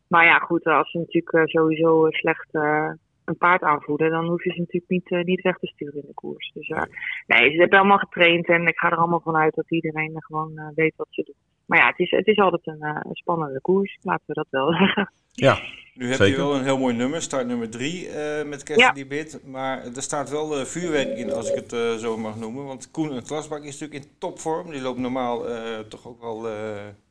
Maar 0.08 0.24
ja, 0.24 0.38
goed, 0.38 0.64
als 0.64 0.90
ze 0.90 0.98
natuurlijk 0.98 1.50
sowieso 1.50 2.10
slecht 2.10 2.48
eh, 2.52 2.90
een 3.26 3.36
paard 3.36 3.62
aanvoelen, 3.62 4.10
dan 4.10 4.26
hoef 4.26 4.44
je 4.44 4.52
ze 4.52 4.58
natuurlijk 4.58 4.88
niet, 4.88 5.26
niet 5.26 5.42
weg 5.42 5.58
te 5.58 5.66
sturen 5.66 6.00
in 6.00 6.06
de 6.06 6.14
koers. 6.14 6.50
Dus 6.54 6.68
eh, 6.68 6.82
nee, 7.26 7.50
ze 7.50 7.56
hebben 7.60 7.78
allemaal 7.78 7.98
getraind 7.98 8.48
en 8.48 8.66
ik 8.66 8.78
ga 8.78 8.90
er 8.90 8.96
allemaal 8.96 9.20
vanuit 9.20 9.54
dat 9.54 9.70
iedereen 9.70 10.14
gewoon 10.16 10.58
eh, 10.58 10.68
weet 10.74 10.96
wat 10.96 11.06
ze 11.10 11.22
doen. 11.22 11.34
Maar 11.66 11.78
ja, 11.78 11.86
het 11.86 11.98
is, 11.98 12.10
het 12.10 12.26
is 12.26 12.38
altijd 12.38 12.66
een, 12.66 12.82
eh, 12.82 13.00
spannende 13.12 13.60
koers, 13.60 13.98
laten 14.02 14.24
we 14.26 14.32
dat 14.34 14.46
wel 14.50 14.72
zeggen. 14.82 15.10
ja, 15.32 15.58
Nu 15.94 16.06
heb 16.08 16.16
Zeker. 16.16 16.26
je 16.36 16.36
wel 16.36 16.54
een 16.54 16.62
heel 16.64 16.78
mooi 16.78 16.94
nummer, 16.94 17.22
start 17.22 17.46
nummer 17.46 17.70
3 17.70 18.08
met 18.44 18.62
Cassidy 18.62 19.06
Bit. 19.06 19.40
Maar 19.46 19.84
er 19.96 20.02
staat 20.02 20.30
wel 20.30 20.58
eh, 20.58 20.64
vuurwerk 20.64 21.16
in, 21.18 21.32
als 21.32 21.48
ik 21.50 21.54
het 21.54 21.72
eh, 21.72 21.94
zo 21.94 22.16
mag 22.16 22.36
noemen. 22.36 22.64
Want 22.64 22.90
Koen 22.90 23.12
en 23.12 23.22
Klasbak 23.24 23.62
is 23.64 23.78
natuurlijk 23.78 24.04
in 24.04 24.10
topvorm. 24.18 24.70
Die 24.70 24.80
loopt 24.80 24.98
normaal 24.98 25.48
eh, 25.48 25.78
toch 25.78 26.06
ook 26.06 26.20
wel 26.20 26.48
eh, 26.48 26.54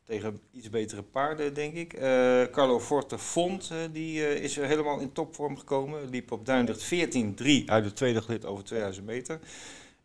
tegen 0.05 0.39
iets 0.53 0.69
betere 0.69 1.01
paarden, 1.03 1.53
denk 1.53 1.73
ik. 1.73 1.93
Eh, 1.93 2.41
Carlo 2.51 2.79
Forte 2.79 3.17
Font, 3.17 3.69
eh, 3.71 3.77
die 3.91 4.25
eh, 4.25 4.43
is 4.43 4.57
er 4.57 4.65
helemaal 4.67 4.99
in 4.99 5.11
topvorm 5.11 5.57
gekomen. 5.57 6.09
Liep 6.09 6.31
op 6.31 6.45
Duindert 6.45 6.83
14-3 6.85 6.87
uit 7.65 7.83
de 7.83 7.93
tweede 7.93 8.21
gelid 8.21 8.45
over 8.45 8.63
2000 8.63 9.05
meter. 9.05 9.39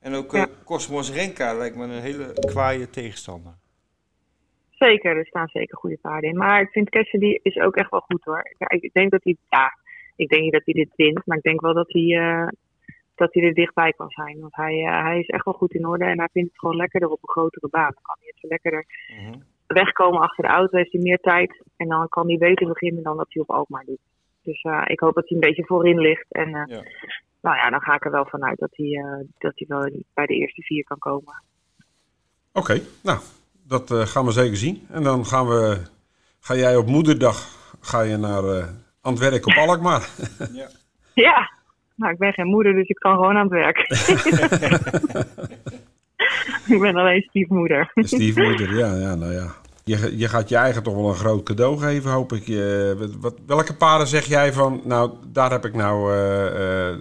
En 0.00 0.14
ook 0.14 0.34
eh, 0.34 0.40
Ja. 0.40 0.48
Cosmos 0.64 1.10
Renka 1.12 1.54
lijkt 1.54 1.76
me 1.76 1.84
een 1.84 2.00
hele 2.00 2.32
kwaaie 2.40 2.90
tegenstander. 2.90 3.52
Zeker, 4.88 5.16
er 5.16 5.26
staan 5.26 5.48
zeker 5.48 5.76
goede 5.78 5.98
paarden 6.00 6.30
in. 6.30 6.36
Maar 6.36 6.60
ik 6.60 6.68
vind 6.70 6.90
Cassidy 6.90 7.38
is 7.42 7.56
ook 7.58 7.76
echt 7.76 7.90
wel 7.90 8.00
goed 8.00 8.24
hoor. 8.24 8.50
Ik, 8.58 8.82
ik 8.82 8.92
denk 8.92 9.10
dat 9.10 9.24
hij, 9.24 9.36
ja, 9.48 9.72
ik 10.16 10.28
denk 10.28 10.42
niet 10.42 10.52
dat 10.52 10.64
hij 10.64 10.74
dit 10.74 10.92
wint, 10.96 11.26
maar 11.26 11.36
ik 11.36 11.42
denk 11.42 11.60
wel 11.60 11.74
dat 11.74 11.92
hij, 11.92 12.16
eh, 12.18 12.48
dat 13.14 13.34
hij 13.34 13.42
er 13.42 13.54
dichtbij 13.54 13.92
kan 13.92 14.10
zijn. 14.10 14.40
Want 14.40 14.56
hij, 14.56 14.84
eh, 14.84 15.02
hij 15.02 15.18
is 15.18 15.26
echt 15.26 15.44
wel 15.44 15.54
goed 15.54 15.74
in 15.74 15.86
orde 15.86 16.04
en 16.04 16.18
hij 16.18 16.28
vindt 16.32 16.48
het 16.50 16.58
gewoon 16.58 16.76
lekkerder 16.76 17.08
op 17.08 17.18
een 17.22 17.28
grotere 17.28 17.68
baan. 17.70 17.92
Dan 17.94 18.02
kan 18.02 18.16
hij 18.20 18.32
even 18.36 18.48
lekkerder 18.48 18.84
Mhm. 19.20 19.38
wegkomen 19.66 20.20
achter 20.20 20.44
de 20.44 20.50
auto, 20.50 20.76
heeft 20.76 20.92
hij 20.92 21.00
meer 21.00 21.18
tijd 21.20 21.62
en 21.76 21.88
dan 21.88 22.08
kan 22.08 22.26
hij 22.28 22.38
beter 22.38 22.66
beginnen 22.66 23.02
dan 23.02 23.16
dat 23.16 23.26
hij 23.32 23.42
op 23.42 23.50
Alkmaar 23.50 23.84
doet. 23.84 24.00
Dus 24.42 24.62
eh, 24.62 24.82
ik 24.86 25.00
hoop 25.00 25.14
dat 25.14 25.28
hij 25.28 25.38
een 25.38 25.46
beetje 25.48 25.64
voorin 25.66 25.98
ligt 25.98 26.26
en 26.32 26.46
eh, 26.54 26.62
Ja. 26.66 26.82
nou 27.40 27.56
ja, 27.56 27.70
dan 27.70 27.80
ga 27.80 27.94
ik 27.94 28.04
er 28.04 28.10
wel 28.10 28.26
vanuit 28.26 28.58
dat 28.58 28.70
hij, 28.76 28.86
eh, 28.90 29.26
dat 29.38 29.52
hij 29.54 29.66
wel 29.68 29.90
bij 30.14 30.26
de 30.26 30.34
eerste 30.34 30.62
vier 30.62 30.84
kan 30.84 30.98
komen. 30.98 31.42
oké. 32.52 32.80
Nou, 33.02 33.18
dat 33.70 33.90
eh, 33.90 34.06
gaan 34.06 34.24
we 34.24 34.32
zeker 34.32 34.56
zien. 34.56 34.86
En 34.90 35.02
dan 35.02 35.26
gaan 35.26 35.48
we, 35.48 35.78
ga 36.40 36.54
jij 36.56 36.76
op 36.76 36.86
moederdag 36.86 37.48
ga 37.80 38.00
je 38.00 38.16
naar 38.16 38.44
eh 38.44 38.64
aan 39.02 39.12
het 39.12 39.20
werk 39.22 39.46
op 39.46 39.54
Alkmaar. 39.56 40.08
Ja. 40.52 40.68
Ja, 41.14 41.50
nou 41.96 42.12
ik 42.12 42.18
ben 42.18 42.32
geen 42.32 42.46
moeder, 42.46 42.72
dus 42.74 42.88
ik 42.88 42.96
kan 42.96 43.14
gewoon 43.14 43.36
aan 43.36 43.42
het 43.42 43.52
werk. 43.52 43.78
ik 46.74 46.80
ben 46.80 46.96
alleen 46.96 47.22
stiefmoeder. 47.28 47.90
Stiefmoeder, 47.94 48.76
ja, 48.76 48.94
ja, 48.96 49.14
nou 49.14 49.32
ja. 49.32 49.46
Je, 49.84 50.16
je 50.18 50.28
gaat 50.28 50.48
je 50.48 50.56
eigen 50.56 50.82
toch 50.82 50.94
wel 50.94 51.08
een 51.08 51.14
groot 51.14 51.42
cadeau 51.44 51.78
geven, 51.78 52.10
hoop 52.10 52.32
ik. 52.32 52.46
Wat, 52.98 53.10
wat- 53.20 53.38
welke 53.46 53.76
paarden 53.76 54.06
zeg 54.06 54.24
jij 54.24 54.52
van, 54.52 54.80
nou, 54.84 55.10
daar 55.26 55.50
heb 55.50 55.64
ik 55.64 55.74
nou, 55.74 56.12
eh, 56.12 56.88
eh, 56.90 56.96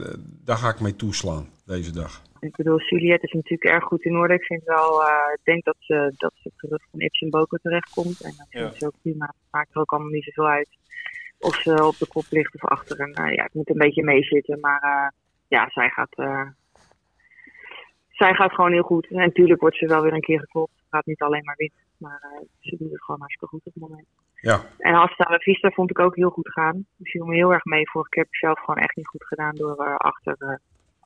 daar 0.45 0.57
ga 0.57 0.69
ik 0.69 0.79
mee 0.79 0.95
toeslaan 0.95 1.47
deze 1.65 1.91
dag? 1.91 2.21
Ik 2.39 2.55
bedoel, 2.55 2.79
Juliette 2.81 3.25
is 3.25 3.31
natuurlijk 3.33 3.63
erg 3.63 3.83
goed 3.83 4.03
in 4.03 4.15
orde. 4.17 4.33
Ik 4.33 4.43
vind 4.43 4.63
wel, 4.63 5.03
eh, 5.07 5.33
ik 5.33 5.43
denk 5.43 5.63
dat 5.63 5.75
ze, 5.79 6.13
dat 6.17 6.33
ze 6.35 6.51
terug 6.57 6.83
van 6.91 6.99
Ipsen 6.99 7.29
Boko 7.29 7.57
terechtkomt. 7.57 8.21
En 8.23 8.33
dat 8.37 8.47
Ja. 8.49 8.59
vind 8.59 8.81
ik 8.81 8.87
ook 8.87 9.01
prima. 9.01 9.25
Het 9.25 9.51
maakt 9.51 9.73
er 9.75 9.81
ook 9.81 9.91
allemaal 9.91 10.09
niet 10.11 10.23
zoveel 10.23 10.47
uit. 10.47 10.69
Of 11.39 11.55
ze 11.55 11.85
op 11.85 11.97
de 11.97 12.07
kop 12.07 12.25
ligt 12.29 12.55
of 12.55 12.69
achter. 12.69 12.99
En 12.99 13.09
uh, 13.27 13.33
ja, 13.35 13.43
het 13.43 13.53
moet 13.53 13.69
een 13.69 13.77
beetje 13.77 14.03
meezitten. 14.03 14.59
Maar 14.59 14.83
uh, 14.83 15.07
ja, 15.47 15.69
zij 15.69 15.89
gaat, 15.89 16.17
uh, 16.17 16.47
zij 18.09 18.33
gaat 18.33 18.53
gewoon 18.53 18.71
heel 18.71 18.83
goed. 18.83 19.07
En 19.09 19.15
natuurlijk 19.17 19.61
wordt 19.61 19.77
ze 19.77 19.87
wel 19.87 20.01
weer 20.01 20.13
een 20.13 20.21
keer 20.21 20.39
geklopt. 20.39 20.71
Ze 20.75 20.83
gaat 20.89 21.05
niet 21.05 21.21
alleen 21.21 21.43
maar 21.43 21.55
winnen. 21.57 21.79
Maar 21.97 22.19
uh, 22.33 22.47
ze 22.59 22.75
doet 22.77 22.91
het 22.91 23.03
gewoon 23.03 23.19
hartstikke 23.19 23.55
goed 23.55 23.65
op 23.65 23.73
het 23.73 23.89
moment. 23.89 24.07
Ja. 24.35 24.61
En 24.77 24.93
Hasta 24.93 25.37
Vista 25.37 25.69
vond 25.69 25.89
ik 25.89 25.99
ook 25.99 26.15
heel 26.15 26.29
goed 26.29 26.51
gaan. 26.51 26.85
Die 26.97 27.09
viel 27.11 27.25
me 27.25 27.35
heel 27.35 27.53
erg 27.53 27.63
mee. 27.63 27.89
Vorige 27.89 28.09
keer 28.09 28.23
heb 28.23 28.31
ik 28.33 28.39
zelf 28.39 28.59
gewoon 28.59 28.83
echt 28.83 28.95
niet 28.95 29.07
goed 29.07 29.25
gedaan 29.25 29.55
door 29.55 29.85
uh, 29.87 29.95
achter 29.95 30.35
uh, 30.39 30.55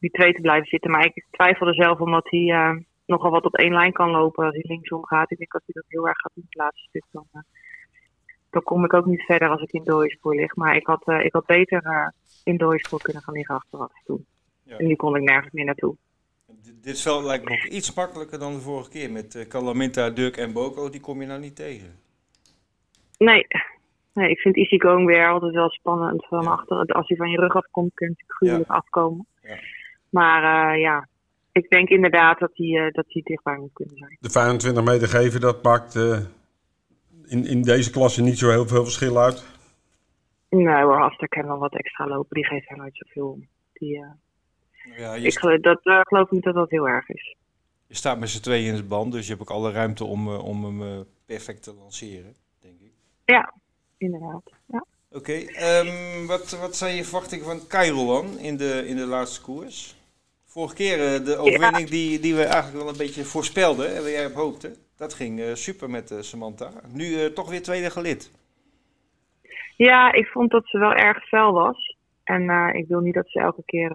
die 0.04 0.12
twee 0.12 0.34
te 0.34 0.42
blijven 0.42 0.68
zitten. 0.68 0.92
Maar 0.92 1.06
ik 1.06 1.26
twijfelde 1.32 1.74
zelf 1.74 2.00
omdat 2.00 2.30
hij 2.30 2.40
uh, 2.40 2.76
nogal 3.06 3.32
wat 3.32 3.46
op 3.46 3.56
één 3.56 3.74
lijn 3.74 3.94
kan 3.94 4.10
lopen 4.10 4.46
als 4.46 4.54
hij 4.54 4.64
linksom 4.68 5.06
gaat. 5.06 5.32
Ik 5.32 5.38
denk 5.38 5.54
als 5.54 5.64
hij 5.66 5.82
dat 5.82 5.92
heel 5.92 6.08
erg 6.08 6.18
gaat 6.18 6.32
doen 6.36 6.44
het 6.50 6.56
laatste 6.56 6.88
stuk, 6.90 7.04
dan, 7.12 7.26
uh, 7.34 7.42
dan 8.50 8.64
kom 8.64 8.86
ik 8.86 8.94
ook 8.94 9.06
niet 9.06 9.22
verder 9.22 9.50
als 9.50 9.62
ik 9.62 9.72
in 9.72 9.84
dooiespoor 9.84 10.36
lig. 10.36 10.56
Maar 10.56 10.76
ik 10.76 10.88
had, 10.88 11.08
uh, 11.08 11.26
ik 11.26 11.34
had 11.34 11.46
beter 11.46 12.14
in 12.44 12.58
dooiespoor 12.58 13.02
kunnen 13.02 13.24
gaan 13.24 13.34
liggen 13.34 13.56
achteraf 13.56 13.92
toen. 14.06 14.26
Ja. 14.64 14.78
En 14.78 14.88
nu 14.88 14.96
kon 14.96 15.16
ik 15.16 15.24
nergens 15.24 15.54
meer 15.54 15.66
naartoe. 15.66 15.96
Dit 16.82 17.02
veld 17.02 17.24
lijkt 17.24 17.50
me 17.50 17.52
ook 17.52 17.72
iets 17.72 17.94
makkelijker 17.94 18.40
dan 18.40 18.54
de 18.54 18.60
vorige 18.60 18.90
keer 18.90 19.12
met 19.12 19.46
Calaminta, 19.50 20.10
Duk 20.10 20.38
en 20.38 20.54
Boko. 20.54 20.90
Die 20.90 21.02
kom 21.02 21.22
je 21.22 21.28
nou 21.28 21.40
niet 21.40 21.56
tegen. 21.56 22.00
Nee, 23.18 23.48
Nee, 24.14 24.30
ik 24.30 24.40
vind 24.40 24.58
Easy 24.58 24.80
Going 24.80 25.06
weer 25.06 25.28
altijd 25.28 25.54
wel 25.54 25.70
spannend. 25.70 26.26
Van 26.26 26.48
achter, 26.48 26.78
als 26.78 27.08
hij 27.08 27.18
van 27.18 27.30
je 27.30 27.40
rug 27.40 27.56
afkomt, 27.56 27.94
kun 27.94 28.08
je 28.08 28.12
natuurlijk 28.12 28.38
gruwelijk 28.38 28.70
afkomen. 28.70 29.28
Maar 30.14 30.74
eh, 30.74 30.82
ja, 30.82 31.08
ik 31.52 31.70
denk 31.70 31.90
inderdaad 31.90 32.40
dat 32.40 32.52
hij, 32.54 32.86
eh, 32.86 32.92
dat 32.92 33.06
hij 33.08 33.22
dichtbij 33.22 33.58
moet 33.58 33.74
kunnen 33.74 33.98
zijn. 33.98 34.18
De 34.20 34.30
25 34.30 34.84
meter 34.84 35.08
geven, 35.08 35.42
dat 35.42 35.64
maakt 35.64 35.96
eh, 35.96 36.20
in, 37.26 37.46
in 37.46 37.62
deze 37.62 37.92
klasse 37.92 38.22
niet 38.22 38.38
zo 38.38 38.50
heel 38.50 38.68
veel 38.68 38.84
verschil 38.84 39.20
uit. 39.20 39.44
Nee 40.50 40.84
hoor, 40.84 41.02
Aster 41.02 41.28
kan 41.28 41.46
wel 41.48 41.58
wat 41.58 41.74
extra 41.76 42.08
lopen. 42.08 42.36
Die 42.36 42.46
geeft 42.46 42.70
daar 42.70 42.78
nooit 42.78 42.98
zoveel 42.98 43.28
om. 43.30 43.48
Die, 43.74 43.96
eh, 43.98 44.98
Ja, 44.98 45.14
je, 45.14 45.28
ik, 45.28 45.40
geloof- 45.40 45.60
dat 45.60 45.80
eh, 45.84 46.00
geloof 46.02 46.26
ik 46.26 46.32
niet 46.32 46.44
dat 46.44 46.54
dat 46.56 46.70
heel 46.70 46.88
erg 46.88 47.10
is. 47.10 47.36
je 47.88 47.96
staat 47.96 48.20
met 48.20 48.30
z'n 48.30 48.42
tweeën 48.42 48.68
in 48.68 48.74
het 48.74 48.88
band, 48.88 49.12
dus 49.12 49.24
je 49.28 49.30
hebt 49.34 49.42
ook 49.50 49.56
alle 49.56 49.72
ruimte 49.72 50.04
om, 50.06 50.28
eh, 50.28 50.46
om 50.46 50.64
hem 50.66 50.82
eh, 50.82 51.00
perfect 51.26 51.64
te 51.64 51.74
lanceren, 51.74 52.36
denk 52.62 52.80
ik. 52.82 52.92
Ja, 53.26 53.54
inderdaad. 53.98 54.44
Ja. 54.66 54.86
Oké, 55.12 55.34
ehm, 55.34 56.26
wat, 56.26 56.58
wat 56.60 56.76
zijn 56.76 56.96
je 56.96 57.04
verwachtingen 57.04 57.46
van 57.46 57.68
Cairo 57.68 58.06
dan 58.06 58.40
in 58.40 58.58
de, 58.58 58.84
in 58.88 58.96
de 58.96 59.06
laatste 59.06 59.42
koers? 59.42 59.96
Vorige 60.54 60.76
keer 60.76 60.98
eh, 61.00 61.26
de 61.26 61.38
overwinning 61.38 61.90
die, 61.90 62.20
die 62.20 62.36
we 62.36 62.44
eigenlijk 62.44 62.84
wel 62.84 62.90
een 62.90 63.04
beetje 63.06 63.24
voorspelden 63.24 63.96
en 63.96 64.02
jij 64.04 64.26
op 64.26 64.34
hoopte. 64.34 64.76
Dat 64.98 65.14
ging 65.14 65.40
eh, 65.40 65.54
super 65.54 65.90
met 65.90 66.12
eh, 66.12 66.20
Samantha. 66.20 66.70
Nu 66.92 67.34
toch 67.34 67.50
weer 67.50 67.62
tweede 67.62 67.90
gelid. 67.90 68.32
ja, 69.78 70.12
ik 70.12 70.28
vond 70.28 70.52
dat 70.52 70.68
ze 70.68 70.78
wel 70.80 70.94
erg 70.94 71.28
fel 71.28 71.54
was. 71.54 71.98
En 72.24 72.50
ik 72.76 72.88
wil 72.88 73.00
niet 73.00 73.14
dat 73.14 73.30
ze 73.30 73.40
elke 73.40 73.64
keer 73.66 73.92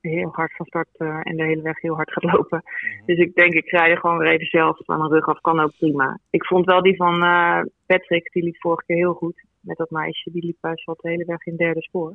heel 0.00 0.28
hard 0.32 0.56
van 0.56 0.66
start 0.66 0.96
en 1.22 1.36
de 1.36 1.44
hele 1.44 1.62
weg 1.62 1.80
heel 1.80 1.94
hard 1.94 2.12
gaat 2.12 2.32
lopen. 2.32 2.62
Dus 3.06 3.18
ik 3.18 3.34
denk, 3.34 3.52
ik 3.52 3.70
rij 3.70 3.90
er 3.90 3.98
gewoon 3.98 4.18
weer 4.18 4.32
even 4.32 4.46
zelf 4.46 4.78
van 4.84 5.00
een 5.00 5.10
rug 5.10 5.26
af. 5.28 5.40
Kan 5.40 5.60
ook 5.60 5.72
prima. 5.78 6.18
Ik 6.30 6.44
vond 6.44 6.64
wel 6.64 6.82
die 6.82 6.96
van 6.96 7.18
Patrick, 7.86 8.32
die 8.32 8.42
liep 8.42 8.56
vorige 8.56 8.84
keer 8.86 8.96
heel 8.96 9.14
goed. 9.14 9.44
Met 9.60 9.76
dat 9.76 9.90
meisje, 9.90 10.30
die 10.30 10.44
liep 10.44 10.56
best 10.60 10.84
wel 10.84 10.96
de 11.00 11.08
hele 11.08 11.24
weg 11.24 11.46
in 11.46 11.56
derde 11.56 11.82
spoor. 11.82 12.14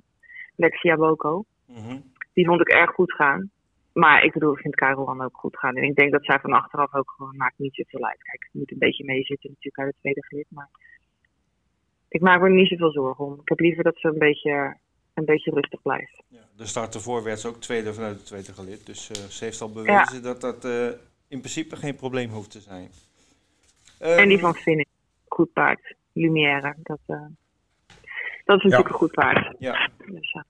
Lexia 0.56 0.96
Boko. 0.96 1.44
Mhm. 1.68 1.98
Die 2.34 2.46
vond 2.46 2.62
ik 2.62 2.70
erg 2.70 2.92
goed 2.92 3.14
gaan. 3.14 3.52
Maar 3.94 4.24
ik 4.24 4.34
bedoel, 4.34 4.54
ik 4.54 4.60
vind 4.60 4.76
Karel 4.76 5.06
dan 5.06 5.22
ook 5.22 5.38
goed 5.38 5.58
gaan. 5.58 5.76
En 5.76 5.84
ik 5.84 5.96
denk 5.96 6.12
dat 6.12 6.26
zij 6.26 6.40
van 6.40 6.54
achteraf 6.54 6.94
ook 6.94 7.14
gewoon 7.18 7.38
maakt 7.38 7.58
niet 7.58 7.76
zoveel 7.76 8.06
uit. 8.08 8.24
Kijk, 8.24 8.44
het 8.44 8.54
moet 8.54 8.72
een 8.72 8.78
beetje 8.78 9.06
meezitten 9.06 9.50
natuurlijk 9.50 9.78
uit 9.78 9.88
het 9.88 10.00
tweede 10.00 10.24
gelid. 10.24 10.46
Maar 10.50 10.70
ik 12.08 12.22
maak 12.22 12.40
me 12.40 12.46
er 12.46 12.54
niet 12.54 12.68
zoveel 12.68 12.92
zorgen 12.92 13.26
om. 13.26 13.34
Ik 13.34 13.50
heb 13.50 13.60
liever 13.60 13.84
dat 13.84 13.98
ze 13.98 14.08
een 14.08 14.18
beetje, 14.18 14.78
een 15.14 15.26
beetje 15.26 15.52
rustig 15.52 15.82
blijft. 15.82 16.24
Ja, 16.28 16.40
de 16.56 16.66
start 16.66 16.96
ervoor 16.96 17.24
werd 17.24 17.40
ze 17.40 17.48
ook 17.48 17.62
tweede 17.62 17.94
vanuit 17.94 18.16
het 18.16 18.26
tweede 18.26 18.54
gelid. 18.54 18.86
Dus 18.86 19.12
eh, 19.12 19.24
ze 19.24 19.44
heeft 19.44 19.62
al 19.62 19.72
bewezen 19.72 20.24
dat 20.24 20.42
dat 20.42 20.66
eh, 20.66 20.88
in 21.28 21.40
principe 21.40 21.76
geen 21.76 21.96
probleem 21.96 22.30
hoeft 22.30 22.52
te 22.52 22.60
zijn. 22.60 22.90
en 24.00 24.28
die 24.28 24.38
Ehm, 24.38 24.46
van 24.46 24.56
Finn, 24.56 24.86
goed 25.28 25.54
paard. 25.54 25.96
Lumière, 26.14 26.76
dat, 26.84 27.00
eh, 27.06 27.26
dat 28.46 28.58
is 28.58 28.64
natuurlijk 28.64 28.90
een 28.90 28.96
goed 28.96 29.12
paard. 29.12 29.56
Ja, 29.60 29.90
Dus, 30.06 30.44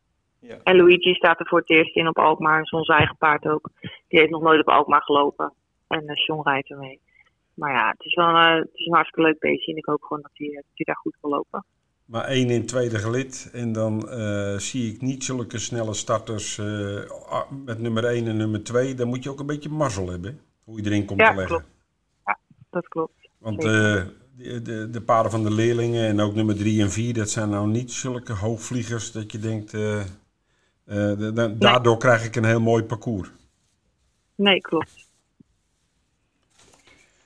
ja. 0.48 0.58
En 0.64 0.76
Luigi 0.76 1.14
staat 1.14 1.40
er 1.40 1.48
voor 1.48 1.60
het 1.60 1.70
eerst 1.70 1.96
in 1.96 2.08
op 2.08 2.18
Alkmaar. 2.18 2.58
Dat 2.58 2.66
is 2.66 2.72
ons 2.72 2.88
eigen 2.88 3.18
paard 3.18 3.46
ook. 3.46 3.70
Die 3.82 4.20
heeft 4.20 4.32
nog 4.32 4.42
nooit 4.42 4.60
op 4.60 4.70
Alkmaar 4.70 5.02
gelopen. 5.02 5.54
En 5.88 6.04
uh, 6.04 6.16
John 6.16 6.50
rijdt 6.50 6.70
ermee. 6.70 7.00
Maar 7.54 7.72
ja, 7.72 7.90
het 7.90 8.06
is 8.06 8.14
wel 8.14 8.28
een, 8.28 8.60
het 8.60 8.70
is 8.74 8.86
een 8.86 8.94
hartstikke 8.94 9.30
leuk 9.30 9.40
beestje. 9.40 9.72
En 9.72 9.78
ik 9.78 9.86
hoop 9.86 10.02
gewoon 10.02 10.22
dat 10.22 10.32
hij, 10.34 10.48
dat 10.48 10.64
hij 10.74 10.86
daar 10.86 10.96
goed 10.96 11.18
wil 11.22 11.32
lopen. 11.32 11.66
Maar 12.06 12.24
één 12.24 12.50
in 12.50 12.60
het 12.60 12.68
tweede 12.68 13.00
gelid. 13.00 13.50
En 13.54 13.72
dan 13.72 14.10
eh, 14.10 14.58
zie 14.58 14.94
ik 14.94 15.02
niet 15.02 15.24
zulke 15.24 15.60
snelle 15.60 15.94
starters 15.94 16.58
eh, 16.58 17.46
met 17.66 17.80
nummer 17.80 18.06
1 18.06 18.28
en 18.28 18.38
nummer 18.38 18.64
2. 18.64 18.94
Dan 18.94 19.08
moet 19.08 19.24
je 19.24 19.30
ook 19.30 19.40
een 19.40 19.46
beetje 19.46 19.70
mazzel 19.70 20.10
hebben. 20.10 20.40
Hoe 20.64 20.82
je 20.82 20.86
erin 20.86 21.06
komt 21.06 21.20
Ja, 21.20 21.30
te 21.30 21.36
leggen. 21.36 21.56
klopt. 21.56 21.72
Dat 22.70 22.88
klopt. 22.88 23.30
Want 23.38 23.64
eh, 23.64 23.72
de, 23.72 24.62
de, 24.62 24.90
de 24.90 25.02
paarden 25.02 25.32
van 25.32 25.44
de 25.44 25.52
leerlingen 25.52 26.08
en 26.08 26.20
ook 26.20 26.34
nummer 26.34 26.56
3 26.56 26.82
en 26.82 26.92
4, 26.92 27.14
dat 27.14 27.30
zijn 27.30 27.50
nou 27.50 27.68
niet 27.68 27.92
zulke 27.92 28.34
hoogvliegers 28.34 29.12
dat 29.12 29.32
je 29.32 29.40
denkt. 29.40 29.74
Eh, 30.86 31.28
eh, 31.44 31.52
daardoor 31.56 31.98
krijg 31.98 32.26
ik 32.26 32.36
een 32.36 32.46
heel 32.46 32.62
mooi 32.62 32.84
parcours. 32.84 33.30
Nee, 34.36 34.62
klopt. 34.62 35.08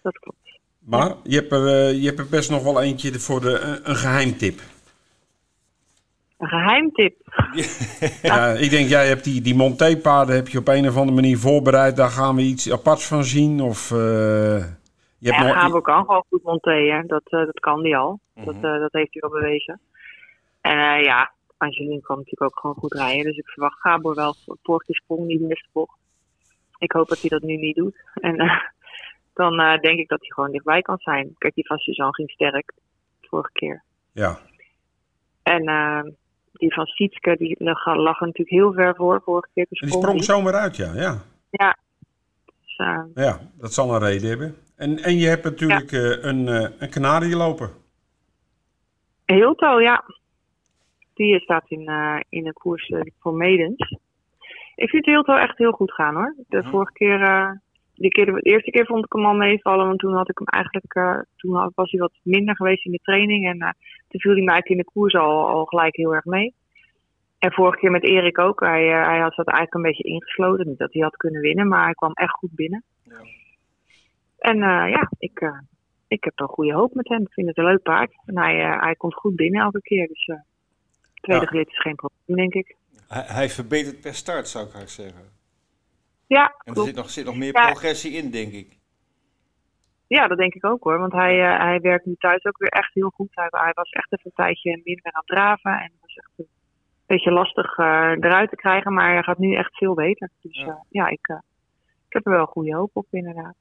Dat 0.02 0.20
klopt. 0.20 0.60
Maar 0.80 1.16
je 1.24 1.36
hebt, 1.36 1.52
er, 1.52 1.68
eh, 1.68 2.02
je 2.02 2.06
hebt 2.08 2.20
er 2.20 2.28
best 2.30 2.50
nog 2.50 2.64
wel 2.64 2.82
eentje 2.82 3.20
voor 3.20 3.42
de, 3.42 3.60
een, 3.60 3.90
een 3.90 3.96
geheimtip. 3.96 4.60
Een 6.38 6.48
geheimtip. 6.48 7.16
Ja, 8.22 8.48
ik 8.48 8.70
denk, 8.70 8.90
jij 8.90 9.08
hebt 9.08 9.24
die, 9.24 9.42
die 9.42 9.56
Monté-paarden 9.56 10.36
heb 10.36 10.48
je 10.48 10.58
op 10.58 10.68
een 10.68 10.88
of 10.88 10.96
andere 10.98 11.16
manier 11.16 11.38
voorbereid. 11.38 11.96
Daar 11.96 12.10
gaan 12.10 12.36
we 12.36 12.42
iets 12.42 12.72
aparts 12.72 13.08
van 13.08 13.24
zien. 13.24 13.62
Of 13.62 13.92
eh, 13.92 13.98
je 15.18 15.32
hebt 15.32 15.38
Ja, 15.38 15.44
nog, 15.48 15.54
Gabo 15.56 15.82
kan 15.82 16.06
gewoon 16.06 16.24
goed 16.30 16.44
monteren. 16.44 17.08
Dat, 17.08 17.24
eh, 17.24 17.40
dat 17.46 17.60
kan 17.60 17.82
die 17.82 17.98
al. 17.98 18.20
Dat, 18.34 18.56
Mhm. 18.56 18.66
eh, 18.66 18.80
dat 18.80 18.92
heeft 18.92 19.14
hij 19.14 19.22
al 19.22 19.30
bewezen. 19.30 19.80
En 20.62 20.78
eh, 20.78 21.04
ja, 21.04 21.32
Angelien 21.58 22.02
kan 22.02 22.18
natuurlijk 22.18 22.52
ook 22.52 22.60
gewoon 22.60 22.76
goed 22.76 22.94
rijden. 22.94 23.24
Dus 23.24 23.38
ik 23.38 23.48
verwacht 23.48 23.80
Gabor 23.80 24.16
wel. 24.16 24.36
Vorige 24.64 24.86
keer 24.86 24.96
sprong 24.96 25.26
niet 25.26 25.42
eerste 25.42 25.70
bocht. 25.72 25.98
Ik 26.78 26.92
hoop 26.92 27.08
dat 27.08 27.20
hij 27.20 27.30
dat 27.30 27.42
nu 27.42 27.56
niet 27.56 27.76
doet. 27.76 27.96
En 28.14 28.38
eh, 28.38 28.62
dan 29.34 29.60
eh, 29.60 29.80
denk 29.80 30.00
ik 30.00 30.08
dat 30.08 30.20
hij 30.20 30.30
gewoon 30.30 30.52
dichtbij 30.52 30.82
kan 30.82 30.98
zijn. 30.98 31.36
Kijk, 31.38 31.56
die 31.56 31.66
van 31.66 31.78
Suzanne 31.78 32.14
ging 32.14 32.30
sterk. 32.30 32.74
Vorige 33.22 33.52
keer. 33.52 33.84
ja, 34.12 34.40
En 35.44 35.66
eh, 35.66 36.04
die 36.54 36.74
van 36.74 36.86
Sietske, 36.86 37.36
die 37.38 37.56
lag, 37.64 37.86
lag 37.86 38.20
er 38.20 38.26
natuurlijk 38.26 38.50
heel 38.50 38.74
ver 38.74 38.96
voor. 38.96 39.22
Vorige 39.24 39.50
keer 39.54 39.66
en 39.70 39.78
die 39.80 39.90
sprong 39.90 40.14
die. 40.14 40.24
zomaar 40.24 40.54
uit, 40.54 40.76
ja. 40.76 40.94
ja. 40.94 41.24
Ja. 41.50 41.78
Dus, 42.46 42.76
Ja, 43.14 43.40
dat 43.54 43.74
zal 43.74 43.94
een 43.94 44.00
reden 44.00 44.30
hebben. 44.30 44.56
En, 44.76 44.98
en 44.98 45.18
je 45.18 45.28
hebt 45.28 45.44
natuurlijk 45.44 45.92
een, 45.92 46.48
een 46.82 46.90
kanarie 46.90 47.36
lopen. 47.36 47.70
Hilto, 49.26 49.82
ja. 49.82 50.04
Die 51.18 51.40
staat 51.40 51.66
in, 51.68 51.88
eh, 51.88 52.20
in 52.30 52.48
een 52.48 52.54
koers 52.54 52.88
eh, 52.88 53.02
voor 53.20 53.34
Medens. 53.34 53.96
Ik 54.76 54.90
vind 54.90 55.06
Hilto 55.06 55.36
echt 55.36 55.58
heel 55.58 55.72
goed 55.72 55.94
gaan 55.94 56.16
hoor. 56.16 56.36
De 56.48 56.64
vorige 56.64 56.94
keer, 56.94 57.22
eh, 57.22 57.52
die 57.94 58.12
keer, 58.12 58.26
de 58.26 58.42
eerste 58.42 58.72
keer 58.72 58.86
vond 58.86 59.06
ik 59.06 59.14
hem 59.14 59.26
al 59.26 59.34
meevallen, 59.34 59.86
want 59.86 60.00
toen 60.00 60.14
had 60.14 60.30
ik 60.30 60.38
hem 60.38 60.48
eigenlijk, 60.48 61.24
toen 61.36 61.72
was 61.76 61.92
hij 61.92 62.00
wat 62.00 62.20
minder 62.24 62.56
geweest 62.56 62.86
in 62.86 62.92
de 62.92 63.00
training 63.02 63.48
en 63.48 63.58
toen 64.08 64.22
viel 64.22 64.34
hij 64.34 64.44
mij 64.44 64.54
eigenlijk 64.54 64.70
in 64.70 64.78
de 64.78 64.92
koers 64.92 65.14
al, 65.14 65.48
al 65.48 65.66
gelijk 65.66 65.96
heel 65.96 66.16
erg 66.16 66.26
mee. 66.26 66.54
En 67.40 67.52
vorige 67.52 67.78
keer 67.78 67.92
met 67.92 68.04
Erik 68.04 68.40
ook. 68.40 68.60
Hij, 68.60 68.88
hij 68.88 69.20
had 69.20 69.36
dat 69.36 69.48
eigenlijk 69.48 69.74
een 69.74 69.92
beetje 69.92 70.10
ingesloten. 70.10 70.68
Niet 70.68 70.78
dat 70.78 70.94
hij 70.94 71.02
had 71.02 71.18
kunnen 71.18 71.42
winnen, 71.42 71.68
maar 71.68 71.84
hij 71.84 71.94
kwam 71.94 72.14
echt 72.14 72.34
goed 72.34 72.56
binnen. 72.56 72.84
Ja. 73.04 73.16
En 74.38 74.58
ja, 74.90 75.10
ik, 75.18 75.54
ik 76.08 76.24
heb 76.24 76.34
wel 76.36 76.48
goede 76.48 76.74
hoop 76.74 76.94
met 76.94 77.08
hem. 77.08 77.22
Ik 77.22 77.34
vind 77.34 77.48
het 77.48 77.58
een 77.58 77.64
leuk 77.64 77.82
paard. 77.82 78.12
En 78.26 78.38
hij, 78.38 78.56
hij 78.80 78.96
komt 78.96 79.14
goed 79.14 79.36
binnen 79.36 79.62
elke 79.62 79.82
keer. 79.82 80.08
Dus 80.08 80.30
tweede 81.22 81.44
Ja. 81.44 81.50
gelid 81.50 81.68
is 81.68 81.80
geen 81.82 81.96
probleem, 81.96 82.38
denk 82.38 82.54
ik. 82.54 82.76
Hij, 83.08 83.24
hij 83.28 83.50
verbetert 83.50 84.02
per 84.02 84.14
start, 84.16 84.48
zou 84.48 84.66
ik 84.68 84.74
eigenlijk 84.74 85.14
zeggen. 85.14 85.32
Ja, 86.28 86.46
En 86.46 86.54
er 86.64 86.74
klopt. 86.74 86.88
zit 86.88 86.96
nog, 86.98 87.10
zit 87.10 87.26
nog 87.26 87.36
meer 87.38 87.54
Ja. 87.56 87.66
progressie 87.66 88.12
in, 88.12 88.32
denk 88.32 88.54
ik. 88.54 88.78
Ja, 90.08 90.28
dat 90.28 90.38
denk 90.38 90.54
ik 90.54 90.66
ook 90.66 90.84
hoor. 90.84 91.00
Want 91.00 91.12
hij, 91.14 91.42
eh, 91.54 91.60
hij 91.60 91.80
werkt 91.80 92.06
nu 92.06 92.16
thuis 92.18 92.46
ook 92.46 92.58
weer 92.58 92.70
echt 92.70 92.94
heel 92.94 93.10
goed. 93.10 93.28
Hij, 93.32 93.48
hij 93.50 93.72
was 93.74 93.90
echt 93.90 94.12
even 94.12 94.26
een 94.26 94.32
tijdje 94.46 94.82
minder 94.84 95.06
aan 95.12 95.22
het 95.26 95.28
draven. 95.28 95.72
En 95.72 95.92
was 96.02 96.16
echt 96.16 96.32
een 96.38 96.48
beetje 97.06 97.32
lastig 97.32 97.78
eh, 97.78 97.86
eruit 98.20 98.50
te 98.50 98.56
krijgen. 98.56 98.94
Maar 98.94 99.14
hij 99.14 99.24
gaat 99.24 99.38
nu 99.38 99.56
echt 99.56 99.78
veel 99.78 99.94
beter. 99.94 100.30
Dus 100.42 100.58
Ja. 100.58 100.66
ja, 100.66 100.84
ja 100.90 101.08
ik, 101.08 101.28
eh, 101.28 101.38
ik 102.08 102.14
heb 102.14 102.26
er 102.26 102.32
wel 102.32 102.46
goede 102.46 102.76
hoop 102.76 102.90
op 102.94 103.08
inderdaad. 103.12 103.56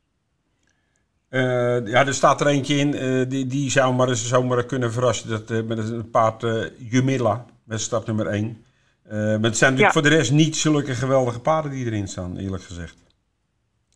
Eh, 1.37 1.87
ja, 1.93 2.07
er 2.07 2.15
staat 2.15 2.41
er 2.41 2.47
eentje 2.47 2.75
in, 2.77 2.95
eh, 2.95 3.29
die, 3.29 3.47
die 3.47 3.71
zou 3.71 3.95
maar 3.95 4.09
eens 4.09 4.29
zomaar 4.29 4.65
kunnen 4.65 4.93
verrassen. 4.93 5.29
Dat, 5.29 5.51
eh, 5.51 5.63
met 5.63 5.79
een 5.79 6.11
paard 6.11 6.43
eh 6.43 6.63
Jumilla, 6.79 7.45
met 7.65 7.81
start 7.81 8.07
nummer 8.07 8.27
1. 8.27 8.65
maar 9.09 9.17
het 9.19 9.57
zijn 9.57 9.71
natuurlijk 9.73 9.79
Ja. 9.79 9.93
voor 9.93 10.03
de 10.03 10.09
rest 10.09 10.33
niet 10.33 10.57
zulke 10.57 10.95
geweldige 10.95 11.41
paarden 11.41 11.71
die 11.71 11.87
erin 11.87 12.09
staan, 12.09 12.37
eerlijk 12.37 12.63
gezegd. 12.63 12.97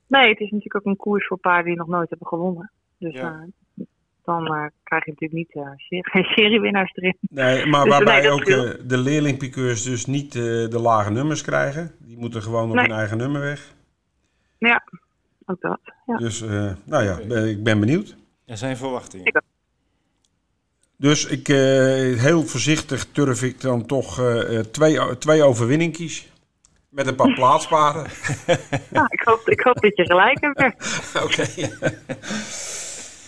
Nee, 0.07 0.29
het 0.29 0.41
is 0.41 0.51
natuurlijk 0.51 0.77
ook 0.77 0.85
een 0.85 0.97
koers 0.97 1.27
voor 1.27 1.39
paarden 1.39 1.65
die 1.65 1.77
nog 1.77 1.89
nooit 1.89 2.09
hebben 2.11 2.29
gewonnen. 2.29 2.71
Dus 2.99 3.15
Ja. 3.15 3.47
dan 4.25 4.45
krijg 4.83 5.05
je 5.05 5.11
natuurlijk 5.11 5.33
niet 5.33 5.55
eh, 5.55 5.71
serie- 5.77 6.09
geen 6.13 6.25
seriewinnaars 6.25 6.93
erin. 6.95 7.17
Nee, 7.21 7.67
maar 7.67 7.85
Dus 7.85 7.93
waarbij 7.93 8.21
nee, 8.21 8.31
ook 8.31 8.45
de 8.89 8.97
leerlingpiqueurs 8.99 9.83
dus 9.83 10.07
niet 10.07 10.35
eh, 10.35 10.43
de 10.43 10.79
lage 10.81 11.11
nummers 11.11 11.43
krijgen. 11.43 11.93
Die 11.99 12.19
moeten 12.19 12.43
gewoon 12.43 12.69
op 12.69 12.75
Nee. 12.75 12.87
hun 12.87 12.95
eigen 12.97 13.17
nummer 13.17 13.41
weg. 13.41 13.75
Ja, 14.59 14.83
ook 15.45 15.61
dat. 15.61 15.81
Ja. 16.07 16.17
Dus, 16.17 16.43
eh, 16.43 16.73
nou 16.85 17.05
ja, 17.05 17.19
ik 17.45 17.63
ben 17.63 17.81
benieuwd. 17.81 18.17
En 18.47 18.59
zijn 18.59 18.77
verwachtingen. 18.77 19.27
Ik- 19.27 19.41
Dus 20.97 21.27
ik, 21.27 21.49
eh, 21.49 21.57
heel 22.21 22.43
voorzichtig 22.47 23.07
durf 23.13 23.43
ik 23.43 23.61
dan 23.61 23.87
toch 23.87 24.19
eh, 24.19 24.59
eh, 24.59 24.65
twee, 24.65 25.19
twee 25.19 25.43
overwinningkies. 25.43 26.29
Met 26.89 27.07
een 27.07 27.15
paar 27.15 27.35
plaatspaarden. 27.41 28.03
Ja, 28.91 29.07
ik, 29.09 29.21
hoop, 29.25 29.49
ik 29.49 29.61
hoop 29.61 29.81
dat 29.81 29.97
je 29.97 30.05
gelijk 30.05 30.39
hebt. 30.41 30.61
Oké. 31.25 31.47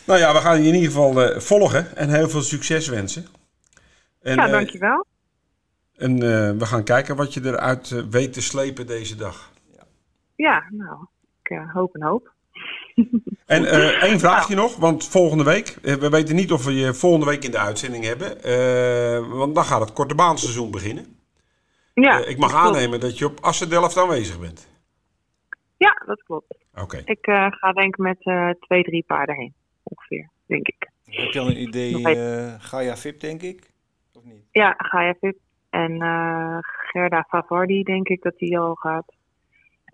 nou 0.06 0.18
ja, 0.18 0.32
we 0.32 0.38
gaan 0.38 0.62
je 0.62 0.68
in 0.68 0.74
ieder 0.74 0.88
geval 0.90 1.22
eh, 1.22 1.40
volgen 1.40 1.96
en 1.96 2.08
heel 2.08 2.28
veel 2.28 2.42
succes 2.42 2.88
wensen. 2.88 3.26
En, 4.20 4.34
Ja, 4.36 4.46
eh, 4.46 4.52
dankjewel. 4.52 5.06
en 5.96 6.12
eh, 6.14 6.50
we 6.58 6.66
gaan 6.66 6.84
kijken 6.84 7.16
wat 7.16 7.34
je 7.34 7.40
eruit 7.44 7.88
weet 8.10 8.32
te 8.32 8.40
slepen 8.42 8.86
deze 8.86 9.16
dag. 9.16 9.50
Ja, 10.36 10.62
nou, 10.70 11.06
eh, 11.52 11.74
hoop 11.74 11.94
en 11.94 12.02
hoop. 12.02 12.32
En 13.46 13.62
uh, 13.62 14.02
één 14.08 14.18
vraagje 14.18 14.54
nog, 14.54 14.76
want 14.76 15.08
volgende 15.08 15.44
week, 15.44 15.78
we 15.82 16.10
weten 16.10 16.34
niet 16.34 16.52
of 16.52 16.64
we 16.64 16.74
je 16.74 16.94
volgende 16.94 17.26
week 17.26 17.44
in 17.44 17.50
de 17.50 17.58
uitzending 17.58 18.04
hebben, 18.04 18.36
uh, 18.46 19.38
want 19.38 19.54
dan 19.54 19.64
gaat 19.64 19.80
het 19.80 19.92
korte 19.92 20.14
baanseizoen 20.14 20.70
beginnen. 20.70 21.20
Ja, 21.94 22.24
ik 22.24 22.38
mag 22.38 22.54
aannemen 22.54 23.00
dat 23.00 23.18
je 23.18 23.24
op 23.24 23.40
Assendelft 23.40 23.98
aanwezig 23.98 24.40
bent. 24.40 24.68
Ja, 25.76 26.02
dat 26.06 26.22
klopt. 26.22 26.58
Oké. 26.74 27.02
Ik 27.04 27.26
ga 27.50 27.72
denk 27.72 27.96
ik 27.96 27.98
met 27.98 28.20
twee, 28.60 28.82
drie 28.82 29.04
paarden 29.06 29.34
heen, 29.34 29.54
ongeveer, 29.82 30.28
denk 30.46 30.68
ik. 30.68 30.90
Heb 31.04 31.32
je 31.32 31.40
al 31.40 31.46
een 31.46 31.60
idee, 31.60 32.04
Gaia 32.58 32.96
VIP 32.96 33.20
denk 33.20 33.42
ik? 33.42 33.70
Of 34.12 34.24
niet? 34.24 34.44
Ja, 34.50 34.74
Gaia 34.78 35.14
VIP. 35.20 35.38
En 35.70 36.00
Gerda 36.92 37.26
Favardi 37.28 37.82
denk 37.82 38.08
ik 38.08 38.22
dat 38.22 38.38
die 38.38 38.58
al 38.58 38.74
gaat. 38.74 39.12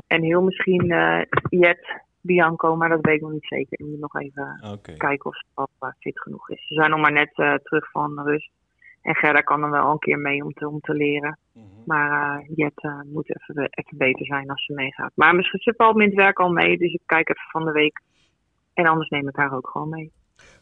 En 0.08 0.22
heel 0.22 0.42
misschien 0.42 0.86
Jet 1.48 2.02
Bianco, 2.20 2.76
maar 2.76 2.88
dat 2.88 3.00
weet 3.00 3.14
ik 3.14 3.20
nog 3.20 3.32
niet 3.32 3.46
zeker. 3.46 3.80
Ik 3.80 3.86
moet 3.86 4.00
nog 4.00 4.20
even 4.20 4.80
kijken 4.96 5.30
of 5.30 5.36
ze 5.36 5.44
al 5.54 5.68
fit 5.98 6.20
genoeg 6.20 6.50
is. 6.50 6.66
Ze 6.66 6.74
zijn 6.74 6.90
nog 6.90 7.00
maar 7.00 7.12
net 7.12 7.38
uh, 7.38 7.54
terug 7.54 7.90
van 7.90 8.20
rust. 8.20 8.50
En 9.02 9.14
Gerda 9.14 9.40
kan 9.40 9.62
er 9.62 9.70
wel 9.70 9.90
een 9.90 9.98
keer 9.98 10.18
mee 10.18 10.44
om 10.44 10.52
te, 10.52 10.68
om 10.68 10.80
te 10.80 10.94
leren. 10.94 11.38
Mm 11.52 11.62
-hmm. 11.62 11.82
Maar 11.86 12.40
uh, 12.40 12.56
Jet 12.56 12.84
uh, 12.84 13.00
moet 13.12 13.28
even, 13.28 13.68
even 13.70 13.98
beter 13.98 14.26
zijn 14.26 14.50
als 14.50 14.64
ze 14.64 14.72
meegaat. 14.72 15.12
Maar 15.14 15.34
misschien 15.34 15.60
ze 15.60 15.74
valt 15.76 15.96
met 15.96 16.06
het 16.06 16.16
werk 16.16 16.38
al 16.38 16.52
mee, 16.52 16.78
dus 16.78 16.92
ik 16.92 17.02
kijk 17.06 17.28
even 17.28 17.50
van 17.50 17.64
de 17.64 17.72
week. 17.72 18.00
En 18.74 18.86
anders 18.86 19.08
neem 19.08 19.28
ik 19.28 19.36
haar 19.36 19.56
ook 19.56 19.68
gewoon 19.68 19.88
mee. 19.88 20.12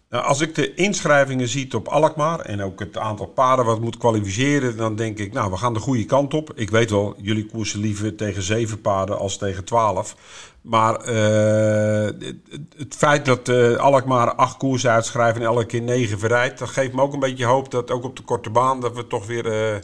Nou, 0.08 0.24
als 0.24 0.40
ik 0.40 0.54
de 0.54 0.74
inschrijvingen 0.74 1.48
zie 1.48 1.74
op 1.74 1.88
Alkmaar 1.88 2.40
en 2.40 2.62
ook 2.62 2.80
het 2.80 2.98
aantal 2.98 3.26
paarden 3.26 3.64
wat 3.64 3.80
moet 3.80 3.98
kwalificeren, 3.98 4.76
dan 4.76 4.96
denk 4.96 5.18
ik, 5.18 5.32
nou, 5.32 5.50
we 5.50 5.56
gaan 5.56 5.74
de 5.74 5.80
goede 5.80 6.04
kant 6.04 6.34
op. 6.34 6.52
Ik 6.54 6.70
weet 6.70 6.90
wel, 6.90 7.14
jullie 7.16 7.46
koersen 7.46 7.80
liever 7.80 8.14
tegen 8.14 8.42
zeven 8.42 8.80
paarden 8.80 9.18
als 9.18 9.38
tegen 9.38 9.64
twaalf. 9.64 10.16
Maar 10.60 11.08
uh, 11.08 12.04
het, 12.04 12.36
het, 12.76 12.94
feit 12.94 13.24
dat 13.24 13.48
uh, 13.48 13.76
Alkmaar 13.76 14.34
acht 14.34 14.56
koersen 14.56 14.90
uitschrijven 14.90 15.40
en 15.40 15.46
elke 15.46 15.66
keer 15.66 15.82
negen 15.82 16.18
verrijdt, 16.18 16.58
dat 16.58 16.68
geeft 16.68 16.92
me 16.92 17.02
ook 17.02 17.12
een 17.12 17.20
beetje 17.20 17.44
hoop 17.44 17.70
dat 17.70 17.90
ook 17.90 18.04
op 18.04 18.16
de 18.16 18.22
korte 18.22 18.50
baan 18.50 18.80
dat 18.80 18.94
we 18.94 19.06
toch 19.06 19.26
weer 19.26 19.46
uh, 19.46 19.76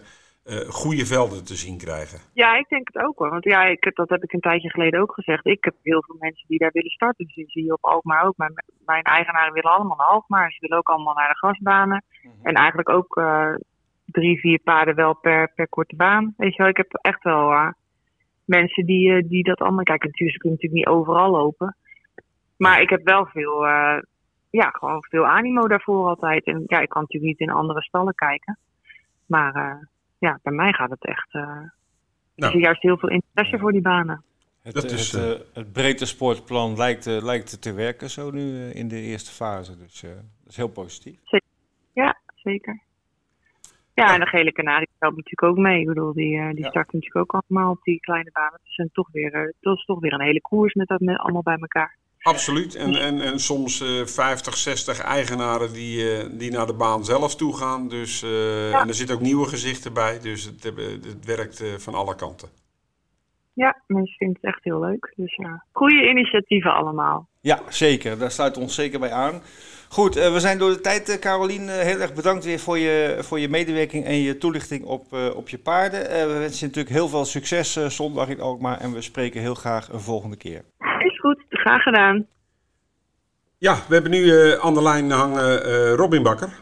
goede 0.68 1.06
velden 1.06 1.44
te 1.44 1.54
zien 1.54 1.78
krijgen. 1.78 2.18
Ja, 2.32 2.56
ik 2.56 2.68
denk 2.68 2.88
het 2.92 3.04
ook 3.04 3.18
hoor. 3.18 3.30
Want 3.30 3.44
ja, 3.44 3.64
ik, 3.64 3.90
dat 3.94 4.08
heb 4.08 4.22
ik 4.22 4.32
een 4.32 4.40
tijdje 4.40 4.70
geleden 4.70 5.00
ook 5.00 5.14
gezegd. 5.14 5.46
Ik 5.46 5.64
heb 5.64 5.74
heel 5.82 6.02
veel 6.02 6.16
mensen 6.18 6.48
die 6.48 6.58
daar 6.58 6.72
willen 6.72 6.90
starten. 6.90 7.24
Dus 7.24 7.34
die 7.34 7.50
zie 7.50 7.64
je 7.64 7.72
op 7.72 7.84
Alkmaar 7.84 8.24
ook. 8.24 8.36
Mijn, 8.36 8.52
mijn 8.84 9.02
eigenaren 9.02 9.52
willen 9.52 9.70
allemaal 9.70 9.96
naar 9.96 10.06
Alkmaar. 10.06 10.50
Ze 10.52 10.60
willen 10.60 10.78
ook 10.78 10.88
allemaal 10.88 11.14
naar 11.14 11.28
de 11.28 11.36
grasbanen. 11.36 12.04
Mm 12.22 12.30
-hmm. 12.30 12.44
En 12.46 12.54
eigenlijk 12.54 12.88
ook 12.88 13.22
drie, 14.04 14.38
vier 14.38 14.58
paarden 14.58 14.94
wel 14.94 15.14
per, 15.14 15.52
per 15.54 15.68
korte 15.68 15.96
baan. 15.96 16.34
Weet 16.36 16.56
je 16.56 16.62
wel, 16.62 16.70
ik 16.70 16.76
heb 16.76 16.94
echt 16.94 17.22
wel 17.22 17.72
mensen 18.44 18.86
die, 18.86 19.26
die 19.26 19.44
dat 19.44 19.60
allemaal... 19.60 19.84
Kijk, 19.84 20.04
natuurlijk 20.04 20.38
kun 20.38 20.50
je 20.50 20.56
natuurlijk 20.56 20.86
niet 20.86 20.96
overal 20.96 21.30
lopen. 21.30 21.76
Maar 22.56 22.80
ik 22.80 22.90
heb 22.90 23.04
wel 23.04 23.26
veel, 23.26 23.66
ja, 24.50 24.70
gewoon 24.70 25.04
veel 25.08 25.26
animo 25.26 25.68
daarvoor 25.68 26.08
altijd. 26.08 26.44
En 26.44 26.62
ja, 26.66 26.80
ik 26.80 26.88
kan 26.88 27.00
natuurlijk 27.00 27.38
niet 27.38 27.48
in 27.48 27.54
andere 27.54 27.82
stallen 27.82 28.14
kijken. 28.14 28.58
Maar 29.26 29.90
ja, 30.22 30.38
bij 30.42 30.52
mij 30.52 30.72
gaat 30.72 30.90
het 30.90 31.04
echt... 31.04 31.34
Uh, 31.34 31.42
nou. 31.42 31.70
Er 32.34 32.54
is 32.54 32.62
juist 32.62 32.82
heel 32.82 32.98
veel 32.98 33.08
interesse 33.08 33.58
voor 33.58 33.72
die 33.72 33.80
banen. 33.80 34.24
Het, 34.62 34.74
dat 34.74 34.90
is, 34.90 35.12
het, 35.12 35.22
uh, 35.22 35.46
het 35.54 35.72
breedte 35.72 36.06
sportplan 36.06 36.76
lijkt, 36.76 37.06
uh, 37.06 37.22
lijkt 37.22 37.62
te 37.62 37.72
werken 37.72 38.10
zo 38.10 38.30
nu 38.30 38.40
uh, 38.40 38.74
in 38.74 38.88
de 38.88 39.00
eerste 39.00 39.30
fase. 39.30 39.78
Dus 39.78 40.02
uh, 40.02 40.10
dat 40.10 40.50
is 40.50 40.56
heel 40.56 40.68
positief. 40.68 41.18
Zeker. 41.24 41.48
Ja, 41.92 42.18
zeker. 42.34 42.80
Ja, 43.94 44.14
en 44.14 44.20
de 44.20 44.26
gele 44.26 44.52
kanarie 44.52 44.88
helpt 44.98 45.16
natuurlijk 45.16 45.42
ook 45.42 45.64
mee. 45.64 45.80
Ik 45.80 45.86
bedoel, 45.86 46.12
die, 46.12 46.36
uh, 46.36 46.50
die 46.50 46.64
ja. 46.64 46.70
starten 46.70 46.98
natuurlijk 46.98 47.32
ook 47.32 47.42
allemaal 47.42 47.70
op 47.70 47.82
die 47.82 48.00
kleine 48.00 48.30
banen. 48.32 48.60
Het 48.62 48.86
is 48.86 48.92
toch 48.92 49.08
weer, 49.12 49.34
uh, 49.34 49.52
dat 49.60 49.76
is 49.76 49.84
toch 49.84 50.00
weer 50.00 50.12
een 50.12 50.20
hele 50.20 50.40
koers 50.40 50.74
met 50.74 50.88
dat 50.88 51.00
met 51.00 51.18
allemaal 51.18 51.42
bij 51.42 51.58
elkaar. 51.58 51.96
Absoluut. 52.22 52.74
En, 52.74 52.94
en, 52.94 53.20
en 53.20 53.38
soms 53.40 53.80
uh, 53.80 54.06
50, 54.06 54.56
60 54.56 55.00
eigenaren 55.00 55.72
die, 55.72 55.98
uh, 55.98 56.24
die 56.30 56.50
naar 56.50 56.66
de 56.66 56.74
baan 56.74 57.04
zelf 57.04 57.36
toe 57.36 57.56
gaan. 57.56 57.88
Dus, 57.88 58.22
uh, 58.22 58.70
ja. 58.70 58.80
En 58.80 58.88
er 58.88 58.94
zitten 58.94 59.16
ook 59.16 59.22
nieuwe 59.22 59.48
gezichten 59.48 59.92
bij. 59.92 60.18
Dus 60.20 60.44
het, 60.44 60.64
het 61.04 61.24
werkt 61.24 61.64
van 61.76 61.94
alle 61.94 62.14
kanten. 62.14 62.48
Ja, 63.54 63.82
mensen 63.86 64.16
vinden 64.16 64.36
het 64.40 64.54
echt 64.54 64.64
heel 64.64 64.80
leuk. 64.80 65.12
Dus 65.16 65.36
ja, 65.36 65.64
goede 65.72 66.08
initiatieven 66.08 66.74
allemaal. 66.74 67.28
Ja, 67.40 67.60
zeker. 67.68 68.18
Daar 68.18 68.30
sluit 68.30 68.56
ons 68.56 68.74
zeker 68.74 69.00
bij 69.00 69.12
aan. 69.12 69.42
Goed, 69.88 70.16
uh, 70.16 70.32
we 70.32 70.40
zijn 70.40 70.58
door 70.58 70.70
de 70.70 70.80
tijd, 70.80 71.08
uh, 71.08 71.16
Carolien. 71.16 71.62
Uh, 71.62 71.68
heel 71.68 72.00
erg 72.00 72.14
bedankt 72.14 72.44
weer 72.44 72.58
voor 72.58 72.78
je, 72.78 73.16
voor 73.20 73.40
je 73.40 73.48
medewerking 73.48 74.04
en 74.04 74.14
je 74.14 74.38
toelichting 74.38 74.84
op, 74.84 75.12
op 75.34 75.48
je 75.48 75.58
paarden. 75.58 76.00
we 76.02 76.38
wensen 76.38 76.58
je 76.58 76.66
natuurlijk 76.66 76.94
heel 76.94 77.08
veel 77.08 77.24
succes 77.24 77.86
zondag 77.86 78.28
in 78.28 78.40
Alkmaar 78.40 78.80
en 78.80 78.92
we 78.92 79.02
spreken 79.02 79.40
heel 79.40 79.54
graag 79.54 79.92
een 79.92 80.00
volgende 80.00 80.36
keer. 80.36 80.64
Graag 81.62 81.82
gedaan. 81.82 82.26
Ja, 83.58 83.74
we 83.88 83.94
hebben 83.94 84.10
nu 84.10 84.52
aan 84.60 84.74
de 84.74 84.82
lijn 84.82 85.10
hangen 85.10 85.94
Robin 85.94 86.22
Bakker. 86.22 86.60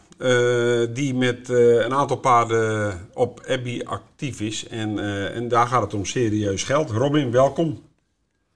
die 0.95 1.15
met 1.15 1.49
een 1.49 1.95
aantal 1.95 2.17
paarden 2.17 3.09
op 3.15 3.41
Abbey 3.49 3.85
actief 3.85 4.41
is. 4.41 4.69
En, 4.69 4.99
en 5.35 5.49
daar 5.49 5.67
gaat 5.67 5.83
het 5.83 5.95
om 5.95 6.05
serieus 6.05 6.65
geld. 6.65 6.91
Robin, 6.91 7.31
welkom. 7.31 7.83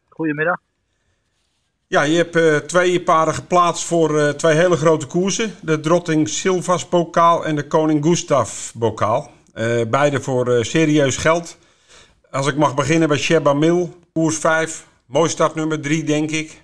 Goedemiddag. 0.08 0.56
Ja, 1.86 2.02
je 2.02 2.16
hebt 2.16 2.36
uh, 2.36 2.56
twee 2.56 3.02
paarden 3.02 3.34
geplaatst 3.34 3.84
voor 3.84 4.10
uh, 4.10 4.28
twee 4.28 4.56
hele 4.56 4.76
grote 4.76 5.06
koersen. 5.06 5.54
De 5.62 5.80
Drotting 5.80 6.28
Silvas 6.28 6.88
bokaal 6.88 7.44
en 7.44 7.56
de 7.56 7.66
Koning 7.66 8.04
Gustav 8.04 8.72
bokaal. 8.74 9.30
Uh, 9.54 9.86
beide 9.88 10.20
voor 10.20 10.64
serieus 10.64 11.16
geld. 11.16 11.58
Als 12.30 12.46
ik 12.46 12.56
mag 12.56 12.74
beginnen 12.74 13.08
bij 13.08 13.16
Sheba 13.16 13.52
Mil, 13.52 13.96
koers 14.12 14.38
5. 14.38 14.86
Mooi 15.06 15.28
startnummer 15.28 15.80
3, 15.80 16.04
denk 16.04 16.30
ik. 16.30 16.62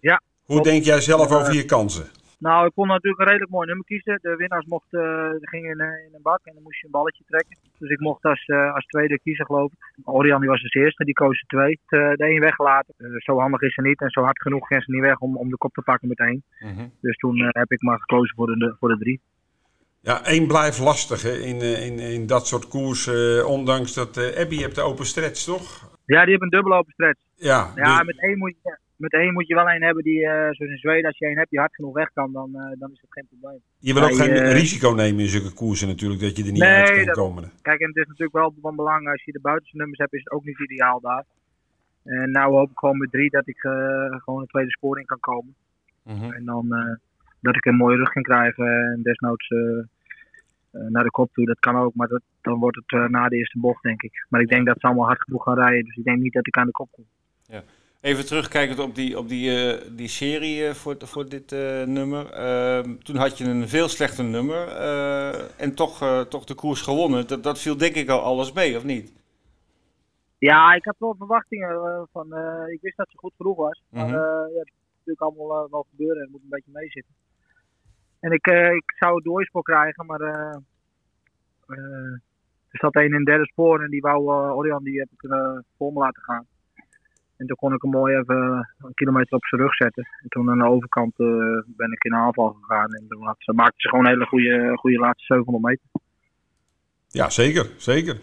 Ja. 0.00 0.20
Hoe 0.44 0.56
klopt. 0.56 0.64
denk 0.64 0.84
jij 0.84 1.00
zelf 1.00 1.32
over 1.32 1.54
je 1.54 1.64
kansen? 1.64 2.06
Nou, 2.38 2.66
ik 2.66 2.72
kon 2.74 2.86
natuurlijk 2.86 3.20
een 3.20 3.26
redelijk 3.26 3.50
mooi 3.50 3.66
nummer 3.66 3.84
kiezen. 3.84 4.18
De 4.22 4.36
winnaars 4.36 4.66
mochten, 4.66 5.00
uh, 5.00 5.38
gingen 5.40 5.70
in, 5.70 5.80
uh, 5.80 6.06
in, 6.06 6.14
een 6.14 6.22
bak 6.22 6.40
en 6.42 6.54
dan 6.54 6.62
moest 6.62 6.80
je 6.80 6.86
een 6.86 6.90
balletje 6.90 7.24
trekken. 7.26 7.56
Dus 7.78 7.90
ik 7.90 8.00
mocht 8.00 8.24
als, 8.24 8.46
uh, 8.46 8.74
als 8.74 8.86
tweede 8.86 9.20
kiezen, 9.20 9.46
geloof 9.46 9.72
ik. 9.72 9.78
Orion 10.04 10.40
die 10.40 10.48
was 10.48 10.62
als 10.62 10.74
eerste, 10.74 11.04
die 11.04 11.14
koos 11.14 11.40
er 11.40 11.46
twee. 11.46 11.80
De, 11.88 12.14
de 12.16 12.30
een 12.30 12.40
weggelaten. 12.40 12.94
zo 13.18 13.38
handig 13.38 13.60
is 13.60 13.74
ze 13.74 13.82
niet 13.82 14.00
en 14.00 14.10
zo 14.10 14.22
hard 14.22 14.40
genoeg 14.40 14.66
ging 14.66 14.82
ze 14.82 14.90
niet 14.90 15.00
weg 15.00 15.18
om, 15.18 15.36
om 15.36 15.50
de 15.50 15.56
kop 15.56 15.72
te 15.72 15.82
pakken 15.82 16.08
meteen. 16.08 16.42
Mm 16.58 16.76
-hmm. 16.76 16.92
Dus 17.00 17.16
toen 17.16 17.50
heb 17.52 17.72
ik 17.72 17.82
maar 17.82 17.98
gekozen 18.00 18.34
voor 18.36 18.46
de, 18.46 18.76
voor 18.78 18.88
de 18.88 18.98
drie. 18.98 19.20
Ja, 20.00 20.24
één 20.24 20.46
blijft 20.46 20.78
lastig 20.78 21.22
hè? 21.22 21.32
In, 21.32 21.60
in, 21.60 21.98
in 21.98 22.26
dat 22.26 22.46
soort 22.46 22.68
koers. 22.68 23.10
ondanks 23.44 23.94
dat 23.94 24.36
Abby 24.36 24.58
hebt 24.58 24.74
de 24.74 24.82
open 24.82 25.06
stretch, 25.06 25.44
toch? 25.44 25.91
Ja, 26.04 26.20
die 26.20 26.30
heeft 26.30 26.42
een 26.42 26.48
dubbele 26.48 26.74
open 26.74 26.92
stretch. 26.92 27.20
Ja, 27.34 27.72
ja 27.74 27.96
dus... 27.96 28.06
met 28.06 28.20
één 28.20 28.38
moet 28.38 28.54
je 28.62 28.76
met 28.96 29.12
één 29.12 29.32
moet 29.32 29.46
je 29.46 29.54
wel 29.54 29.70
een 29.70 29.82
hebben 29.82 30.02
die, 30.02 30.20
uh, 30.20 30.30
zoals 30.30 30.58
in 30.58 30.78
Zweden, 30.78 31.06
als 31.06 31.18
je 31.18 31.26
een 31.26 31.36
hebt 31.36 31.50
die 31.50 31.58
hard 31.58 31.74
genoeg 31.74 31.94
weg 31.94 32.12
kan, 32.12 32.32
dan, 32.32 32.50
uh, 32.54 32.62
dan 32.78 32.90
is 32.92 33.00
dat 33.00 33.12
geen 33.12 33.26
probleem. 33.28 33.60
Je 33.78 33.94
wil 33.94 34.02
ook 34.02 34.14
geen 34.14 34.30
uh, 34.30 34.52
risico 34.52 34.90
nemen 34.90 35.20
in 35.20 35.28
zulke 35.28 35.54
koersen 35.54 35.88
natuurlijk, 35.88 36.20
dat 36.20 36.36
je 36.36 36.44
er 36.44 36.52
niet 36.52 36.60
nee, 36.60 36.70
uit 36.70 36.96
kan 36.96 37.04
dat, 37.04 37.14
komen. 37.14 37.50
Kijk, 37.62 37.80
en 37.80 37.88
het 37.88 37.96
is 37.96 38.06
natuurlijk 38.06 38.32
wel 38.32 38.54
van 38.60 38.76
belang, 38.76 39.08
als 39.08 39.24
je 39.24 39.32
de 39.32 39.40
buitenste 39.40 39.76
nummers 39.76 39.98
hebt, 39.98 40.12
is 40.12 40.24
het 40.24 40.32
ook 40.32 40.44
niet 40.44 40.60
ideaal 40.60 41.00
daar. 41.00 41.24
En 42.04 42.30
nou 42.30 42.54
hoop 42.54 42.70
ik 42.70 42.78
gewoon 42.78 42.98
met 42.98 43.10
drie 43.10 43.30
dat 43.30 43.48
ik 43.48 43.58
gewoon 44.24 44.40
een 44.40 44.46
tweede 44.46 44.70
sporing 44.70 45.06
kan 45.06 45.20
komen. 45.20 45.54
-hmm. 46.02 46.32
En 46.32 46.44
dan 46.44 46.98
dat 47.40 47.56
ik 47.56 47.64
een 47.64 47.76
mooie 47.76 47.96
rug 47.96 48.12
kan 48.12 48.22
krijgen 48.22 48.66
en 48.66 49.00
desnoods 49.02 49.48
naar 50.72 51.04
de 51.04 51.10
kop 51.10 51.32
toe. 51.32 51.46
Dat 51.46 51.58
kan 51.58 51.76
ook, 51.76 51.94
maar 51.94 52.08
dat, 52.08 52.22
dan 52.40 52.58
wordt 52.58 52.80
het 52.84 53.10
na 53.10 53.28
de 53.28 53.36
eerste 53.36 53.58
bocht, 53.58 53.82
denk 53.82 54.02
ik. 54.02 54.26
Maar 54.28 54.40
ik 54.40 54.48
denk 54.48 54.66
dat 54.66 54.80
ze 54.80 54.86
allemaal 54.86 55.06
hard 55.06 55.22
genoeg 55.22 55.42
gaan 55.42 55.58
rijden, 55.58 55.84
dus 55.84 55.96
ik 55.96 56.04
denk 56.04 56.18
niet 56.18 56.32
dat 56.32 56.46
ik 56.46 56.56
aan 56.56 56.66
de 56.66 56.72
kop 56.72 56.88
kom. 56.90 57.04
Ja. 57.46 57.62
Even 58.02 58.26
terugkijkend 58.26 58.78
op 58.78 58.94
die, 58.94 59.18
op 59.18 59.28
die, 59.28 59.74
uh, 59.74 59.96
die 59.96 60.08
serie 60.08 60.66
uh, 60.66 60.70
voor, 60.70 60.96
voor 60.98 61.28
dit 61.28 61.52
uh, 61.52 61.82
nummer. 61.82 62.30
Ehm, 62.30 62.96
toen 62.98 63.16
had 63.16 63.38
je 63.38 63.44
een 63.44 63.68
veel 63.68 63.88
slechter 63.88 64.24
nummer 64.24 64.68
en 65.56 65.74
toch, 65.74 66.26
toch 66.28 66.44
de 66.44 66.54
koers 66.54 66.80
gewonnen. 66.80 67.26
Dat, 67.26 67.42
dat 67.42 67.58
viel 67.58 67.76
denk 67.76 67.94
ik 67.94 68.08
al 68.08 68.20
alles 68.20 68.52
mee, 68.52 68.76
of 68.76 68.84
niet? 68.84 69.12
Ja, 70.38 70.74
ik 70.74 70.84
had 70.84 70.96
wel 70.98 71.14
verwachtingen 71.18 72.08
van. 72.12 72.26
ik 72.68 72.78
wist 72.80 72.96
dat 72.96 73.10
ze 73.10 73.18
goed 73.18 73.32
genoeg 73.36 73.56
was. 73.56 73.82
Maar 73.88 74.06
mm 74.06 74.12
-hmm. 74.12 74.20
ja, 74.20 74.62
dat 74.64 74.72
moet 74.74 74.92
natuurlijk 74.92 75.20
allemaal 75.20 75.68
wel 75.70 75.86
gebeuren 75.90 76.16
en 76.16 76.22
het 76.22 76.32
moet 76.32 76.42
een 76.42 76.48
beetje 76.48 76.70
meezitten. 76.72 77.14
En 78.22 78.32
ik, 78.32 78.46
ik 78.46 78.92
zou 78.98 79.14
het 79.14 79.24
doorspor 79.24 79.62
krijgen, 79.62 80.06
maar 80.06 80.20
er 80.20 80.62
zat 82.70 82.96
een 82.96 83.14
in 83.14 83.24
derde 83.24 83.46
spoor 83.46 83.82
en 83.82 83.90
die 83.90 84.00
wou 84.00 84.28
Orion, 84.54 84.84
die 84.84 84.98
heb 84.98 85.08
ik 85.12 85.30
voor 85.76 85.92
me 85.92 85.98
laten 85.98 86.22
gaan. 86.22 86.46
En 87.36 87.46
toen 87.46 87.56
kon 87.56 87.74
ik 87.74 87.82
hem 87.82 87.90
mooi 87.90 88.16
even 88.16 88.68
een 88.78 88.94
kilometer 88.94 89.36
op 89.36 89.44
zijn 89.44 89.60
rug 89.60 89.74
zetten. 89.74 90.08
En 90.22 90.28
toen 90.28 90.50
aan 90.50 90.58
de 90.58 90.64
overkant 90.64 91.16
ben 91.66 91.92
ik 91.92 92.04
in 92.04 92.14
aanval 92.14 92.56
gegaan. 92.60 92.94
En 92.94 93.06
toen 93.08 93.34
ze 93.38 93.52
maakte 93.52 93.74
ze 93.76 93.88
gewoon 93.88 94.04
een 94.04 94.10
hele 94.10 94.26
goede, 94.26 94.76
goede 94.76 94.98
laatste 94.98 95.24
700 95.34 95.64
meter. 95.64 95.84
Ja, 97.08 97.30
zeker. 97.30 97.70
zeker. 97.76 98.20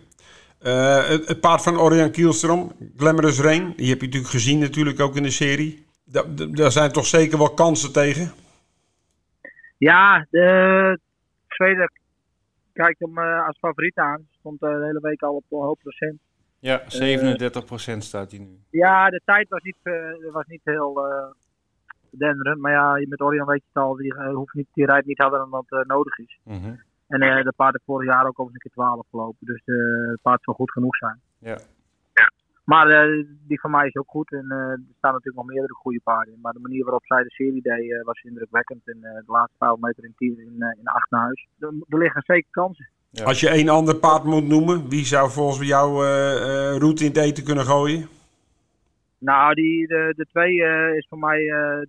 Het, 0.60 1.40
paard 1.40 1.62
van 1.62 1.80
Orion 1.80 2.12
Kielstrom, 2.12 2.72
Glamorous 2.98 3.42
Rain, 3.42 3.74
die 3.76 3.90
heb 3.90 4.00
je 4.00 4.06
natuurlijk 4.06 4.32
gezien 4.32 4.60
natuurlijk 4.60 5.00
ook 5.00 5.16
in 5.16 5.24
de 5.24 5.32
serie. 5.32 5.86
Da, 6.04 6.24
daar 6.52 6.72
zijn 6.72 6.92
toch 6.92 7.06
zeker 7.06 7.38
wel 7.38 7.54
kansen 7.54 7.94
tegen? 7.94 8.32
Ja, 9.80 10.28
de 10.30 11.00
Zweden 11.48 11.92
kijkt 12.74 13.00
hem 13.00 13.18
uh, 13.18 13.48
als 13.48 13.58
favoriet 13.58 13.98
aan. 13.98 14.28
Stond 14.32 14.60
de 14.60 14.68
hele 14.68 15.00
week 15.02 15.22
al 15.22 15.36
op 15.36 15.44
een 15.50 15.58
hoop 15.58 15.80
procent. 15.80 16.20
Ja, 16.60 16.82
37% 16.82 16.86
staat 17.98 18.32
hij 18.32 18.40
nu. 18.40 18.60
Ja, 18.70 19.10
de 19.10 19.22
tijd 19.26 19.50
was 19.50 19.62
niet, 19.62 19.76
was 20.32 20.46
niet 20.48 20.62
heel 20.64 21.02
denderend. 22.10 22.62
Maar 22.62 22.72
ja, 22.72 23.08
met 23.08 23.22
Orion 23.22 23.48
weet 23.48 23.62
je 23.62 23.68
het 23.74 23.84
al, 23.84 23.96
die, 23.96 24.14
hoeft 24.14 24.54
niet, 24.54 24.68
die 24.74 24.86
rijdt 24.86 25.08
niet 25.08 25.18
harder 25.18 25.40
dan 25.40 25.50
wat 25.50 25.86
nodig 25.88 26.18
is. 26.18 26.40
Mm 26.44 26.62
-hmm. 26.62 26.82
En 27.08 27.44
de 27.44 27.54
paard 27.56 27.82
vorig 27.86 28.08
jaar 28.08 28.28
ook 28.28 28.40
over 28.40 28.54
een 28.54 28.60
keer 28.60 28.72
12 28.72 29.06
gelopen. 29.10 29.46
Dus 29.46 29.62
de 29.66 30.18
paard 30.22 30.44
zal 30.44 30.54
goed 30.54 30.72
genoeg 30.72 30.96
zijn. 30.96 31.22
Ja. 31.38 31.58
Maar 32.70 32.88
die 33.48 33.60
van 33.60 33.72
mij 33.72 33.88
is 33.88 33.96
ook 33.96 34.10
goed. 34.10 34.32
En 34.32 34.46
er 34.50 34.80
staan 34.98 35.14
natuurlijk 35.14 35.44
nog 35.44 35.46
meerdere 35.46 35.74
goede 35.74 36.00
paarden 36.04 36.34
in. 36.34 36.40
Maar 36.42 36.54
de 36.54 36.60
manier 36.60 36.84
waarop 36.84 37.06
zij 37.06 37.24
de 37.24 37.32
serie 37.32 37.62
deed 37.62 38.04
was 38.04 38.22
indrukwekkend. 38.22 38.82
En 38.86 39.00
de 39.02 39.24
laatste 39.26 39.58
12 39.58 39.80
meter 39.80 40.04
in 40.04 40.14
10 40.18 40.40
in, 40.40 40.76
in 40.80 40.88
acht 40.88 41.10
naar 41.10 41.22
huis. 41.22 41.48
Er, 41.60 41.74
er 41.90 41.98
liggen 41.98 42.22
zeker 42.26 42.50
kansen. 42.52 42.90
Ja. 43.10 43.24
Als 43.24 43.40
je 43.40 43.50
één 43.50 43.70
ander 43.70 43.96
paard 43.96 44.24
moet 44.24 44.48
noemen, 44.48 44.90
wie 44.90 45.06
zou 45.06 45.32
volgens 45.32 45.68
jou 45.68 46.06
uh, 46.06 46.10
uh, 46.10 46.78
route 46.78 47.04
in 47.04 47.10
het 47.10 47.18
eten 47.18 47.44
kunnen 47.44 47.66
gooien? 47.66 48.08
Nou, 49.18 49.54
die, 49.54 49.88
de, 49.88 50.14
de 50.16 50.26
twee 50.26 50.56
uh, 50.56 50.96
is 50.96 51.06
voor 51.10 51.20
mij 51.20 51.40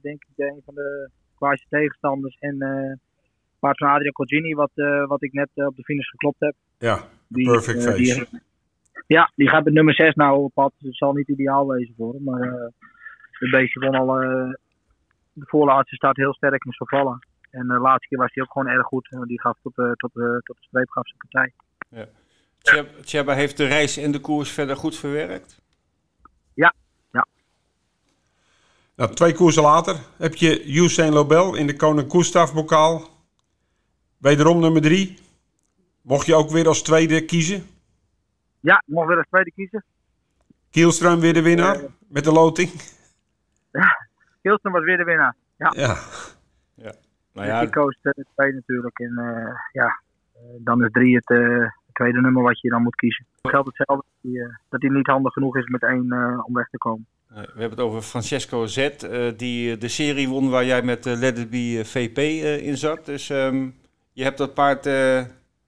denk 0.03 0.23
ik 0.23 0.45
een 0.47 0.63
van 0.65 0.75
de 0.75 1.11
kwaaiste 1.35 1.67
tegenstanders. 1.71 2.37
En 2.39 2.57
paard 3.59 3.79
van 3.79 3.89
Adrian 3.89 4.13
Colgini, 4.13 4.55
wat, 4.55 4.71
wat 5.07 5.23
ik 5.23 5.33
net 5.33 5.49
op 5.55 5.77
de 5.77 5.83
finish 5.83 6.09
geklopt 6.09 6.41
heb. 6.41 6.55
Ja, 6.79 7.09
die, 7.29 7.51
perfect 7.51 7.83
face. 7.83 7.97
Die, 7.97 8.41
ja, 9.17 9.33
die 9.35 9.49
gaat 9.49 9.65
met 9.65 9.73
nummer 9.73 9.95
6 9.95 10.15
nou 10.15 10.43
op 10.43 10.55
pad. 10.55 10.73
Het 10.79 10.97
zal 10.97 11.13
niet 11.13 11.29
ideaal 11.29 11.67
wezen 11.67 11.95
voor 11.97 12.15
hem. 12.15 12.25
Maar 12.25 12.73
de 13.39 13.49
beestje 13.51 13.81
won 13.81 13.95
al 13.95 14.07
de 15.33 15.47
voorlaatste 15.47 15.97
start 15.97 16.17
heel 16.17 16.35
sterk 16.35 16.65
in 16.65 16.73
vallen. 16.77 17.19
En 17.51 17.67
de 17.67 17.79
laatste 17.79 18.09
keer 18.09 18.19
was 18.19 18.31
hij 18.35 18.43
ook 18.43 18.53
gewoon 18.53 18.69
erg 18.69 18.87
goed. 18.87 19.09
Die 19.27 19.41
gaf 19.41 19.59
tot, 19.63 19.79
uh, 19.79 19.93
tot, 19.93 20.11
uh, 20.15 20.25
tot 20.25 20.57
de 20.57 20.63
streep 20.63 20.91
gaf 20.91 21.07
zijn 21.07 21.19
partij. 21.19 21.53
Ja. 21.89 22.07
Tjeba 23.03 23.35
heeft 23.35 23.57
de 23.57 23.67
reis 23.67 23.97
en 23.97 24.13
de 24.13 24.21
koers 24.21 24.51
verder 24.51 24.77
goed 24.77 24.97
verwerkt? 24.97 25.63
Ja, 26.55 26.75
ja. 27.13 27.27
Nou, 28.97 29.15
twee 29.15 29.35
koersen 29.35 29.63
later 29.63 29.97
heb 30.19 30.35
je 30.35 30.65
Usain 30.77 31.13
Lobel 31.13 31.55
in 31.55 31.67
de 31.67 31.77
Koning 31.77 32.11
Gustaf 32.11 32.55
bokaal. 32.55 33.09
Wederom 34.19 34.61
nummer 34.61 34.83
drie. 34.83 35.19
Mocht 36.03 36.27
je 36.27 36.35
ook 36.35 36.51
weer 36.51 36.69
als 36.69 36.83
tweede 36.83 37.25
kiezen? 37.25 37.67
Ja, 38.61 38.83
mocht 38.87 39.09
weer 39.09 39.17
als 39.17 39.27
tweede 39.31 39.53
kiezen. 39.53 39.85
Kielström 40.71 41.21
weer 41.21 41.35
de 41.35 41.43
winnaar 41.43 41.77
uh, 41.77 41.89
met 42.09 42.25
de 42.25 42.33
loting? 42.33 42.71
Ja, 43.73 44.09
Kielström 44.43 44.73
was 44.73 44.85
weer 44.85 44.97
de 44.97 45.05
winnaar. 45.05 45.35
Ja. 45.57 45.73
ja. 45.77 45.97
ja. 46.75 46.93
Nou 47.33 47.47
ja, 47.47 47.61
die 47.61 47.71
koos 47.71 47.99
de 48.03 48.27
twee 48.35 48.53
natuurlijk. 48.53 48.99
En 48.99 49.13
uh, 49.19 49.55
ja, 49.73 50.01
dan 50.59 50.85
is 50.85 50.91
drie 50.93 51.15
het 51.15 51.31
uh, 51.31 51.69
tweede 51.93 52.21
nummer 52.21 52.43
wat 52.43 52.61
je 52.61 52.69
dan 52.69 52.83
moet 52.83 52.95
kiezen. 52.95 53.27
Het 53.43 53.51
geldt 53.51 53.67
hetzelfde, 53.67 54.07
dat 54.21 54.33
hij, 54.33 54.57
dat 54.69 54.83
hij 54.83 54.91
niet 54.91 55.07
handig 55.07 55.33
genoeg 55.33 55.57
is 55.57 55.67
met 55.67 55.83
één 55.83 56.07
uh, 56.07 56.47
om 56.47 56.55
weg 56.55 56.69
te 56.69 56.79
komen. 56.79 57.07
We 57.29 57.35
hebben 57.35 57.71
het 57.71 57.81
over 57.81 58.03
Francesco 58.03 58.67
Z, 58.67 58.97
die 59.37 59.77
de 59.77 59.89
serie 59.89 60.29
won 60.29 60.51
waar 60.51 60.65
jij 60.65 60.83
met 60.83 61.05
Let 61.05 61.39
It 61.39 61.51
Be 61.51 61.81
VP 61.85 62.19
in 62.63 62.77
zat. 62.77 63.05
Dus 63.05 63.29
um, 63.29 63.75
je 64.13 64.23
hebt 64.23 64.39
dat 64.39 64.55
paard 64.55 64.87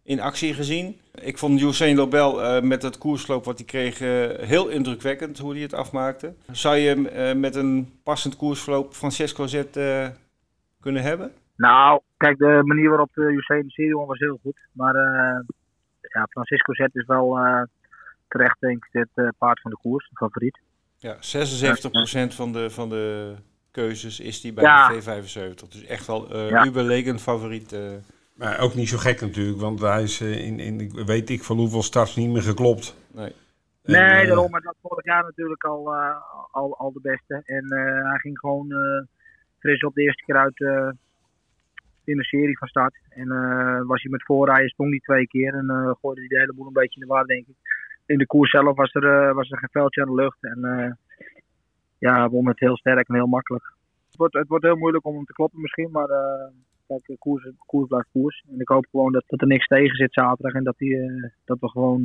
in 0.04 0.20
actie 0.20 0.54
gezien. 0.54 1.00
Ik 1.14 1.38
vond 1.38 1.60
Usain 1.60 1.96
Lobel 1.96 2.62
met 2.62 2.82
het 2.82 2.98
koersloop 2.98 3.44
wat 3.44 3.58
hij 3.58 3.66
kreeg 3.66 3.98
heel 4.48 4.68
indrukwekkend 4.68 5.38
hoe 5.38 5.52
hij 5.52 5.62
het 5.62 5.74
afmaakte. 5.74 6.34
Zou 6.50 6.76
je 6.76 7.34
met 7.36 7.54
een 7.54 8.00
passend 8.02 8.36
koersloop 8.36 8.94
Francesco 8.94 9.46
Z 9.46 9.62
kunnen 10.80 11.02
hebben? 11.02 11.32
Nou, 11.56 12.00
kijk, 12.16 12.38
de 12.38 12.60
manier 12.64 12.88
waarop 12.88 13.16
Usain 13.16 13.62
de 13.62 13.70
serie 13.70 13.96
was 13.96 14.18
heel 14.18 14.38
goed. 14.42 14.56
Maar 14.72 14.94
uh, 14.94 15.40
ja, 16.00 16.26
Francisco 16.30 16.74
Zet 16.74 16.94
is 16.94 17.06
wel 17.06 17.38
uh, 17.38 17.62
terecht, 18.28 18.60
denk 18.60 18.84
ik, 18.84 18.92
het 18.92 19.08
uh, 19.14 19.28
paard 19.38 19.60
van 19.60 19.70
de 19.70 19.76
koers, 19.76 20.08
de 20.08 20.16
favoriet. 20.16 20.60
Ja, 20.98 21.16
76% 21.16 21.18
van 22.34 22.52
de, 22.52 22.70
van 22.70 22.88
de 22.88 23.34
keuzes 23.70 24.20
is 24.20 24.40
die 24.40 24.52
bij 24.52 24.64
ja. 24.64 24.88
de 24.88 25.02
V75. 25.02 25.68
Dus 25.68 25.84
echt 25.84 26.06
wel 26.06 26.36
ja. 26.36 26.66
uberlegend 26.66 27.20
favoriet. 27.20 27.76
Maar 28.34 28.60
ook 28.60 28.74
niet 28.74 28.88
zo 28.88 28.98
gek 28.98 29.20
natuurlijk, 29.20 29.60
want 29.60 29.80
hij 29.80 30.02
is 30.02 30.20
in, 30.20 30.60
in 30.60 31.04
weet 31.04 31.30
ik 31.30 31.42
van 31.42 31.56
hoeveel 31.56 31.82
starts 31.82 32.16
niet 32.16 32.30
meer 32.30 32.42
geklopt. 32.42 32.96
Nee. 33.14 33.32
En, 33.82 33.92
nee, 33.92 34.26
daarom, 34.26 34.50
maar 34.50 34.60
dat 34.60 34.76
vorig 34.82 35.04
jaar 35.04 35.22
natuurlijk 35.22 35.64
al, 35.64 35.94
al, 36.50 36.76
al 36.76 36.92
de 36.92 37.00
beste. 37.02 37.42
En 37.44 37.64
hij 38.08 38.18
ging 38.18 38.38
gewoon 38.38 38.74
fris 39.58 39.82
op 39.82 39.94
de 39.94 40.02
eerste 40.02 40.24
keer 40.24 40.36
uit 40.36 40.60
in 42.04 42.16
de 42.16 42.24
serie 42.24 42.58
van 42.58 42.68
start. 42.68 42.94
En 43.08 43.26
uh, 43.32 43.80
was 43.86 44.02
hij 44.02 44.10
met 44.10 44.24
voorrijden, 44.24 44.68
sprong 44.68 44.90
hij 44.90 44.98
twee 44.98 45.26
keer 45.26 45.54
en 45.54 45.64
uh, 45.70 45.92
gooide 46.00 46.20
hij 46.20 46.28
de 46.28 46.38
hele 46.38 46.54
boel 46.54 46.66
een 46.66 46.72
beetje 46.72 47.00
in 47.00 47.06
de 47.06 47.12
war, 47.12 47.24
denk 47.24 47.46
ik. 47.46 47.56
In 48.06 48.18
de 48.18 48.26
koers 48.26 48.50
zelf 48.50 48.76
was 48.76 48.94
er, 48.94 49.28
uh, 49.28 49.34
was 49.34 49.50
er 49.50 49.58
geen 49.58 49.68
veldje 49.70 50.02
aan 50.02 50.08
de 50.08 50.22
lucht. 50.22 50.44
En 50.44 50.98
ja, 51.98 52.28
won 52.28 52.48
het 52.48 52.58
heel 52.58 52.76
sterk 52.76 53.08
en 53.08 53.14
heel 53.14 53.26
makkelijk. 53.26 53.64
Het 54.06 54.16
wordt, 54.16 54.34
het 54.34 54.48
wordt 54.48 54.64
heel 54.64 54.76
moeilijk 54.76 55.06
om 55.06 55.14
hem 55.14 55.24
te 55.24 55.32
kloppen 55.32 55.60
misschien, 55.60 55.90
maar 55.90 56.08
kijk, 57.00 57.06
de 57.06 57.18
koers, 57.18 57.50
koers 57.66 57.88
blijft 57.88 58.08
koers. 58.12 58.44
En 58.52 58.60
ik 58.60 58.68
hoop 58.68 58.86
gewoon 58.90 59.12
dat, 59.12 59.24
dat 59.26 59.40
er 59.40 59.46
niks 59.46 59.66
tegen 59.66 59.96
zit 59.96 60.12
zaterdag 60.12 60.52
en 60.52 60.64
dat, 60.64 60.78
die, 60.78 61.32
dat 61.44 61.60
we 61.60 61.68
gewoon 61.68 62.02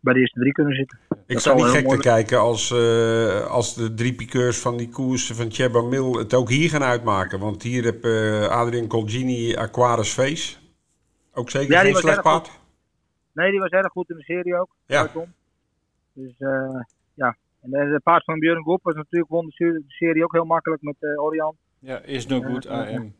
bij 0.00 0.12
de 0.12 0.20
eerste 0.20 0.40
drie 0.40 0.52
kunnen 0.52 0.74
zitten. 0.74 0.98
Ik 1.26 1.38
zou 1.38 1.56
niet 1.56 1.66
gek 1.66 1.88
te 1.88 1.96
kijken 1.96 2.38
als, 2.38 2.70
uh, 2.70 3.46
als 3.46 3.74
de 3.74 3.94
drie 3.94 4.14
piqueurs 4.14 4.60
van 4.60 4.76
die 4.76 4.88
koers 4.88 5.32
van 5.32 5.50
Cheba 5.50 5.82
Mil 5.82 6.18
het 6.18 6.34
ook 6.34 6.48
hier 6.48 6.68
gaan 6.68 6.82
uitmaken. 6.82 7.38
Want 7.38 7.62
hier 7.62 7.84
heb 7.84 8.04
uh, 8.04 8.48
Adrian 8.48 8.86
Colgini 8.86 9.56
Aquaris 9.56 10.12
Face. 10.12 10.56
Ook 11.32 11.50
zeker 11.50 11.72
ja, 11.72 11.80
geen 11.80 11.94
slecht 11.94 12.22
paard? 12.22 12.60
Nee, 13.32 13.50
die 13.50 13.60
was 13.60 13.70
erg 13.70 13.92
goed 13.92 14.10
in 14.10 14.16
de 14.16 14.22
serie 14.22 14.60
ook. 14.60 14.68
Ja. 14.86 15.10
Dus 16.12 16.34
uh, 16.38 16.80
ja. 17.14 17.36
En 17.60 17.70
de, 17.70 18.00
paard 18.04 18.24
van 18.24 18.38
Björn 18.38 18.62
Goep 18.62 18.82
was 18.82 18.94
natuurlijk 18.94 19.30
won 19.30 19.46
de 19.46 19.82
serie 19.86 20.24
ook 20.24 20.32
heel 20.32 20.44
makkelijk 20.44 20.82
met 20.82 20.96
Orion. 21.16 21.56
Ja, 21.78 21.98
is 21.98 22.26
no 22.26 22.40
goed 22.40 22.66
AM. 22.66 23.14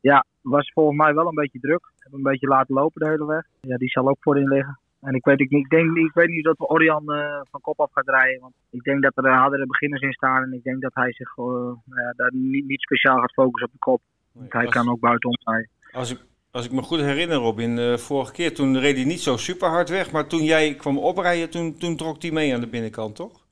Ja, 0.00 0.24
was 0.40 0.72
volgens 0.72 0.98
mij 0.98 1.14
wel 1.14 1.26
een 1.26 1.34
beetje 1.34 1.60
druk. 1.60 1.92
Heb 1.98 2.12
een 2.12 2.22
beetje 2.22 2.46
laten 2.46 2.74
lopen 2.74 3.04
de 3.04 3.10
hele 3.10 3.26
weg. 3.26 3.44
Ja, 3.60 3.76
die 3.76 3.88
zal 3.88 4.08
ook 4.08 4.16
voorin 4.20 4.48
liggen. 4.48 4.78
En 5.00 5.14
ik 5.14 5.24
weet, 5.24 5.40
ik, 5.40 5.50
ik 5.50 5.68
denk, 5.68 5.96
ik 5.96 6.14
weet 6.14 6.28
niet 6.28 6.44
dat 6.44 6.58
we 6.58 6.66
Orion 6.66 7.04
uh, 7.06 7.40
van 7.50 7.60
kop 7.60 7.80
af 7.80 7.92
gaat 7.92 8.08
rijden. 8.08 8.40
Want 8.40 8.54
ik 8.70 8.82
denk 8.82 9.02
dat 9.02 9.16
er 9.16 9.28
hardere 9.28 9.66
beginners 9.66 10.02
in 10.02 10.12
staan. 10.12 10.42
En 10.42 10.52
ik 10.52 10.62
denk 10.62 10.80
dat 10.80 10.94
hij 10.94 11.12
zich 11.12 11.36
uh, 11.36 11.72
ja, 11.84 12.12
daar 12.16 12.30
niet, 12.34 12.66
niet, 12.66 12.80
speciaal 12.80 13.20
gaat 13.20 13.32
focussen 13.32 13.66
op 13.66 13.72
de 13.72 13.78
kop. 13.78 14.00
Want 14.32 14.52
hij 14.52 14.64
als, 14.64 14.74
kan 14.74 14.88
ook 14.88 15.00
buitenom 15.00 15.38
rijden. 15.44 15.70
Als 15.92 16.10
ik, 16.10 16.18
als 16.50 16.66
ik 16.66 16.72
me 16.72 16.82
goed 16.82 17.00
herinner, 17.00 17.36
Robin, 17.36 17.78
uh, 17.78 17.96
vorige 17.96 18.32
keer 18.32 18.54
toen 18.54 18.78
reed 18.78 18.96
hij 18.96 19.04
niet 19.04 19.20
zo 19.20 19.36
super 19.36 19.68
hard 19.68 19.88
weg. 19.88 20.12
Maar 20.12 20.26
toen 20.26 20.44
jij 20.44 20.74
kwam 20.74 20.98
oprijden, 20.98 21.50
toen, 21.50 21.78
toen 21.78 21.96
trok 21.96 22.22
hij 22.22 22.30
mee 22.30 22.54
aan 22.54 22.60
de 22.60 22.68
binnenkant, 22.68 23.16
toch? 23.16 23.44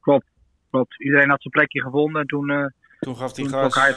Klopt, 0.00 0.26
klopt. 0.70 1.02
Iedereen 1.02 1.30
had 1.30 1.42
zijn 1.42 1.54
plekje 1.54 1.82
gevonden 1.82 2.20
en 2.20 2.26
toen, 2.26 2.72
toen 3.00 3.16
gaf 3.16 3.36
hij 3.36 3.44
toen 3.44 3.52
gas. 3.52 3.74
Hij 3.74 3.96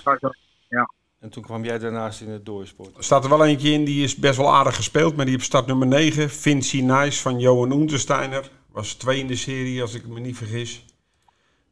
ja. 0.67 0.89
En 1.25 1.31
toen 1.31 1.43
kwam 1.43 1.63
jij 1.63 1.79
daarnaast 1.79 2.21
in 2.21 2.29
het 2.29 2.45
doorsport. 2.45 2.97
Er 2.97 3.03
staat 3.03 3.23
er 3.23 3.29
wel 3.29 3.45
eentje 3.45 3.69
in, 3.69 3.85
die 3.85 4.03
is 4.03 4.15
best 4.15 4.37
wel 4.37 4.53
aardig 4.53 4.75
gespeeld. 4.75 5.15
Maar 5.15 5.25
die 5.25 5.35
op 5.35 5.41
start 5.41 5.67
nummer 5.67 5.87
9, 5.87 6.29
Vinci 6.29 6.81
Nice 6.81 7.21
van 7.21 7.39
Johan 7.39 7.71
Untersteiner. 7.71 8.49
Was 8.71 8.93
twee 8.93 9.19
in 9.19 9.27
de 9.27 9.35
serie, 9.35 9.81
als 9.81 9.95
ik 9.95 10.07
me 10.07 10.19
niet 10.19 10.37
vergis. 10.37 10.85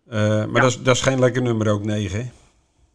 Uh, 0.08 0.14
maar 0.14 0.48
ja. 0.48 0.62
dat, 0.62 0.70
is, 0.70 0.84
dat 0.84 0.96
is 0.96 1.02
geen 1.02 1.20
lekker 1.20 1.42
nummer 1.42 1.72
ook, 1.72 1.84
9, 1.84 2.20
hè? 2.20 2.26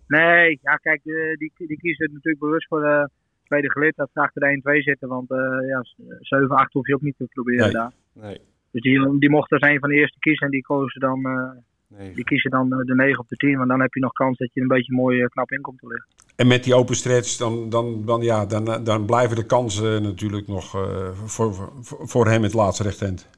Nee, 0.06 0.58
ja 0.62 0.76
kijk, 0.76 1.00
die, 1.02 1.36
die, 1.36 1.66
die 1.66 1.78
kiezen 1.78 2.10
natuurlijk 2.12 2.44
bewust 2.44 2.68
voor 2.68 2.80
de 2.80 3.10
tweede 3.44 3.70
gelid. 3.70 3.96
Dat 3.96 4.10
ze 4.12 4.20
achter 4.20 4.40
de 4.40 4.78
1-2 4.78 4.82
zitten. 4.82 5.08
Want 5.08 5.30
uh, 5.30 5.38
ja, 5.68 5.84
7, 6.20 6.48
8 6.48 6.72
hoef 6.72 6.86
je 6.86 6.94
ook 6.94 7.02
niet 7.02 7.16
te 7.18 7.28
proberen 7.32 7.64
nee. 7.64 7.72
daar. 7.72 7.92
Nee. 8.12 8.40
Dus 8.70 8.82
die, 8.82 9.18
die 9.18 9.30
mochten 9.30 9.58
als 9.58 9.70
een 9.70 9.78
van 9.78 9.88
de 9.88 9.96
eerste 9.96 10.18
kiezen. 10.18 10.46
En 10.46 10.52
die 10.52 10.62
kozen 10.62 11.00
dan... 11.00 11.26
Uh, 11.26 11.50
Nee. 11.88 12.14
Die 12.14 12.24
kiezen 12.24 12.50
dan 12.50 12.68
de 12.68 12.94
9 12.94 13.18
op 13.18 13.28
de 13.28 13.36
10, 13.36 13.56
want 13.56 13.68
dan 13.68 13.80
heb 13.80 13.94
je 13.94 14.00
nog 14.00 14.12
kans 14.12 14.38
dat 14.38 14.50
je 14.52 14.60
een 14.60 14.68
beetje 14.68 14.94
mooi 14.94 15.28
knap 15.28 15.50
in 15.50 15.60
komt 15.60 15.78
te 15.78 15.86
liggen. 15.86 16.08
En 16.36 16.46
met 16.46 16.64
die 16.64 16.74
open 16.74 16.96
stretch, 16.96 17.36
dan, 17.36 17.68
dan, 17.68 18.04
dan, 18.04 18.22
ja, 18.22 18.46
dan, 18.46 18.84
dan 18.84 19.06
blijven 19.06 19.36
de 19.36 19.46
kansen 19.46 20.02
natuurlijk 20.02 20.46
nog 20.46 20.74
uh, 20.76 21.08
voor, 21.12 21.54
voor, 21.54 21.72
voor 22.08 22.26
hem 22.26 22.42
het 22.42 22.54
laatste 22.54 22.82
rechthand. 22.82 23.28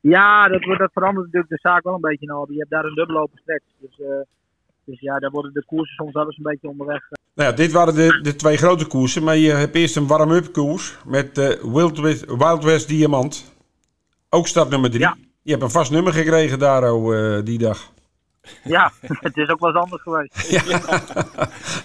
Ja, 0.00 0.48
dat, 0.48 0.62
dat 0.62 0.92
verandert 0.92 1.24
natuurlijk 1.24 1.52
de 1.52 1.68
zaak 1.68 1.82
wel 1.82 1.94
een 1.94 2.00
beetje. 2.00 2.26
Nou. 2.26 2.52
Je 2.52 2.58
hebt 2.58 2.70
daar 2.70 2.84
een 2.84 2.94
dubbele 2.94 3.18
open 3.18 3.38
stretch. 3.38 3.64
Dus, 3.78 3.98
uh, 3.98 4.06
dus 4.84 5.00
ja, 5.00 5.18
daar 5.18 5.30
worden 5.30 5.52
de 5.52 5.64
koersen 5.64 5.94
soms 5.94 6.12
wel 6.12 6.24
eens 6.24 6.36
een 6.36 6.50
beetje 6.50 6.68
onderweg. 6.68 7.08
Nou 7.34 7.50
ja, 7.50 7.56
dit 7.56 7.72
waren 7.72 7.94
de, 7.94 8.20
de 8.22 8.36
twee 8.36 8.56
grote 8.56 8.86
koersen. 8.86 9.22
Maar 9.22 9.36
je 9.36 9.50
hebt 9.50 9.74
eerst 9.74 9.96
een 9.96 10.06
warm-up 10.06 10.52
koers 10.52 10.98
met 11.06 11.38
uh, 11.38 11.48
Wild, 11.48 11.98
West, 11.98 12.24
Wild 12.24 12.64
West 12.64 12.88
Diamant. 12.88 13.54
Ook 14.28 14.46
start 14.46 14.70
nummer 14.70 14.90
3. 14.90 15.02
Ja. 15.02 15.16
Je 15.50 15.56
hebt 15.56 15.68
een 15.68 15.78
vast 15.78 15.90
nummer 15.90 16.12
gekregen, 16.12 16.58
Daro, 16.58 17.12
uh, 17.12 17.44
die 17.44 17.58
dag. 17.58 17.92
Ja, 18.64 18.92
het 19.26 19.36
is 19.36 19.48
ook 19.48 19.60
wel 19.60 19.70
eens 19.70 19.78
anders 19.78 20.02
geweest. 20.02 20.50
ja. 20.56 20.62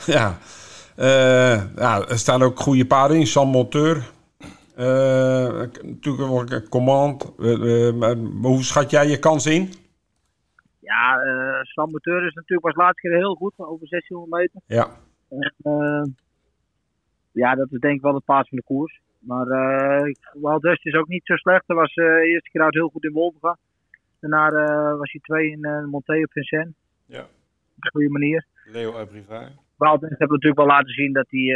ja. 0.05 0.37
Uh, 0.97 1.75
ja, 1.75 2.07
er 2.07 2.17
staan 2.17 2.41
ook 2.41 2.59
goede 2.59 2.85
paarden 2.85 3.17
in. 3.17 3.27
Sam 3.27 3.47
Monteur. 3.47 3.95
Uh, 4.77 4.85
natuurlijk 5.83 6.17
wel 6.17 6.51
een 6.51 6.69
command. 6.69 7.33
hoe 8.41 8.63
schat 8.63 8.89
jij 8.89 9.07
je 9.07 9.19
kans 9.19 9.45
in? 9.45 9.73
Ja, 10.79 11.17
Sam 11.61 11.91
Monteur 11.91 12.27
is 12.27 12.33
natuurlijk 12.33 12.67
was 12.67 12.75
laatste 12.75 13.01
keer 13.01 13.17
heel 13.17 13.35
goed. 13.35 13.53
Over 13.57 13.87
1600 13.89 14.41
meter. 14.41 14.61
Ja. 14.65 14.87
Ja, 17.31 17.55
dat 17.55 17.71
is 17.71 17.79
denk 17.79 17.95
ik 17.95 18.01
wel 18.01 18.13
het 18.13 18.25
paard 18.25 18.49
van 18.49 18.57
de 18.57 18.63
koers. 18.63 19.01
Maar 19.25 19.47
uh, 19.47 20.13
Waldust 20.33 20.85
is 20.85 20.93
ook 20.93 21.07
niet 21.07 21.25
zo 21.25 21.35
slecht. 21.35 21.63
Hij 21.67 21.75
was 21.75 21.93
de 21.93 22.21
eerste 22.23 22.49
keer 22.49 22.61
uit 22.61 22.73
heel 22.73 22.89
goed 22.89 23.03
in 23.03 23.11
Wolvenga. 23.11 23.57
Daarna 24.19 24.49
was 24.97 25.11
hij 25.11 25.21
twee 25.21 25.51
in 25.51 25.89
Monté 25.89 26.21
op 26.23 26.31
Vincent. 26.31 26.75
Ja. 27.05 27.21
Op 27.21 27.83
een 27.83 27.91
goede 27.91 28.09
manier. 28.09 28.45
Leo 28.63 28.91
Abrivard. 28.91 29.51
Waldust 29.77 30.19
heeft 30.19 30.31
natuurlijk 30.31 30.57
wel 30.57 30.65
laten 30.65 30.93
zien 30.93 31.13
dat 31.13 31.25
hij 31.29 31.55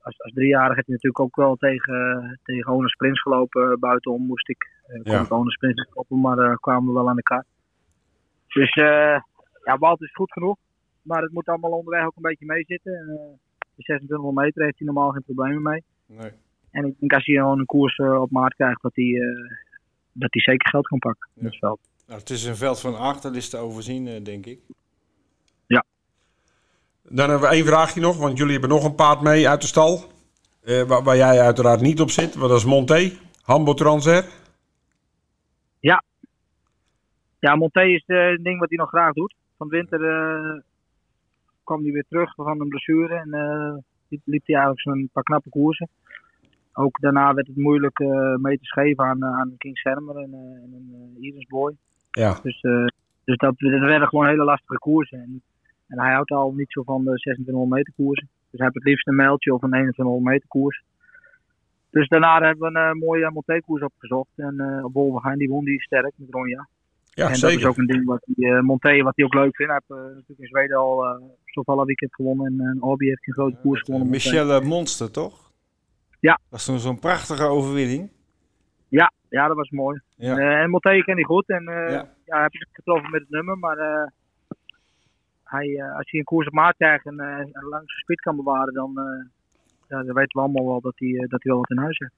als, 0.00 0.20
als 0.20 0.32
driejarige 0.32 0.82
je 0.86 0.92
natuurlijk 0.92 1.20
ook 1.20 1.36
wel 1.36 1.56
tegen, 1.56 2.38
tegen 2.42 2.72
Onus 2.72 2.94
Prins 2.94 3.22
gelopen. 3.22 3.80
Buitenom 3.80 4.26
moest 4.26 4.48
ik. 4.48 4.68
Uh, 4.88 5.02
kon 5.02 5.12
ja. 5.12 5.20
ik 5.20 5.32
Onus 5.32 5.56
Prins 5.56 5.86
stoppen, 5.90 6.20
maar 6.20 6.58
kwamen 6.58 6.86
we 6.86 6.92
wel 6.92 7.08
aan 7.08 7.16
de 7.16 7.22
kaart. 7.22 7.46
Dus 8.48 8.74
ja, 9.64 9.78
Walt 9.78 10.02
is 10.02 10.12
goed 10.12 10.32
genoeg. 10.32 10.56
Maar 11.02 11.22
het 11.22 11.32
moet 11.32 11.48
allemaal 11.48 11.70
onderweg 11.70 12.04
ook 12.04 12.16
een 12.16 12.22
beetje 12.22 12.46
meezitten. 12.46 12.94
En, 12.94 13.38
de 13.76 13.82
2600 13.82 14.44
meter 14.44 14.62
heeft 14.64 14.78
hij 14.78 14.86
normaal 14.86 15.10
geen 15.10 15.22
problemen 15.22 15.62
mee. 15.62 15.84
Nee. 16.18 16.30
En 16.70 16.84
ik 16.84 16.94
denk 16.98 17.12
als 17.12 17.26
hij 17.26 17.34
gewoon 17.34 17.58
een 17.58 17.66
koers 17.66 17.98
op 17.98 18.30
maat 18.30 18.54
krijgt, 18.54 18.82
dat 18.82 18.94
hij, 18.94 19.20
dat 20.12 20.32
hij 20.32 20.42
zeker 20.42 20.68
geld 20.68 20.86
kan 20.86 20.98
pakken 20.98 21.30
in 21.34 21.44
het 21.44 21.56
veld. 21.56 21.80
Nou, 22.06 22.20
het 22.20 22.30
is 22.30 22.44
een 22.44 22.56
veld 22.56 22.80
van 22.80 22.98
acht, 22.98 23.22
dat 23.22 23.36
is 23.36 23.48
te 23.48 23.56
overzien, 23.56 24.24
denk 24.24 24.46
ik. 24.46 24.60
Ja. 25.66 25.84
Dan 27.02 27.30
hebben 27.30 27.48
we 27.48 27.54
één 27.54 27.66
vraagje 27.66 28.00
nog, 28.00 28.18
want 28.18 28.38
jullie 28.38 28.52
hebben 28.52 28.70
nog 28.70 28.84
een 28.84 28.94
paard 28.94 29.20
mee 29.20 29.48
uit 29.48 29.60
de 29.60 29.66
stal. 29.66 30.12
Uh, 30.64 30.82
waar, 30.82 31.02
waar, 31.02 31.16
jij 31.16 31.40
uiteraard 31.40 31.80
niet 31.80 32.00
op 32.00 32.10
zit, 32.10 32.34
want 32.34 32.48
dat 32.48 32.58
is 32.58 32.64
Monté, 32.64 33.12
Hambo 33.42 33.74
Transer. 33.74 34.24
Ja. 35.80 36.04
Ja, 37.38 37.56
Monté 37.56 37.82
is 37.82 38.02
het 38.06 38.44
ding 38.44 38.58
wat 38.58 38.68
hij 38.68 38.78
nog 38.78 38.88
graag 38.88 39.12
doet. 39.12 39.34
Van 39.56 39.68
de 39.68 39.76
winter 39.76 40.00
uh, 40.00 40.60
kwam 41.64 41.82
hij 41.82 41.92
weer 41.92 42.04
terug 42.08 42.34
van 42.34 42.60
een 42.60 42.68
blessure 42.68 43.14
en 43.14 43.28
uh, 43.28 43.76
liep, 44.08 44.20
liep 44.24 44.46
hij 44.46 44.56
eigenlijk 44.56 44.86
een 44.86 45.10
paar 45.12 45.22
knappe 45.22 45.48
koersen. 45.48 45.88
Ook 46.72 47.00
daarna 47.00 47.34
werd 47.34 47.46
het 47.46 47.56
moeilijk 47.56 47.98
mee 48.40 48.58
te 48.58 48.94
aan, 48.96 49.24
aan 49.24 49.54
King 49.58 49.78
Sermer 49.78 50.16
en, 50.16 50.34
en 50.34 50.72
een 50.92 51.16
Iris 51.20 51.46
Boy. 51.46 51.76
Ja. 52.10 52.38
Dus, 52.42 52.60
dus 53.24 53.36
dat, 53.36 53.58
dat 53.58 53.80
werden 53.80 54.08
gewoon 54.08 54.26
hele 54.26 54.44
lastige 54.44 54.78
koersen. 54.78 55.18
En, 55.18 55.42
en 55.88 56.00
hij 56.00 56.12
houdt 56.12 56.30
al 56.30 56.52
niet 56.52 56.72
zo 56.72 56.82
van 56.82 57.04
de 57.04 57.14
2600 57.14 57.70
meter 57.70 57.92
koersen. 57.96 58.28
Dus 58.50 58.60
hij 58.60 58.64
heeft 58.64 58.74
het 58.74 58.84
liefst 58.84 59.08
een 59.08 59.14
mijltje 59.14 59.54
of 59.54 59.62
een 59.62 59.70
2100 59.70 60.32
meter 60.32 60.48
koers. 60.48 60.82
Dus 61.90 62.08
daarna 62.08 62.40
hebben 62.40 62.72
we 62.72 62.78
een 62.78 62.96
uh, 62.96 63.02
mooie 63.02 63.30
Monté-koers 63.30 63.82
opgezocht. 63.82 64.30
En 64.36 64.54
uh, 64.56 64.84
op 64.84 64.92
Wolverheim, 64.92 65.38
die 65.38 65.48
won 65.48 65.64
die 65.64 65.82
sterk 65.82 66.12
met 66.16 66.30
Ronja. 66.30 66.68
Ja, 67.10 67.28
en 67.28 67.34
zeker. 67.34 67.54
dat 67.54 67.64
is 67.64 67.66
ook 67.66 67.76
een 67.76 67.86
ding 67.86 68.04
wat 68.04 68.22
die, 68.24 68.46
uh, 68.46 68.60
Monté, 68.60 69.02
wat 69.02 69.16
hij 69.16 69.24
ook 69.24 69.34
leuk 69.34 69.56
vindt. 69.56 69.72
Hij 69.72 69.80
heeft 69.88 70.04
natuurlijk 70.04 70.40
in 70.40 70.46
Zweden 70.46 70.76
al 70.76 71.04
uh, 71.66 71.84
weekend 71.84 72.14
gewonnen. 72.14 72.46
En 72.46 72.76
uh, 72.76 72.84
Orbi 72.84 73.06
heeft 73.06 73.26
een 73.26 73.32
grote 73.32 73.56
koers 73.62 73.80
gewonnen. 73.80 74.10
Michelle 74.10 74.60
Monster, 74.60 75.10
toch? 75.10 75.49
Ja. 76.20 76.40
Dat 76.50 76.58
is 76.58 76.64
toen 76.64 76.78
zo'n 76.78 76.98
prachtige 76.98 77.44
overwinning. 77.44 78.10
Ja, 78.88 79.12
ja, 79.28 79.46
dat 79.46 79.56
was 79.56 79.70
mooi. 79.70 80.00
Ja. 80.16 80.60
en 80.62 80.70
Monté 80.70 81.02
ken 81.02 81.14
hij 81.14 81.24
goed. 81.24 81.48
En 81.48 81.64
ja. 81.64 81.88
ja, 81.90 82.08
hij 82.24 82.42
heb 82.42 82.52
ik 82.52 82.66
getroffen 82.72 83.10
met 83.10 83.20
het 83.20 83.30
nummer. 83.30 83.58
Maar 83.58 84.10
hij, 85.50 85.66
uh, 85.66 85.96
als 85.96 86.10
hij 86.10 86.18
een 86.18 86.24
koers 86.24 86.46
op 86.46 86.52
maat 86.52 86.76
krijgt 86.76 87.06
en 87.06 87.14
uh, 87.14 87.70
langs 87.70 87.94
de 87.94 88.00
speed 88.00 88.20
kan 88.20 88.36
bewaren, 88.36 88.74
dan, 88.74 88.92
uh, 88.96 89.04
ja, 89.88 90.02
dan 90.02 90.14
weten 90.14 90.32
we 90.32 90.40
allemaal 90.40 90.66
wel 90.66 90.80
dat 90.80 90.92
hij, 90.96 91.26
dat 91.28 91.42
hij 91.42 91.52
wel 91.52 91.58
wat 91.58 91.70
in 91.70 91.78
huis 91.78 91.98
heeft. 91.98 92.12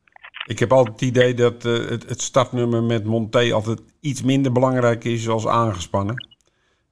Ik 0.47 0.59
heb 0.59 0.73
altijd 0.73 1.01
het 1.01 1.09
idee 1.09 1.35
dat 1.35 1.63
het, 1.63 2.09
het, 2.09 2.21
startnummer 2.21 2.83
met 2.83 3.05
Monté 3.05 3.53
altijd 3.53 3.83
iets 4.01 4.23
minder 4.23 4.53
belangrijk 4.53 5.05
is 5.05 5.29
als 5.29 5.47
aangespannen. 5.47 6.27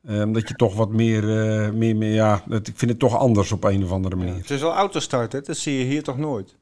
Omdat 0.02 0.48
je 0.48 0.54
toch 0.54 0.76
wat 0.76 0.90
meer, 0.90 1.24
meer, 1.74 1.96
meer 1.96 2.14
ja, 2.14 2.42
ik 2.48 2.72
vind 2.74 2.90
het 2.90 2.98
toch 2.98 3.16
anders 3.16 3.52
op 3.52 3.64
een 3.64 3.84
of 3.84 3.92
andere 3.92 4.16
manier. 4.16 4.32
Ja, 4.32 4.40
het 4.40 4.50
is 4.50 4.60
wel 4.60 4.72
autostart, 4.72 5.32
hè? 5.32 5.40
Dat 5.40 5.56
zie 5.56 5.78
je 5.78 5.84
hier 5.84 6.02
toch 6.02 6.18
nooit? 6.18 6.58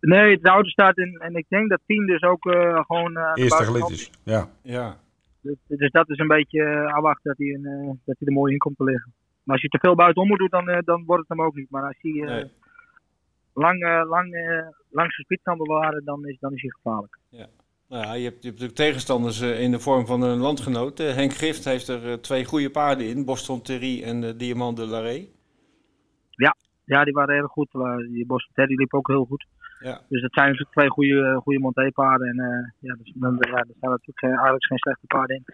Nee, 0.00 0.30
het 0.30 0.40
is 0.42 0.50
autostart 0.50 0.98
en, 0.98 1.12
en 1.12 1.34
ik 1.34 1.46
denk 1.48 1.70
dat 1.70 1.80
10 1.86 2.06
dus 2.06 2.22
ook 2.22 2.42
gewoon... 2.86 3.18
Eerste 3.34 3.64
gelid 3.64 3.90
is, 3.90 4.10
ja. 4.24 4.48
Ja. 4.62 4.96
Dus, 5.42 5.56
dus, 5.66 5.90
dat 5.90 6.10
is 6.10 6.18
een 6.18 6.28
beetje 6.28 6.60
uh, 6.60 6.94
afwachten 6.94 7.22
dat 7.22 7.38
hij, 7.38 7.46
een, 7.46 7.66
uh, 7.66 7.86
dat 7.86 8.16
hij 8.18 8.26
er 8.28 8.32
mooi 8.32 8.52
in 8.52 8.58
komt 8.58 8.76
te 8.76 8.84
liggen. 8.84 9.12
Maar 9.42 9.54
als 9.54 9.62
je 9.62 9.68
te 9.68 9.78
veel 9.78 9.94
buitenom 9.94 10.28
moet 10.28 10.38
doen, 10.38 10.48
dan, 10.48 10.68
uh, 10.68 10.78
dan 10.84 11.04
wordt 11.04 11.28
het 11.28 11.38
hem 11.38 11.46
ook 11.46 11.54
niet. 11.54 11.70
Maar 11.70 11.82
als 11.82 11.96
hij 12.00 12.12
nee. 12.12 12.50
lang, 13.54 14.04
lang 14.08 14.34
langs 14.90 15.16
de 15.16 15.22
speed 15.22 15.40
kan 15.42 15.58
bewaren, 15.58 16.04
dan 16.04 16.26
is, 16.26 16.36
dan 16.40 16.52
is 16.52 16.60
hij 16.60 16.70
gevaarlijk. 16.70 17.18
Ja. 17.28 17.46
Nou 17.88 18.04
ja, 18.04 18.12
je, 18.12 18.24
hebt, 18.24 18.42
je 18.42 18.48
hebt 18.48 18.60
natuurlijk 18.60 18.74
tegenstanders 18.74 19.40
in 19.40 19.70
de 19.70 19.80
vorm 19.80 20.06
van 20.06 20.22
een 20.22 20.38
landgenoot. 20.38 20.98
Henk 20.98 21.32
Gift 21.32 21.64
heeft 21.64 21.88
er 21.88 22.20
twee 22.20 22.44
goede 22.44 22.70
paarden 22.70 23.06
in. 23.06 23.24
Boston 23.24 23.62
Terry 23.62 24.02
en 24.02 24.36
Diamant 24.36 24.76
de 24.76 24.86
Larrey. 24.86 25.28
Ja, 26.30 26.56
ja, 26.84 27.04
die 27.04 27.12
waren 27.12 27.34
erg 27.34 27.50
goed. 27.50 27.70
Die 28.12 28.26
Boston 28.26 28.54
Terry 28.54 28.74
liep 28.74 28.94
ook 28.94 29.08
heel 29.08 29.24
goed. 29.24 29.46
Ja. 29.80 30.00
Dus 30.08 30.22
dat 30.22 30.32
zijn 30.32 30.46
natuurlijk 30.46 30.76
twee 30.76 30.88
goede, 30.88 31.40
goede 31.42 31.58
Monté-paarden. 31.58 32.28
En 32.28 32.36
uh, 32.36 32.88
ja, 32.90 32.96
dus, 33.02 33.12
dan, 33.14 33.36
ja, 33.40 33.56
er 33.56 33.66
staan 33.76 33.90
natuurlijk 33.90 34.18
geen, 34.18 34.30
eigenlijk 34.30 34.64
geen 34.64 34.78
slechte 34.78 35.06
paarden 35.06 35.36
in. 35.36 35.44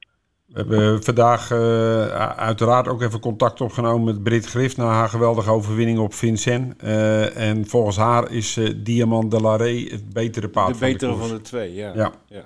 We 0.46 0.58
hebben 0.58 1.02
vandaag 1.02 1.50
uh, 1.50 2.06
uiteraard 2.36 2.88
ook 2.88 3.02
even 3.02 3.20
contact 3.20 3.60
opgenomen 3.60 4.04
met 4.04 4.22
Brit 4.22 4.46
Grift 4.46 4.76
na 4.76 4.84
haar 4.84 5.08
geweldige 5.08 5.50
overwinning 5.50 5.98
op 5.98 6.14
Vincent. 6.14 6.82
Uh, 6.82 7.48
en 7.48 7.66
volgens 7.66 7.96
haar 7.96 8.30
is 8.30 8.60
Diamant 8.76 9.30
de 9.30 9.40
Larrey 9.40 9.88
het 9.90 10.12
betere 10.12 10.48
paard 10.48 10.72
de 10.72 10.74
van 10.74 10.88
betere 10.88 11.12
de 11.12 11.18
van 11.18 11.28
de 11.28 11.40
twee, 11.40 11.74
ja. 11.74 11.92
ja. 11.94 12.12
ja. 12.26 12.42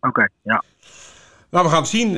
Oké, 0.00 0.08
okay, 0.08 0.28
ja. 0.42 0.62
Nou, 1.50 1.64
we 1.64 1.70
gaan 1.70 1.80
het 1.80 1.88
zien. 1.88 2.16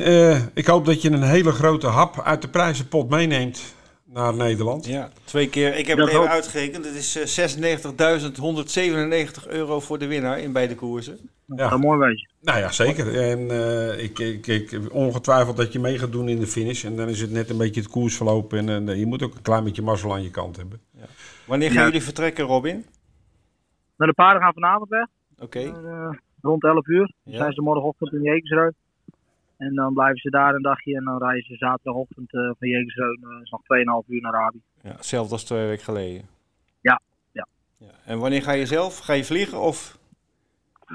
ik 0.53 0.65
hoop 0.65 0.85
dat 0.85 1.01
je 1.01 1.11
een 1.11 1.23
hele 1.23 1.51
grote 1.51 1.87
hap 1.87 2.21
uit 2.21 2.41
de 2.41 2.49
prijzenpot 2.49 3.09
meeneemt 3.09 3.75
naar 4.13 4.33
Nederland. 4.33 4.85
Ja, 4.85 5.09
twee 5.23 5.49
keer. 5.49 5.75
Ik 5.77 5.87
heb 5.87 5.97
Dat 5.97 6.05
het 6.07 6.15
even 6.15 6.27
ook. 6.27 6.33
uitgerekend. 6.33 6.85
Het 6.85 6.95
is 6.95 7.37
uh, 7.37 7.47
96.197 9.43 9.47
euro 9.47 9.79
voor 9.79 9.97
de 9.97 10.07
winnaar 10.07 10.39
in 10.39 10.51
beide 10.51 10.75
koersen. 10.75 11.17
Ja. 11.55 11.69
Kan 11.69 11.79
mooi 11.79 11.99
wezen. 11.99 12.29
Nou 12.41 12.59
ja, 12.59 12.71
zeker. 12.71 13.19
En 13.21 13.39
uh, 13.39 14.03
ik, 14.03 14.19
ik, 14.19 14.47
ik 14.47 14.79
ongetwijfeld 14.91 15.57
dat 15.57 15.73
je 15.73 15.79
mee 15.79 15.97
gaat 15.99 16.11
doen 16.11 16.29
in 16.29 16.39
de 16.39 16.47
finish. 16.47 16.85
En 16.85 16.95
dan 16.95 17.07
is 17.07 17.21
het 17.21 17.31
net 17.31 17.49
een 17.49 17.57
beetje 17.57 17.81
het 17.81 17.89
koersverloop. 17.89 18.53
En 18.53 18.87
uh, 18.89 18.97
je 18.99 19.05
moet 19.05 19.23
ook 19.23 19.35
een 19.35 19.41
klein 19.41 19.63
beetje 19.63 19.81
mazzel 19.81 20.13
aan 20.13 20.23
je 20.23 20.31
kant 20.31 20.55
hebben. 20.57 20.79
Ja. 20.97 21.05
Wanneer 21.45 21.69
gaan 21.71 21.79
Ja. 21.79 21.85
jullie 21.85 22.03
vertrekken, 22.03 22.45
Robin? 22.45 22.85
Nou, 23.97 24.09
de 24.11 24.13
paarden 24.13 24.41
gaan 24.41 24.53
vanavond 24.53 24.89
weg. 24.89 25.05
Oké. 25.39 25.59
Eh, 25.59 26.09
rond 26.41 26.63
11 26.63 26.87
uur. 26.87 27.13
Dan 27.23 27.33
Ja. 27.33 27.37
zijn 27.39 27.53
ze 27.53 27.61
morgenochtend 27.61 28.13
in 28.13 28.21
Jekersreu. 28.21 28.71
En 29.59 29.75
dan 29.75 29.93
blijven 29.93 30.17
ze 30.17 30.29
daar 30.29 30.55
een 30.55 30.61
dagje. 30.61 30.95
En 30.95 31.03
dan 31.03 31.17
rijden 31.17 31.43
ze 31.43 31.55
zaterdagochtend 31.55 32.33
eh, 32.33 32.41
van 32.41 32.67
Jekersreu. 32.67 33.17
Uh, 33.21 33.41
is 33.41 33.49
nog 33.49 33.61
2,5 34.03 34.07
uur 34.07 34.21
naar 34.21 34.33
Arabi. 34.33 34.61
Ja, 34.81 34.91
hetzelfde 34.91 35.33
als 35.33 35.43
twee 35.43 35.67
weken 35.67 35.83
geleden. 35.83 36.27
Ja, 36.81 37.01
ja. 37.31 37.47
ja. 37.77 37.87
En 38.05 38.19
wanneer 38.19 38.41
ga 38.41 38.51
je 38.51 38.65
zelf? 38.65 38.97
Ga 38.99 39.13
je 39.13 39.23
vliegen 39.23 39.59
of... 39.59 39.97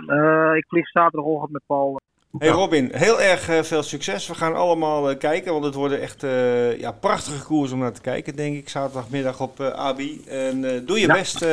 Eh, 0.06 0.52
ik 0.56 0.64
vlieg 0.68 0.88
zaterdagochtend 0.88 1.52
met 1.52 1.62
Paul. 1.66 2.00
Hey 2.38 2.48
Robin, 2.48 2.88
heel 2.92 3.20
erg 3.20 3.48
eh, 3.48 3.62
veel 3.62 3.82
succes. 3.82 4.28
We 4.28 4.34
gaan 4.34 4.54
allemaal 4.54 5.16
kijken, 5.16 5.52
want 5.52 5.64
het 5.64 5.74
worden 5.74 6.00
echt 6.00 6.20
ja, 6.80 6.92
prachtige 6.92 7.44
koers 7.44 7.72
om 7.72 7.78
naar 7.78 7.92
te 7.92 8.00
kijken, 8.00 8.36
denk 8.36 8.56
ik. 8.56 8.68
Zaterdagmiddag 8.68 9.40
op 9.40 9.60
Abi. 9.60 10.24
En 10.28 10.60
doe 10.86 11.00
je 11.00 11.06
Ja. 11.06 11.14
best 11.14 11.44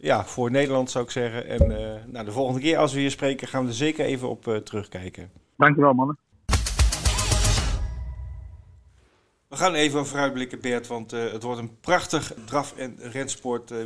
ja, 0.00 0.24
voor 0.24 0.50
Nederland, 0.50 0.90
zou 0.90 1.04
ik 1.04 1.10
zeggen. 1.10 1.46
En 1.48 1.66
nou, 2.06 2.24
de 2.24 2.32
volgende 2.32 2.60
keer 2.60 2.78
als 2.78 2.94
we 2.94 3.00
hier 3.00 3.10
spreken, 3.10 3.48
gaan 3.48 3.62
we 3.62 3.68
er 3.68 3.74
zeker 3.74 4.04
even 4.04 4.28
op 4.28 4.42
terugkijken. 4.42 5.30
Dankjewel 5.56 5.92
mannen. 5.92 6.18
We 9.56 9.62
gaan 9.62 9.74
even 9.74 10.06
vooruitblikken, 10.06 10.60
Bert, 10.60 10.86
want 10.86 11.12
eh, 11.12 11.32
het 11.32 11.42
wordt 11.42 11.60
een 11.60 11.80
prachtig 11.80 12.32
draf- 12.44 12.74
en 12.76 12.96
rensport 13.00 13.70
eh, 13.70 13.78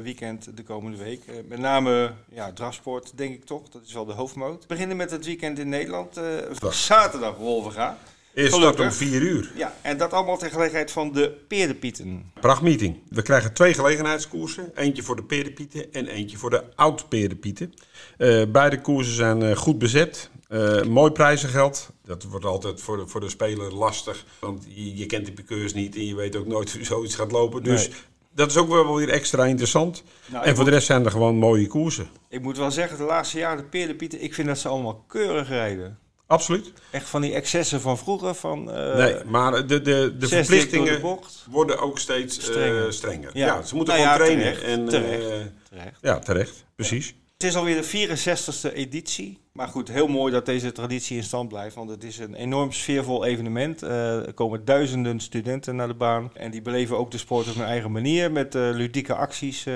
de 0.55 0.63
komende 0.65 0.97
week. 0.97 1.23
Eh, 1.27 1.35
met 1.49 1.59
name 1.59 2.13
ja, 2.33 2.53
drafsport, 2.53 3.13
denk 3.15 3.35
ik 3.35 3.45
toch. 3.45 3.69
Dat 3.69 3.83
is 3.87 3.93
wel 3.93 4.05
de 4.05 4.13
hoofdmoot. 4.13 4.61
We 4.61 4.67
beginnen 4.69 4.97
met 4.97 5.11
het 5.11 5.25
weekend 5.25 5.59
in 5.59 5.69
Nederland. 5.69 6.21
Dag. 6.59 6.75
zaterdag, 6.75 7.37
Wolvenga. 7.37 7.99
Eerst 8.35 8.55
Gelukkig. 8.55 8.79
start 8.79 8.93
om 8.93 9.09
4 9.09 9.23
uur. 9.23 9.53
Ja, 9.55 9.75
en 9.83 9.99
dat 9.99 10.13
allemaal 10.13 10.39
ter 10.39 10.51
gelegenheid 10.51 10.91
van 10.91 11.13
de 11.13 11.31
Peerdepieten. 11.49 12.33
Prachtmeeting. 12.41 12.99
We 13.09 13.23
krijgen 13.23 13.53
twee 13.53 13.75
gelegenheidskoersen. 13.75 14.73
Eentje 14.75 15.03
voor 15.03 15.17
de 15.17 15.25
perenpieten 15.25 15.93
en 15.93 16.07
eentje 16.07 16.37
voor 16.37 16.51
de 16.51 16.65
oud-perenpieten. 16.75 17.75
Eh 18.17 18.43
beide 18.49 18.81
koersen 18.81 19.15
zijn 19.15 19.57
goed 19.57 19.79
bezet. 19.79 20.31
Eh, 20.51 20.83
mooi 20.83 21.11
prijzengeld. 21.13 21.91
Dat 22.05 22.23
wordt 22.23 22.45
altijd 22.45 22.81
voor 22.81 22.97
de, 22.97 23.07
voor 23.07 23.21
de 23.21 23.29
speler 23.29 23.75
lastig. 23.75 24.25
Want 24.39 24.65
je, 24.69 24.97
je 24.97 25.07
kent 25.07 25.27
de 25.27 25.33
piqueurs 25.33 25.75
niet 25.75 25.95
en 25.97 26.07
je 26.07 26.15
weet 26.15 26.37
ook 26.37 26.47
nooit 26.47 26.73
hoe 26.75 26.85
zoiets 26.85 27.15
gaat 27.15 27.33
lopen. 27.33 27.63
Dus 27.63 27.89
Nee. 27.89 27.97
dat 28.35 28.51
is 28.51 28.57
ook 28.57 28.69
wel 28.69 28.95
weer 28.97 29.09
extra 29.09 29.45
interessant. 29.47 30.03
Nou, 30.27 30.45
en 30.45 30.57
voor 30.57 30.65
de 30.65 30.71
rest 30.71 30.87
zijn 30.87 31.05
er 31.05 31.11
gewoon 31.11 31.37
mooie 31.37 31.67
koersen. 31.67 32.09
ik 32.29 32.43
moet 32.43 32.57
wel 32.57 32.71
zeggen, 32.71 32.99
de 32.99 33.05
laatste 33.05 33.39
jaren 33.39 33.57
de 33.57 33.65
Peerdepieten, 33.69 34.23
ik 34.23 34.35
vind 34.35 34.49
dat 34.49 34.59
ze 34.59 34.69
allemaal 34.69 35.05
keurig 35.09 35.49
rijden. 35.49 35.99
Absoluut. 36.27 36.73
Echt 36.91 37.09
van 37.09 37.21
die 37.21 37.35
excessen 37.35 37.81
van 37.81 37.99
vroeger, 37.99 38.35
van 38.35 38.71
eh 38.71 38.97
nee, 38.97 39.25
maar 39.25 39.67
de, 39.67 39.81
de, 39.81 40.15
de 40.19 40.29
verplichtingen 40.29 41.01
de 41.01 41.19
worden 41.51 41.79
ook 41.79 41.99
steeds 41.99 42.39
eh, 42.39 42.45
Strenger. 42.45 42.93
strenger. 42.93 43.31
Ja. 43.33 43.47
Ja. 43.47 43.63
ze 43.63 43.75
moeten 43.77 43.95
Nou 43.95 44.07
gewoon 44.07 44.29
ja, 44.29 44.35
trainen. 44.35 44.55
terecht, 44.55 44.79
en, 44.79 44.89
terecht. 44.89 45.51
Terecht. 45.69 45.99
ja, 46.01 46.19
terecht. 46.19 46.65
Precies. 46.77 47.15
Het 47.33 47.45
is 47.45 47.57
alweer 47.57 47.83
de 47.83 48.09
64ste 48.09 48.75
editie. 48.75 49.40
Maar 49.53 49.69
goed, 49.69 49.89
heel 49.89 50.09
mooi 50.09 50.33
dat 50.33 50.47
deze 50.47 50.73
traditie 50.73 51.17
in 51.17 51.23
stand 51.23 51.49
blijft. 51.49 51.75
Want 51.75 51.91
het 51.91 52.05
is 52.05 52.19
een 52.19 52.35
enorm 52.35 52.73
sfeervol 52.73 53.25
evenement. 53.25 53.83
Eh, 53.83 54.27
er 54.27 54.33
komen 54.33 54.65
duizenden 54.65 55.21
studenten 55.21 55.77
naar 55.77 55.89
de 55.89 55.95
baan. 55.95 56.31
En 56.35 56.51
die 56.51 56.63
beleven 56.63 56.99
ook 56.99 57.11
de 57.11 57.19
sport 57.19 57.49
op 57.49 57.55
hun 57.55 57.65
eigen 57.65 57.93
manier. 57.93 58.33
Met 58.33 58.55
eh, 58.55 58.71
ludieke 58.73 59.15
acties. 59.15 59.67
eh. 59.67 59.75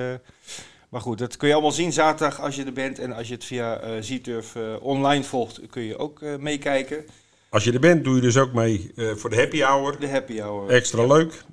Maar 0.88 1.00
goed, 1.00 1.18
dat 1.18 1.36
kun 1.36 1.48
je 1.48 1.54
allemaal 1.54 1.72
zien 1.72 1.92
zaterdag 1.92 2.40
als 2.40 2.56
je 2.56 2.64
er 2.64 2.72
bent. 2.72 2.98
En 2.98 3.12
als 3.12 3.28
je 3.28 3.34
het 3.34 3.44
via 3.44 4.02
Z-Turf 4.02 4.56
online 4.80 5.24
volgt, 5.24 5.60
kun 5.70 5.82
je 5.82 5.98
ook 5.98 6.20
meekijken. 6.38 7.04
Als 7.48 7.64
je 7.64 7.72
er 7.72 7.80
bent, 7.80 8.04
doe 8.04 8.14
je 8.14 8.20
dus 8.20 8.36
ook 8.36 8.52
mee 8.52 8.92
voor 8.96 9.30
de 9.30 9.36
happy 9.36 9.60
hour. 9.60 10.00
De 10.00 10.08
happy 10.08 10.40
hour. 10.40 10.70
Extra 10.70 11.06
leuk. 11.06 11.44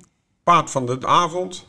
Paard 0.42 0.70
van 0.70 0.86
de 0.86 1.06
avond. 1.06 1.66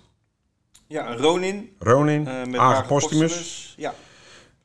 Ja, 0.88 1.16
Ronin. 1.16 1.76
Ronin, 1.80 2.28
uh, 2.48 2.88
Postumus. 2.88 3.74
Ja. 3.78 3.94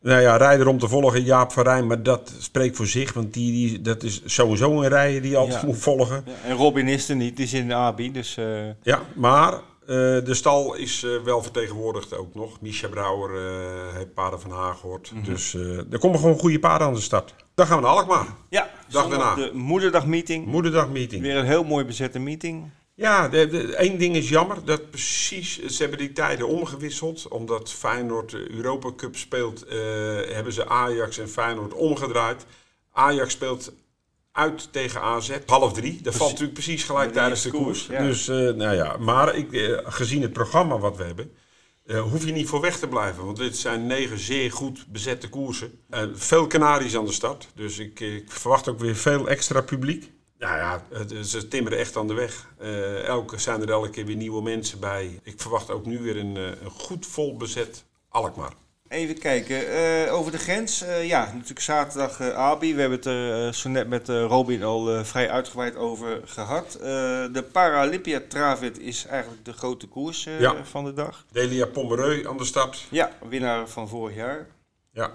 Nou 0.00 0.20
ja, 0.20 0.36
rijder 0.36 0.68
om 0.68 0.78
te 0.78 0.88
volgen 0.88 1.22
Jaap 1.22 1.52
van 1.52 1.62
Rijn, 1.62 1.86
maar 1.86 2.02
dat 2.02 2.32
spreekt 2.38 2.76
voor 2.76 2.86
zich. 2.86 3.12
Want 3.12 3.34
die, 3.34 3.52
die, 3.52 3.80
dat 3.80 4.02
is 4.02 4.22
sowieso 4.24 4.82
een 4.82 4.88
rijder 4.88 5.22
die 5.22 5.30
je 5.30 5.36
altijd 5.36 5.62
moet 5.62 5.78
volgen. 5.78 6.24
Ja, 6.26 6.32
en 6.44 6.56
Robin 6.56 6.88
is 6.88 7.08
er 7.08 7.16
niet, 7.16 7.36
die 7.36 7.44
is 7.44 7.52
in 7.52 7.68
de 7.68 7.74
ABI. 7.74 8.12
Dus, 8.12 8.36
uh... 8.36 8.66
Ja, 8.82 9.02
maar 9.14 9.52
uh, 9.52 9.60
de 10.24 10.34
stal 10.34 10.74
is 10.74 11.02
uh, 11.02 11.22
wel 11.22 11.42
vertegenwoordigd 11.42 12.16
ook 12.16 12.34
nog. 12.34 12.60
Misha 12.60 12.88
Brouwer 12.88 13.30
heeft 13.94 14.14
paarden 14.14 14.40
van 14.40 14.50
Haag 14.50 14.80
gehoord. 14.80 15.10
Mm 15.12 15.18
-hmm. 15.18 15.32
Dus 15.32 15.54
er 15.90 15.98
komen 15.98 16.18
gewoon 16.18 16.38
goede 16.38 16.58
paarden 16.58 16.86
aan 16.86 16.94
de 16.94 17.00
start. 17.00 17.34
Dan 17.54 17.66
gaan 17.66 17.76
we 17.76 17.82
naar 17.82 17.92
Alkmaar. 17.92 18.26
Ja, 18.48 18.70
dag 18.88 19.08
daarna. 19.08 19.34
de 19.34 19.50
moederdagmeeting. 19.54 20.46
Moederdagmeeting. 20.46 21.22
Weer 21.22 21.36
een 21.36 21.46
heel 21.46 21.64
mooi 21.64 21.84
bezette 21.84 22.18
meeting. 22.18 22.70
Ja, 22.98 23.30
één 23.30 23.98
ding 23.98 24.16
is 24.16 24.28
jammer. 24.28 24.64
Dat 24.64 24.90
precies, 24.90 25.66
ze 25.66 25.80
hebben 25.80 25.98
die 25.98 26.12
tijden 26.12 26.48
omgewisseld. 26.48 27.28
Omdat 27.28 27.72
Feyenoord 27.72 28.30
de 28.30 28.50
Europa 28.50 28.92
Cup 28.96 29.16
speelt, 29.16 29.66
uh, 29.66 29.72
hebben 30.34 30.52
ze 30.52 30.68
Ajax 30.68 31.18
en 31.18 31.28
Feyenoord 31.28 31.74
omgedraaid. 31.74 32.46
Ajax 32.92 33.32
speelt 33.32 33.72
uit 34.32 34.72
tegen 34.72 35.00
AZ, 35.00 35.38
half 35.46 35.72
drie. 35.72 36.00
Dat 36.02 36.14
valt 36.14 36.30
natuurlijk 36.30 36.58
precies 36.58 36.84
gelijk 36.84 37.12
tijdens 37.12 37.42
de 37.42 37.50
koers. 37.50 37.86
Dus, 37.86 38.28
uh, 38.28 38.36
nou 38.36 38.74
ja, 38.74 38.96
maar 38.96 39.36
ik, 39.36 39.52
uh, 39.52 39.78
gezien 39.84 40.22
het 40.22 40.32
programma 40.32 40.78
wat 40.78 40.96
we 40.96 41.04
hebben, 41.04 41.32
hoef 42.10 42.24
je 42.24 42.32
niet 42.32 42.48
voor 42.48 42.60
weg 42.60 42.78
te 42.78 42.88
blijven. 42.88 43.24
Want 43.24 43.36
dit 43.36 43.56
zijn 43.56 43.86
negen 43.86 44.18
zeer 44.18 44.52
goed 44.52 44.86
bezette 44.88 45.28
koersen. 45.28 45.80
veel 46.14 46.46
Canaries 46.46 46.96
aan 46.96 47.06
de 47.06 47.12
start. 47.12 47.48
Dus 47.54 47.78
ik, 47.78 48.00
ik 48.00 48.30
verwacht 48.30 48.68
ook 48.68 48.78
weer 48.78 48.96
veel 48.96 49.28
extra 49.28 49.60
publiek. 49.60 50.10
Nou 50.38 50.56
ja, 50.56 50.82
ze 51.22 51.48
timmeren 51.48 51.78
echt 51.78 51.96
aan 51.96 52.06
de 52.06 52.14
weg. 52.14 52.46
Uh, 52.62 53.04
elke, 53.04 53.38
zijn 53.38 53.62
er 53.62 53.70
elke 53.70 53.90
keer 53.90 54.04
weer 54.04 54.16
nieuwe 54.16 54.42
mensen 54.42 54.80
bij. 54.80 55.20
Ik 55.22 55.40
verwacht 55.40 55.70
ook 55.70 55.86
nu 55.86 55.98
weer 55.98 56.16
een, 56.16 56.36
eh, 56.36 56.62
een 56.62 56.70
goed 56.70 57.06
vol 57.06 57.36
bezet 57.36 57.84
Alkmaar. 58.08 58.52
Even 58.88 59.18
kijken, 59.18 59.62
uh, 60.06 60.14
over 60.14 60.32
de 60.32 60.38
grens. 60.38 60.82
Uh, 60.82 61.06
ja, 61.06 61.24
natuurlijk 61.32 61.60
zaterdag 61.60 62.20
uh, 62.20 62.34
Abi. 62.34 62.74
We 62.74 62.80
hebben 62.80 62.98
het 62.98 63.06
er 63.06 63.54
zo 63.54 63.68
net 63.68 63.88
met 63.88 64.08
Robin 64.08 64.62
al 64.62 65.04
vrij 65.04 65.30
uitgebreid 65.30 65.76
over 65.76 66.20
gehad. 66.24 66.72
de 67.32 67.44
Paralympia 67.52 68.20
Travit 68.28 68.78
is 68.78 69.06
eigenlijk 69.06 69.44
de 69.44 69.52
grote 69.52 69.86
koers 69.86 70.24
ja. 70.24 70.64
van 70.64 70.84
de 70.84 70.92
dag. 70.92 71.24
Delia 71.32 71.66
Pomereu 71.66 72.28
aan 72.28 72.36
de 72.36 72.44
start. 72.44 72.86
Ja, 72.90 73.12
winnaar 73.28 73.68
van 73.68 73.88
vorig 73.88 74.16
jaar. 74.16 74.46
Ja, 74.92 75.10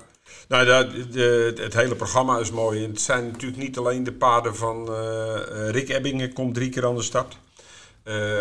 nou, 0.48 0.68
het 1.62 1.74
hele 1.74 1.96
programma 1.96 2.40
is 2.40 2.52
mooi. 2.52 2.88
het 2.88 3.02
zijn 3.02 3.26
natuurlijk 3.32 3.62
niet 3.62 3.78
alleen 3.78 4.04
de 4.04 4.14
paarden 4.14 4.56
van 4.56 4.88
uh, 4.90 5.70
Rick 5.70 5.90
Ebbingen, 5.90 6.34
komt 6.34 6.54
drie 6.54 6.70
keer 6.70 6.86
aan 6.86 6.96
de 6.96 7.02
start. 7.02 7.38
Uh, 8.06 8.40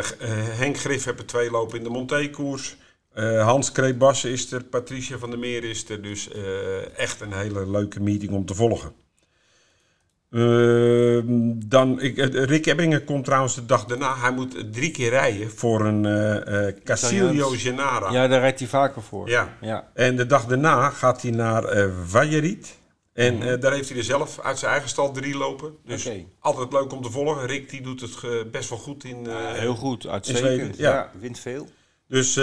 Henk 0.58 0.78
Grif 0.78 1.04
hebben 1.04 1.26
twee 1.26 1.50
lopen 1.50 1.78
in 1.78 1.84
de 1.84 1.90
Monté-koers. 1.90 2.76
Hans 3.38 3.72
Kreetbassen 3.72 4.30
is 4.30 4.52
er, 4.52 4.64
Patricia 4.64 5.18
van 5.18 5.30
der 5.30 5.38
Meer 5.38 5.64
is 5.64 5.88
er. 5.88 6.02
Dus 6.02 6.28
echt 6.96 7.20
een 7.20 7.32
hele 7.32 7.70
leuke 7.70 8.00
meeting 8.00 8.32
om 8.32 8.46
te 8.46 8.54
volgen. 8.54 9.01
Uh, 10.32 11.20
dan, 11.66 12.00
ik, 12.00 12.16
Rick 12.32 12.66
Ebbingen 12.66 13.04
komt 13.04 13.24
trouwens 13.24 13.54
de 13.54 13.66
dag 13.66 13.84
daarna. 13.84 14.16
Hij 14.16 14.32
moet 14.32 14.72
drie 14.72 14.90
keer 14.90 15.10
rijden 15.10 15.50
voor 15.50 15.84
een 15.86 16.04
uh, 16.04 16.66
uh, 16.66 16.74
Casilio 16.84 17.48
Genara. 17.48 18.12
Ja, 18.12 18.28
daar 18.28 18.40
rijdt 18.40 18.58
hij 18.58 18.68
vaker 18.68 19.02
voor. 19.02 19.28
Ja. 19.28 19.56
ja. 19.60 19.88
En 19.94 20.16
de 20.16 20.26
dag 20.26 20.46
daarna 20.46 20.90
gaat 20.90 21.22
hij 21.22 21.30
naar 21.30 21.76
uh, 21.76 21.90
Valjerit. 22.06 22.78
En 23.12 23.34
mm 23.34 23.60
daar 23.60 23.72
heeft 23.72 23.88
hij 23.88 23.98
er 23.98 24.04
zelf 24.04 24.40
uit 24.40 24.58
zijn 24.58 24.70
eigen 24.70 24.88
stal 24.88 25.12
drie 25.12 25.36
lopen. 25.36 25.76
Dus 25.84 26.06
okay. 26.06 26.26
altijd 26.40 26.72
leuk 26.72 26.92
om 26.92 27.02
te 27.02 27.10
volgen. 27.10 27.46
Rick 27.46 27.70
die 27.70 27.82
doet 27.82 28.00
het 28.00 28.50
best 28.50 28.68
wel 28.68 28.78
goed 28.78 29.04
in 29.04 29.26
Heel 29.52 29.74
goed, 29.74 30.06
uitstekend. 30.06 30.76
Ja. 30.76 30.90
ja, 30.90 31.10
wint 31.20 31.38
veel. 31.38 31.68
Dus 32.08 32.34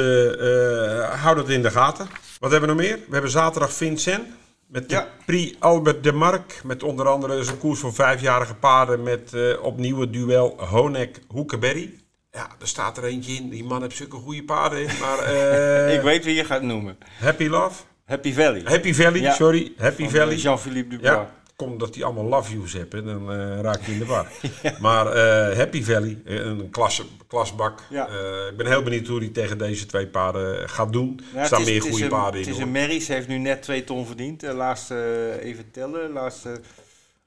hou 1.21 1.35
dat 1.35 1.49
in 1.49 1.61
de 1.61 1.71
gaten. 1.71 2.07
Wat 2.39 2.51
hebben 2.51 2.69
we 2.69 2.75
nog 2.75 2.85
meer? 2.85 2.97
We 3.07 3.13
hebben 3.13 3.31
zaterdag 3.31 3.73
Vincent. 3.73 4.27
Met 4.69 4.89
de 4.89 4.95
ja. 4.95 5.07
Prix 5.25 5.55
Albert 5.59 6.03
de 6.03 6.11
Mark. 6.11 6.61
Met 6.63 6.83
onder 6.83 7.07
andere 7.07 7.43
zijn 7.43 7.57
koers 7.57 7.79
voor 7.79 7.93
vijfjarige 7.93 8.55
paarden. 8.55 9.03
Met 9.03 9.31
uh, 9.33 9.63
opnieuw 9.63 9.99
het 9.99 10.13
duel 10.13 10.65
Honek-Hoekeberry. 10.65 11.93
Ja, 12.31 12.47
er 12.59 12.67
staat 12.67 12.97
er 12.97 13.03
eentje 13.03 13.33
in. 13.33 13.49
Die 13.49 13.63
man 13.63 13.81
heeft 13.81 13.95
zulke 13.95 14.15
goede 14.15 14.43
paarden 14.43 14.79
in. 14.79 14.89
Maar, 14.99 15.33
uh, 15.33 15.93
Ik 15.95 16.01
weet 16.01 16.25
wie 16.25 16.35
je 16.35 16.45
gaat 16.45 16.61
noemen. 16.61 16.97
Happy 17.19 17.47
Love. 17.47 17.83
Happy 18.05 18.33
Valley. 18.33 18.61
Happy 18.65 18.93
Valley, 18.93 19.21
ja. 19.21 19.33
sorry. 19.33 19.73
Happy 19.77 20.03
Van 20.03 20.11
Valley. 20.11 20.35
Jean-Philippe 20.35 20.89
Dubois. 20.89 21.15
Ja 21.15 21.38
komt 21.65 21.79
dat 21.79 21.93
die 21.93 22.05
allemaal 22.05 22.23
love 22.23 22.53
yous 22.53 22.73
hebben, 22.73 23.05
dan 23.05 23.31
uh, 23.31 23.59
raak 23.59 23.85
je 23.85 23.91
in 23.91 23.99
de 23.99 24.05
war. 24.05 24.31
ja. 24.63 24.75
Maar 24.79 25.05
uh, 25.05 25.57
Happy 25.57 25.83
Valley, 25.83 26.21
een 26.25 26.69
klas, 26.69 27.03
klasbak. 27.27 27.83
Ja. 27.89 28.09
Uh, 28.09 28.47
ik 28.51 28.57
ben 28.57 28.67
heel 28.67 28.83
benieuwd 28.83 29.07
hoe 29.07 29.19
hij 29.19 29.29
tegen 29.29 29.57
deze 29.57 29.85
twee 29.85 30.07
paarden 30.07 30.69
gaat 30.69 30.93
doen. 30.93 31.19
Ja, 31.33 31.39
er 31.39 31.45
staan 31.45 31.63
meer 31.63 31.81
goede 31.81 32.03
een, 32.03 32.09
paarden 32.09 32.41
in. 32.41 32.47
Het 32.47 32.55
is 32.55 32.61
een 32.61 32.71
Merries, 32.71 33.07
heeft 33.07 33.27
nu 33.27 33.37
net 33.37 33.61
twee 33.61 33.83
ton 33.83 34.05
verdiend. 34.05 34.39
De 34.39 34.53
laatste, 34.53 35.39
even 35.41 35.71
tellen, 35.71 36.11
laatste 36.11 36.61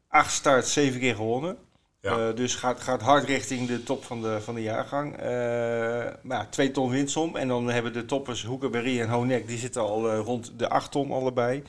acht 0.09 0.33
starts, 0.33 0.73
zeven 0.73 1.01
keer 1.01 1.15
gewonnen. 1.15 1.57
Dus 2.35 2.55
gaat, 2.55 2.81
gaat 2.81 3.03
hard 3.03 3.25
richting 3.25 3.69
de 3.69 3.83
top 3.83 4.05
van 4.05 4.23
de, 4.23 4.41
van 4.41 4.55
de 4.55 4.63
jaargang. 4.63 5.17
maar 6.23 6.39
ja, 6.39 6.47
twee 6.51 6.71
ton 6.71 6.91
winstsom. 6.91 7.37
En 7.37 7.49
dan 7.49 7.69
hebben 7.69 7.93
de 7.93 8.05
toppers 8.05 8.45
Hoekerberry 8.45 9.01
en 9.01 9.09
Honek, 9.09 9.49
die 9.49 9.59
zitten 9.59 9.83
al 9.83 10.15
rond 10.15 10.53
de 10.57 10.69
acht 10.69 10.91
ton 10.91 11.11
allebei. 11.11 11.63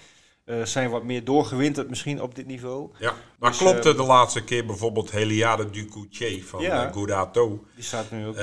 Uh, 0.45 0.65
zijn 0.65 0.89
wat 0.89 1.03
meer 1.03 1.23
doorgewinterd 1.23 1.89
misschien 1.89 2.21
op 2.21 2.35
dit 2.35 2.45
niveau. 2.45 2.89
Ja, 2.99 3.13
maar 3.39 3.49
dus, 3.49 3.59
klopt 3.59 3.85
uh, 3.85 3.95
de 3.95 4.03
laatste 4.03 4.43
keer 4.43 4.65
bijvoorbeeld 4.65 5.11
Heliade 5.11 5.69
du 5.69 5.85
Coutier 5.85 6.43
van 6.43 6.61
ja, 6.61 6.93
uh? 6.95 7.51
Die 7.75 7.83
staat 7.83 8.11
nu 8.11 8.27
ook. 8.27 8.35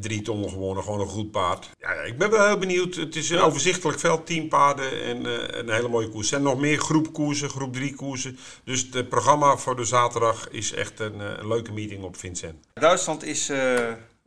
drie 0.00 0.22
ton 0.22 0.48
gewonnen, 0.48 0.82
gewoon 0.82 1.00
een 1.00 1.06
goed 1.06 1.30
paard. 1.30 1.70
Ja, 1.80 1.90
ik 1.90 2.18
ben 2.18 2.30
wel 2.30 2.46
heel 2.46 2.58
benieuwd. 2.58 2.94
Het 2.94 3.16
is 3.16 3.30
een 3.30 3.36
ja. 3.36 3.42
overzichtelijk 3.42 3.98
veld, 3.98 4.26
tien 4.26 4.48
paarden 4.48 5.02
en 5.02 5.24
een 5.58 5.70
hele 5.70 5.88
mooie 5.88 6.08
koers. 6.08 6.22
Er 6.22 6.28
zijn 6.28 6.42
nog 6.42 6.58
meer 6.58 6.78
groepkoersen, 6.78 7.48
groep 7.48 7.72
drie 7.72 7.94
koersen. 7.94 8.38
Dus 8.64 8.88
het 8.92 9.08
programma 9.08 9.56
voor 9.56 9.76
de 9.76 9.84
zaterdag 9.84 10.48
is 10.50 10.72
echt 10.72 11.00
een, 11.00 11.20
een 11.20 11.48
leuke 11.48 11.72
meeting 11.72 12.02
op 12.02 12.16
Vincent. 12.16 12.66
Duitsland 12.74 13.24
is 13.24 13.50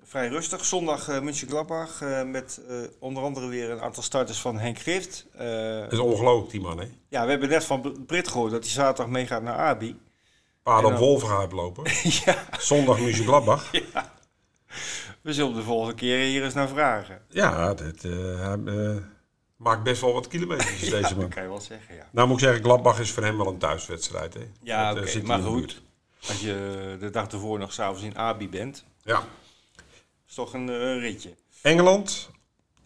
vrij 0.07 0.27
rustig. 0.27 0.65
Zondag 0.65 1.09
uh, 1.09 1.19
München 1.19 1.47
Gladbach 1.47 2.01
uh, 2.01 2.23
met 2.23 2.61
uh, 2.69 2.77
onder 2.99 3.23
andere 3.23 3.47
weer 3.47 3.69
een 3.69 3.81
aantal 3.81 4.03
starters 4.03 4.39
van 4.39 4.57
Henk 4.57 4.79
Grift. 4.79 5.25
dat 5.81 5.91
is 5.91 5.99
ongelooflijk 5.99 6.51
die 6.51 6.61
man 6.61 6.79
hè? 6.79 6.87
Ja, 7.09 7.23
we 7.23 7.29
hebben 7.29 7.49
net 7.49 7.63
van 7.63 8.05
Brit 8.05 8.27
gehoord 8.27 8.51
dat 8.51 8.63
hij 8.63 8.71
zaterdag 8.71 9.07
meegaat 9.07 9.41
naar 9.41 9.55
Abi. 9.57 9.99
Paard 10.63 10.85
op 10.85 10.97
Wolven 10.97 11.37
uitlopen. 11.37 11.83
ja. 12.25 12.35
Zondag 12.59 12.99
München 12.99 13.23
Gladbach. 13.23 13.71
ja. 13.93 14.13
We 15.21 15.33
zullen 15.33 15.55
de 15.55 15.61
volgende 15.61 15.95
keer 15.95 16.19
hier 16.19 16.43
eens 16.43 16.53
naar 16.53 16.67
vragen. 16.67 17.21
Ja, 17.29 17.73
dat, 17.73 18.01
hij 18.01 18.57
maakt 19.55 19.83
best 19.83 20.01
wel 20.01 20.13
wat 20.13 20.27
kilometers 20.27 20.79
deze 20.89 21.11
man. 21.15 21.19
dat 21.19 21.33
kan 21.33 21.43
je 21.43 21.49
wel 21.49 21.61
zeggen, 21.61 21.95
ja. 21.95 22.07
Nou 22.11 22.27
moet 22.27 22.37
ik 22.37 22.43
zeggen, 22.43 22.63
Gladbach 22.63 22.99
is 22.99 23.11
voor 23.11 23.23
hem 23.23 23.37
wel 23.37 23.47
een 23.47 23.57
thuiswedstrijd 23.57 24.33
hè? 24.33 24.47
Ja, 24.61 24.91
oké, 24.91 25.01
okay, 25.01 25.21
maar 25.21 25.41
goed. 25.41 25.81
Als 26.27 26.39
je 26.39 26.97
de 26.99 27.09
dag 27.09 27.27
ervoor 27.27 27.59
nog 27.59 27.73
s'avonds 27.73 28.03
in 28.03 28.17
Abi 28.17 28.49
bent. 28.49 28.83
Ja 29.03 29.23
toch 30.37 30.53
een, 30.53 30.67
een 30.67 30.99
ritje. 30.99 31.29
Engeland. 31.61 32.29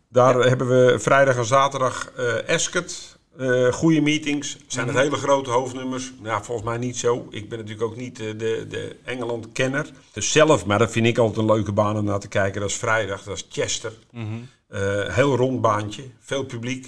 Daar 0.08 0.38
ja. 0.38 0.48
hebben 0.48 0.68
we 0.68 1.00
vrijdag 1.00 1.36
en 1.36 1.46
zaterdag 1.46 2.12
uh, 2.20 2.34
Ascot. 2.48 3.20
Uh, 3.40 3.74
goede 3.74 4.02
meetings. 4.02 4.58
Zijn 4.68 4.88
het 4.88 4.98
hele 4.98 5.16
grote 5.16 5.50
hoofdnummers? 5.50 6.14
Nou, 6.22 6.44
volgens 6.44 6.68
mij 6.68 6.78
niet 6.78 6.98
zo. 6.98 7.28
Ik 7.30 7.50
ben 7.50 7.58
natuurlijk 7.58 7.88
ook 7.88 7.96
niet 7.96 8.18
de, 8.18 8.36
de 8.68 8.96
Engeland-kenner. 9.04 9.90
Dus 10.12 10.32
zelf, 10.32 10.66
maar 10.66 10.80
dat 10.80 10.92
vind 10.92 11.06
ik 11.06 11.18
altijd 11.18 11.38
een 11.38 11.54
leuke 11.54 11.72
baan 11.72 11.98
om 11.98 12.06
naar 12.06 12.20
te 12.20 12.28
kijken. 12.28 12.62
Dat 12.62 12.70
is 12.70 12.76
vrijdag, 12.76 13.24
dat 13.24 13.36
is 13.36 13.48
Chester. 13.50 13.94
Mm 14.12 14.28
-hmm. 14.28 14.50
uh, 14.80 15.16
heel 15.16 15.36
rond 15.36 15.62
baantje, 15.62 16.04
veel 16.20 16.44
publiek. 16.44 16.88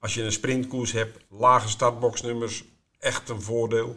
als 0.00 0.14
je 0.14 0.22
een 0.22 0.32
sprintkoers 0.32 0.92
hebt, 0.92 1.18
lage 1.28 1.68
startboxnummers, 1.68 2.64
echt 2.98 3.28
een 3.28 3.42
voordeel. 3.42 3.96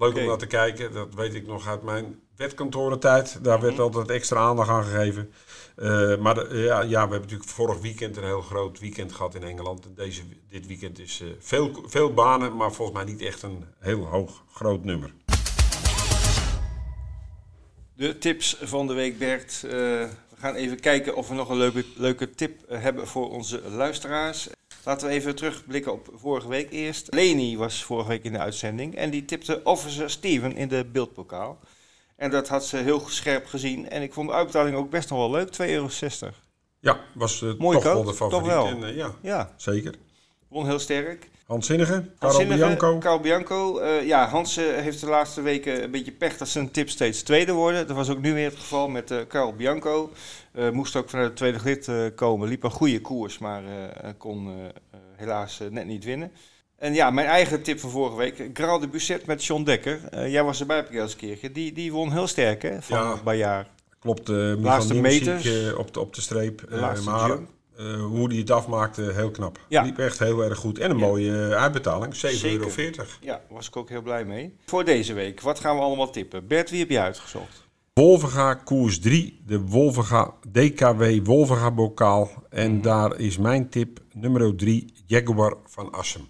Leuk 0.00 0.10
okay. 0.10 0.22
om 0.22 0.28
naar 0.28 0.38
te 0.38 0.46
kijken, 0.46 0.92
dat 0.92 1.14
weet 1.14 1.34
ik 1.34 1.46
nog 1.46 1.68
uit 1.68 1.82
mijn 1.82 2.20
wetkantorentijd. 2.36 3.38
Daar 3.42 3.56
mm 3.56 3.64
-hmm. 3.64 3.68
werd 3.68 3.80
altijd 3.80 4.10
extra 4.10 4.38
aandacht 4.38 4.68
aan 4.68 4.84
gegeven. 4.84 5.32
Uh, 5.76 6.16
maar 6.16 6.34
de, 6.34 6.48
ja, 6.52 6.80
ja, 6.80 6.88
we 6.88 6.98
hebben 6.98 7.20
natuurlijk 7.20 7.48
vorig 7.50 7.80
weekend 7.80 8.16
een 8.16 8.24
heel 8.24 8.40
groot 8.40 8.78
weekend 8.78 9.12
gehad 9.12 9.34
in 9.34 9.42
Engeland. 9.42 9.86
Deze, 9.96 10.22
dit 10.48 10.66
weekend 10.66 10.98
is 10.98 11.20
uh, 11.20 11.28
veel, 11.38 11.84
veel 11.86 12.14
banen, 12.14 12.56
maar 12.56 12.72
volgens 12.72 12.96
mij 12.96 13.06
niet 13.12 13.22
echt 13.22 13.42
een 13.42 13.64
heel 13.78 14.04
hoog 14.04 14.44
groot 14.52 14.84
nummer. 14.84 15.12
De 17.94 18.18
tips 18.18 18.56
van 18.62 18.86
de 18.86 18.94
week, 18.94 19.18
Bert. 19.18 19.62
Uh, 19.64 19.70
we 19.70 20.08
gaan 20.38 20.54
even 20.54 20.80
kijken 20.80 21.16
of 21.16 21.28
we 21.28 21.34
nog 21.34 21.48
een 21.48 21.56
leuke, 21.56 21.84
leuke 21.96 22.30
tip 22.30 22.60
hebben 22.68 23.06
voor 23.06 23.30
onze 23.30 23.62
luisteraars. 23.70 24.48
Laten 24.84 25.08
we 25.08 25.12
even 25.14 25.34
terugblikken 25.34 25.92
op 25.92 26.08
vorige 26.14 26.48
week 26.48 26.70
eerst. 26.70 27.06
Leni 27.14 27.56
was 27.56 27.84
vorige 27.84 28.08
week 28.08 28.24
in 28.24 28.32
de 28.32 28.38
uitzending 28.38 28.94
en 28.96 29.10
die 29.10 29.24
tipte 29.24 29.60
Officer 29.64 30.10
Steven 30.10 30.56
in 30.56 30.68
de 30.68 30.84
beeldpokaal. 30.92 31.58
En 32.16 32.30
dat 32.30 32.48
had 32.48 32.66
ze 32.66 32.76
heel 32.76 33.02
scherp 33.08 33.46
gezien. 33.46 33.90
En 33.90 34.02
ik 34.02 34.12
vond 34.12 34.28
de 34.28 34.34
uitbetaling 34.34 34.76
ook 34.76 34.90
best 34.90 35.10
nog 35.10 35.18
wel 35.18 35.30
leuk, 35.30 35.48
2,60 35.48 35.56
euro. 35.68 35.88
Ja, 36.80 37.00
was 37.14 37.40
uh, 37.40 37.52
Mooie 37.58 37.74
toch 37.80 37.84
wel 37.92 38.04
de 38.04 38.14
favoriet. 38.14 38.30
toch 38.44 38.54
wel. 38.54 38.66
En, 38.66 38.80
uh, 38.82 38.96
ja, 38.96 39.14
Ja, 39.22 39.52
zeker. 39.56 39.94
won 40.48 40.66
heel 40.66 40.78
sterk. 40.78 41.28
Hans 41.46 41.66
Zinnige, 41.66 41.92
Hans 42.18 42.36
Carlo 42.36 42.54
Bianco. 42.56 42.98
Carl 42.98 43.20
Bianco. 43.20 43.78
Eh, 43.78 44.06
ja, 44.06 44.28
Hans 44.28 44.56
eh, 44.56 44.64
heeft 44.64 45.00
de 45.00 45.06
laatste 45.06 45.40
weken 45.40 45.82
een 45.82 45.90
beetje 45.90 46.12
pech 46.12 46.36
dat 46.36 46.48
zijn 46.48 46.70
tip 46.70 46.88
steeds 46.88 47.22
tweede 47.22 47.52
worden. 47.52 47.86
Dat 47.86 47.96
was 47.96 48.10
ook 48.10 48.20
nu 48.20 48.34
weer 48.34 48.50
het 48.50 48.58
geval 48.58 48.88
met 48.88 49.10
eh 49.10 49.18
Carl 49.28 49.52
Bianco. 49.54 50.10
Eh, 50.52 50.70
moest 50.70 50.96
ook 50.96 51.08
vanuit 51.10 51.28
het 51.28 51.36
tweede 51.36 51.58
lid 51.64 51.88
eh, 51.88 52.04
komen. 52.14 52.48
Liep 52.48 52.62
een 52.62 52.70
goede 52.70 53.00
koers, 53.00 53.38
maar 53.38 53.62
eh, 53.64 54.10
kon 54.18 54.48
helaas 55.16 55.60
net 55.70 55.86
niet 55.86 56.04
winnen. 56.04 56.32
En 56.76 56.94
ja, 56.94 57.10
mijn 57.10 57.26
eigen 57.26 57.62
tip 57.62 57.80
van 57.80 57.90
vorige 57.90 58.16
week. 58.16 58.50
Graal 58.52 58.78
de 58.78 58.88
Busset 58.88 59.26
met 59.26 59.44
John 59.44 59.62
Dekker. 59.62 60.28
Jij 60.28 60.44
was 60.44 60.60
erbij 60.60 60.80
op 60.80 61.08
Keertje. 61.16 61.52
Die, 61.52 61.72
die 61.72 61.92
won 61.92 62.12
heel 62.12 62.26
sterk 62.26 62.62
hè, 62.62 62.82
van 62.82 62.98
Ja. 62.98 63.16
Bajaar. 63.24 63.66
Klopt, 63.98 64.28
Michael 64.28 64.56
Laatste 64.60 64.94
meters. 64.94 65.74
op, 65.74 65.94
de, 65.94 66.00
op 66.00 66.14
de 66.14 66.20
streep. 66.20 66.64
De 66.68 66.76
laatste 66.76 67.10
maar 67.10 67.38
hoe 67.98 68.28
hij 68.28 68.36
het 68.38 68.50
afmaakte, 68.50 69.02
heel 69.02 69.30
knap. 69.30 69.58
Ja. 69.68 69.82
Liep 69.82 69.98
echt 69.98 70.18
heel 70.18 70.42
erg 70.44 70.58
goed. 70.58 70.78
En 70.78 70.90
een 70.90 70.98
Ja. 70.98 71.06
mooie 71.06 71.54
uitbetaling, 71.56 72.14
7,40 72.14 72.18
Zeker. 72.40 72.78
euro. 72.82 73.04
Ja, 73.20 73.40
was 73.48 73.66
ik 73.66 73.76
ook 73.76 73.88
heel 73.88 74.02
blij 74.02 74.24
mee. 74.24 74.56
Voor 74.66 74.84
deze 74.84 75.12
week, 75.12 75.40
wat 75.40 75.60
gaan 75.60 75.76
we 75.76 75.82
allemaal 75.82 76.10
tippen? 76.10 76.46
Bert, 76.46 76.70
wie 76.70 76.78
heb 76.80 76.90
je 76.90 77.00
uitgezocht? 77.00 77.68
Wolvenga 78.00 78.54
koers 78.54 78.98
3, 78.98 79.40
de 79.46 79.60
Wolvenga 79.60 80.34
DKW 80.52 81.26
Wolvenga 81.26 81.70
bokaal. 81.70 82.30
En 82.48 82.72
Mhm. 82.72 82.82
daar 82.82 83.18
is 83.18 83.38
mijn 83.38 83.68
tip 83.68 84.00
nummer 84.12 84.56
3, 84.56 84.92
Jaguar 85.06 85.54
van 85.66 85.92
Assem. 85.92 86.22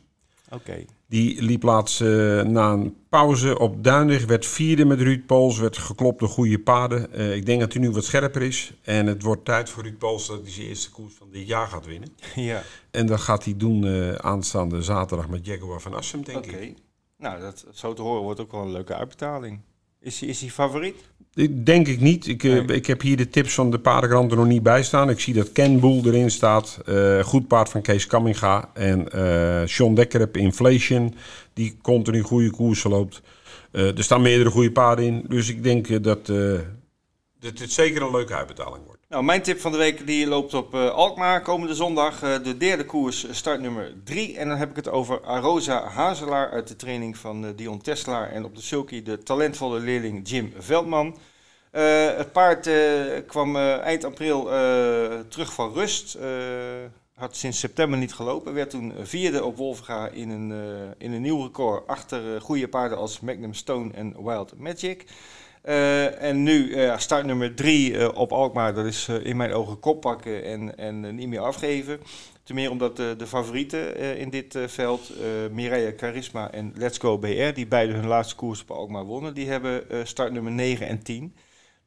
Oké. 0.51 0.85
Die 1.09 1.43
liep 1.43 1.63
laatst 1.63 2.01
eh, 2.01 2.09
na 2.43 2.73
een 2.73 2.97
pauze 3.09 3.59
op 3.59 3.85
Duinig, 3.85 4.27
werd 4.27 4.47
vierde 4.47 4.85
met 4.85 5.01
Ruud 5.01 5.27
Pools, 5.27 5.59
werd 5.59 5.79
geklopt 5.79 6.19
door 6.21 6.29
goede 6.29 6.59
paden. 6.59 7.13
Eh, 7.13 7.35
ik 7.35 7.47
denk 7.47 7.61
dat 7.61 7.73
hij 7.73 7.83
nu 7.83 7.91
wat 7.91 8.05
scherper 8.05 8.43
is. 8.43 8.73
En 8.83 9.07
het 9.07 9.23
wordt 9.23 9.45
tijd 9.45 9.69
voor 9.71 9.83
Ruud 9.83 9.99
Pools 9.99 10.27
dat 10.27 10.41
hij 10.43 10.51
zijn 10.51 10.67
eerste 10.67 10.91
koers 10.91 11.15
van 11.15 11.29
dit 11.31 11.47
jaar 11.47 11.67
gaat 11.67 11.87
winnen. 11.87 12.09
Ja, 12.35 12.63
En 12.91 13.07
dat 13.07 13.21
gaat 13.21 13.45
hij 13.45 13.57
doen 13.57 13.85
eh, 13.87 14.13
aanstaande 14.15 14.83
zaterdag 14.83 15.29
met 15.29 15.47
Jaguar 15.47 15.81
van 15.81 15.95
Assem, 15.95 16.25
denk 16.25 16.39
oké. 16.39 16.57
ik. 16.57 16.77
Nou, 17.19 17.41
dat, 17.41 17.65
zo 17.73 17.93
te 17.93 18.03
horen 18.03 18.23
wordt 18.23 18.41
ook 18.41 18.53
wel 18.53 18.63
een 18.63 18.73
leuke 18.73 18.95
uitbetaling. 18.95 19.61
Is 20.01 20.21
hij 20.21 20.29
is 20.29 20.41
hij 20.41 20.51
favoriet? 20.51 20.97
Denk 21.65 21.89
ik 21.89 22.01
niet. 22.01 22.27
Ik, 22.27 22.45
eh, 22.45 22.53
Nee. 22.53 22.77
ik 22.77 22.87
heb 22.87 23.01
hier 23.01 23.17
de 23.17 23.29
tips 23.29 23.55
van 23.55 23.71
de 23.71 23.79
paardenkrant 23.79 24.31
er 24.31 24.37
nog 24.37 24.47
niet 24.47 24.63
bij 24.63 24.83
staan. 24.83 25.11
Ik 25.11 25.21
zie 25.21 25.35
dat 25.35 25.53
Ken 25.53 25.81
Boel 25.81 26.05
erin 26.05 26.31
staat. 26.31 26.81
Eh, 26.87 27.21
goed 27.25 27.49
paard 27.49 27.69
van 27.69 27.83
Kees 27.83 28.07
Kamminga. 28.07 28.71
En 28.75 29.13
eh 29.13 29.63
Sean 29.67 29.95
Dekker 29.95 30.21
heb 30.21 30.37
Inflation. 30.37 31.15
Die 31.53 31.77
continu 31.83 32.23
goede 32.23 32.51
koersen 32.51 32.91
loopt. 32.91 33.23
Er 33.73 34.03
staan 34.05 34.23
meerdere 34.23 34.51
goede 34.51 34.73
paarden 34.73 35.05
in. 35.05 35.25
Dus 35.29 35.49
ik 35.49 35.63
denk 35.63 36.03
dat, 36.03 36.27
dat 36.27 37.57
dit 37.59 37.73
zeker 37.73 38.03
een 38.03 38.11
leuke 38.11 38.35
uitbetaling 38.35 38.85
wordt. 38.85 39.00
Nou, 39.11 39.25
mijn 39.25 39.43
tip 39.43 39.61
van 39.61 39.73
de 39.73 39.79
week 39.79 40.07
die 40.07 40.27
loopt 40.27 40.55
op 40.55 40.75
eh, 40.75 40.91
Alkmaar 40.91 41.43
komende 41.43 41.75
zondag. 41.75 42.23
Eh, 42.23 42.43
de 42.43 42.57
derde 42.57 42.85
koers, 42.85 43.27
eh, 43.27 43.33
start 43.33 43.61
nummer 43.61 43.95
3. 44.05 44.37
En 44.39 44.49
dan 44.49 44.57
heb 44.57 44.71
ik 44.71 44.77
het 44.77 44.89
over 44.89 45.25
Arosa 45.25 45.89
Hazelaar 45.89 46.51
uit 46.51 46.69
de 46.69 46.77
training 46.77 47.17
van 47.19 47.45
eh, 47.45 47.51
Dion 47.57 47.81
Teslaar. 47.81 48.31
En 48.31 48.45
op 48.45 48.57
de 48.57 48.63
sulky 48.63 49.03
de 49.03 49.19
talentvolle 49.19 49.81
leerling 49.81 50.29
Jim 50.29 50.53
Veldman. 50.59 51.17
Het 51.71 52.33
paard 52.33 52.71
kwam 53.27 53.57
eind 53.57 54.05
april 54.05 54.45
terug 55.29 55.53
van 55.53 55.73
rust. 55.73 56.19
Had 57.15 57.37
sinds 57.37 57.59
september 57.59 57.99
niet 57.99 58.15
gelopen. 58.15 58.55
Werd 58.55 58.71
toen 58.71 58.93
vierde 59.03 59.45
op 59.45 59.57
Wolfga 59.57 60.09
in 60.09 60.31
een, 60.31 60.53
in 60.99 61.13
een 61.13 61.23
nieuw 61.23 61.43
record. 61.43 61.87
Achter 61.87 62.41
goede 62.41 62.69
paarden 62.69 62.99
als 62.99 63.21
Magnum 63.21 63.55
Stone 63.55 63.93
en 63.93 64.25
Wild 64.25 64.59
Magic. 64.59 65.05
Eh, 65.63 66.23
en 66.23 66.43
nu 66.43 66.73
eh, 66.73 66.99
start 66.99 67.25
nummer 67.25 67.55
drie 67.55 67.99
eh, 67.99 68.09
op 68.15 68.33
Alkmaar. 68.33 68.75
Dat 68.75 68.85
is 68.85 69.09
in 69.09 69.37
mijn 69.37 69.53
ogen 69.53 69.81
kop 69.81 70.01
pakken 70.01 70.45
en, 70.45 70.79
en 70.79 71.15
niet 71.15 71.29
meer 71.29 71.41
afgeven. 71.41 72.01
Ten 72.43 72.55
meer 72.55 72.71
omdat 72.71 72.97
de, 72.97 73.27
favorieten 73.27 73.97
in 74.19 74.31
dit 74.31 74.59
veld, 74.67 75.13
Mireille 75.53 75.95
Charisma 75.97 76.51
en 76.51 76.73
Let's 76.77 76.99
Go 76.99 77.19
BR, 77.19 77.53
die 77.55 77.67
beide 77.67 77.93
hun 77.93 78.07
laatste 78.07 78.35
koers 78.35 78.63
op 78.63 78.71
Alkmaar 78.71 79.05
wonnen, 79.05 79.35
die 79.35 79.49
hebben 79.49 79.83
start 80.07 80.33
nummer 80.33 80.53
9 80.53 80.87
en 80.87 81.03
10. 81.03 81.35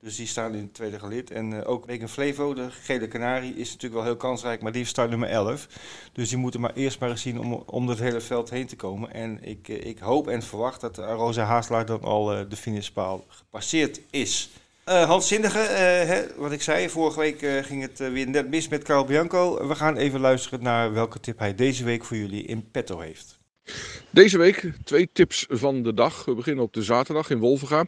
Dus 0.04 0.16
die 0.16 0.28
staan 0.28 0.54
in 0.54 0.62
het 0.62 0.74
tweede 0.74 0.99
gelid. 0.99 1.32
En 1.32 1.54
eh, 1.54 1.70
ook 1.70 1.86
Megan 1.86 2.10
Flevo, 2.10 2.54
de 2.54 2.72
gele 2.72 3.08
kanarie, 3.08 3.56
is 3.56 3.68
natuurlijk 3.68 3.93
wel 3.93 4.04
heel 4.04 4.16
kansrijk, 4.16 4.62
maar 4.62 4.72
die 4.72 4.86
start 4.86 5.10
nummer 5.10 5.30
11. 5.30 5.68
Dus 6.14 6.30
die 6.30 6.38
moeten 6.38 6.62
maar 6.62 6.74
eerst 6.74 6.99
maar 6.99 7.10
eens 7.10 7.22
zien 7.22 7.39
om, 7.39 7.54
om 7.54 7.88
dat 7.88 7.99
hele 7.99 8.22
veld 8.22 8.49
heen 8.49 8.68
te 8.68 8.76
komen. 8.76 9.14
En 9.14 9.43
ik, 9.43 9.70
eh, 9.70 9.86
ik 9.86 9.99
hoop 9.99 10.28
en 10.28 10.41
verwacht 10.41 10.82
dat 10.82 10.97
Rosa 10.97 11.43
Haaselaar 11.43 11.86
dan 11.86 12.01
al 12.01 12.34
eh, 12.34 12.45
de 12.49 12.56
finishpaal 12.56 13.26
gepasseerd 13.28 14.01
is. 14.10 14.49
Hans 14.84 15.28
Zindige, 15.28 15.60
eh, 15.60 16.08
hè, 16.08 16.22
wat 16.38 16.51
ik 16.51 16.62
zei, 16.62 16.89
vorige 16.89 17.20
week 17.20 17.66
ging 17.66 17.82
het 17.82 17.99
weer 17.99 18.30
net 18.30 18.49
mis 18.49 18.68
met 18.68 18.84
Carl 18.84 19.06
Bianco. 19.06 19.68
We 19.68 19.76
gaan 19.76 19.97
even 19.97 20.20
luisteren 20.20 20.64
naar 20.64 20.93
welke 20.93 21.20
tip 21.20 21.39
hij 21.39 21.56
deze 21.56 21.84
week 21.84 22.04
voor 22.06 22.18
jullie 22.18 22.43
in 22.43 22.72
petto 22.72 22.99
heeft. 22.99 23.39
Deze 24.10 24.38
week 24.38 24.72
twee 24.84 25.10
tips 25.14 25.45
van 25.49 25.84
de 25.84 25.93
dag. 25.93 26.26
We 26.26 26.36
beginnen 26.36 26.64
op 26.64 26.74
de 26.74 26.84
zaterdag 26.84 27.30
in 27.30 27.39
Wolvenga. 27.39 27.86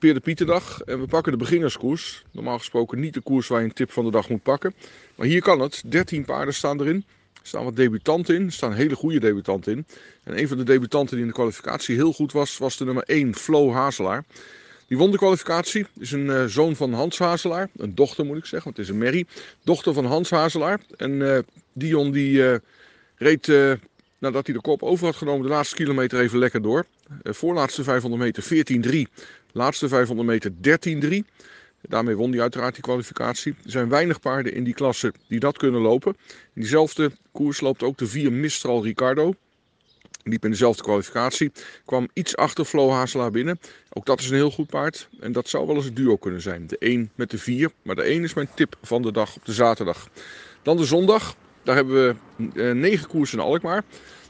Peer 0.00 0.14
de 0.14 0.20
Pieterdag. 0.20 0.80
En 0.80 1.00
we 1.00 1.06
pakken 1.06 1.32
de 1.32 1.38
beginnerskoers. 1.38 2.24
Normaal 2.32 2.58
gesproken 2.58 3.00
niet 3.00 3.14
de 3.14 3.20
koers 3.20 3.48
waar 3.48 3.60
je 3.60 3.66
een 3.66 3.72
tip 3.72 3.92
van 3.92 4.04
de 4.04 4.10
dag 4.10 4.28
moet 4.28 4.42
pakken. 4.42 4.74
Maar 5.14 5.26
hier 5.26 5.42
kan 5.42 5.60
het. 5.60 5.82
13 5.86 6.24
paarden 6.24 6.54
staan 6.54 6.80
erin. 6.80 7.04
Er 7.32 7.40
staan 7.42 7.64
wat 7.64 7.76
debutanten 7.76 8.34
in. 8.34 8.46
Er 8.46 8.52
staan 8.52 8.72
hele 8.72 8.94
goede 8.94 9.20
debutanten 9.20 9.72
in. 9.72 9.86
En 10.24 10.38
een 10.38 10.48
van 10.48 10.56
de 10.56 10.64
debutanten 10.64 11.14
die 11.14 11.24
in 11.24 11.30
de 11.30 11.36
kwalificatie 11.36 11.94
heel 11.94 12.12
goed 12.12 12.32
was, 12.32 12.58
was 12.58 12.76
de 12.76 12.84
nummer 12.84 13.02
1, 13.06 13.34
Flo 13.34 13.72
Hazelaar. 13.72 14.24
Die 14.86 14.98
won 14.98 15.10
de 15.10 15.16
kwalificatie. 15.16 15.86
Is 15.98 16.12
een 16.12 16.30
eh, 16.30 16.44
zoon 16.44 16.76
van 16.76 16.92
Hans 16.92 17.18
Hazelaar. 17.18 17.70
Een 17.76 17.94
dochter 17.94 18.24
moet 18.24 18.36
ik 18.36 18.46
zeggen, 18.46 18.64
want 18.64 18.76
het 18.76 18.86
is 18.86 18.92
een 18.92 18.98
merrie. 18.98 19.26
Dochter 19.64 19.92
van 19.92 20.04
Hans 20.04 20.30
Hazelaar. 20.30 20.80
En 20.96 21.34
eh, 21.34 21.38
Dion 21.72 22.10
die 22.10 22.48
eh, 22.48 22.58
reed 23.16 23.52
nadat 24.18 24.46
hij 24.46 24.54
de 24.54 24.60
kop 24.60 24.82
over 24.82 25.06
had 25.06 25.16
genomen, 25.16 25.42
de 25.42 25.52
laatste 25.52 25.74
kilometer 25.74 26.20
even 26.20 26.38
lekker 26.38 26.62
door. 26.62 26.86
Voorlaatste 27.22 27.82
500 27.82 28.22
meter 28.22 28.42
14-3, 28.88 29.12
laatste 29.52 29.88
500 29.88 30.28
meter 30.28 30.52
13-3. 31.22 31.24
Daarmee 31.82 32.16
won 32.16 32.30
hij 32.30 32.40
uiteraard 32.40 32.74
die 32.74 32.82
kwalificatie. 32.82 33.54
Er 33.64 33.70
zijn 33.70 33.88
weinig 33.88 34.20
paarden 34.20 34.54
in 34.54 34.64
die 34.64 34.74
klasse 34.74 35.12
die 35.28 35.40
dat 35.40 35.58
kunnen 35.58 35.80
lopen. 35.80 36.16
In 36.54 36.60
diezelfde 36.60 37.10
koers 37.32 37.60
loopt 37.60 37.82
ook 37.82 37.98
de 37.98 38.06
4 38.06 38.32
Mistral 38.32 38.82
Ricardo. 38.82 39.34
Liep 40.22 40.44
in 40.44 40.50
dezelfde 40.50 40.82
kwalificatie. 40.82 41.52
Kwam 41.84 42.08
iets 42.12 42.36
achter 42.36 42.64
Flo 42.64 42.90
Hazelaar 42.90 43.30
binnen. 43.30 43.60
Ook 43.92 44.06
dat 44.06 44.20
is 44.20 44.28
een 44.28 44.34
heel 44.34 44.50
goed 44.50 44.66
paard. 44.66 45.08
En 45.20 45.32
dat 45.32 45.48
zou 45.48 45.66
wel 45.66 45.76
eens 45.76 45.86
een 45.86 45.94
duo 45.94 46.16
kunnen 46.16 46.40
zijn. 46.40 46.66
De 46.66 46.78
1 46.78 47.10
met 47.14 47.30
de 47.30 47.38
4. 47.38 47.70
Maar 47.82 47.94
de 47.94 48.02
1 48.02 48.22
is 48.22 48.34
mijn 48.34 48.48
tip 48.54 48.76
van 48.82 49.02
de 49.02 49.12
dag 49.12 49.36
op 49.36 49.44
de 49.44 49.52
zaterdag. 49.52 50.08
Dan 50.62 50.76
de 50.76 50.84
zondag. 50.84 51.36
Daar 51.62 51.74
hebben 51.74 51.94
we 51.94 52.14
eh, 52.60 52.72
negen 52.74 53.08
koersen 53.08 53.38
in 53.38 53.44
Alkmaar. 53.44 53.84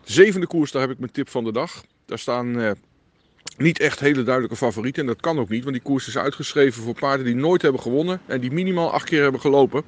De 0.05 0.13
zevende 0.13 0.47
koers, 0.47 0.73
daar 0.73 0.83
heb 0.83 0.91
ik 0.91 0.99
mijn 0.99 1.13
tip 1.13 1.29
van 1.29 1.45
de 1.45 1.53
dag. 1.53 1.85
Daar 2.05 2.19
staan 2.19 2.61
eh, 2.61 2.71
niet 3.61 3.81
echt 3.81 4.01
hele 4.01 4.23
duidelijke 4.23 4.57
favorieten. 4.57 5.03
En 5.03 5.09
dat 5.09 5.21
kan 5.21 5.39
ook 5.39 5.49
niet, 5.49 5.63
want 5.63 5.75
die 5.75 5.85
koers 5.85 6.09
is 6.09 6.19
uitgeschreven 6.19 6.83
voor 6.83 6.95
paarden 6.95 7.27
die 7.27 7.35
nooit 7.35 7.63
hebben 7.63 7.81
gewonnen. 7.81 8.21
En 8.27 8.41
die 8.41 8.51
minimaal 8.51 8.93
acht 8.93 9.09
keer 9.09 9.23
hebben 9.23 9.41
gelopen. 9.41 9.83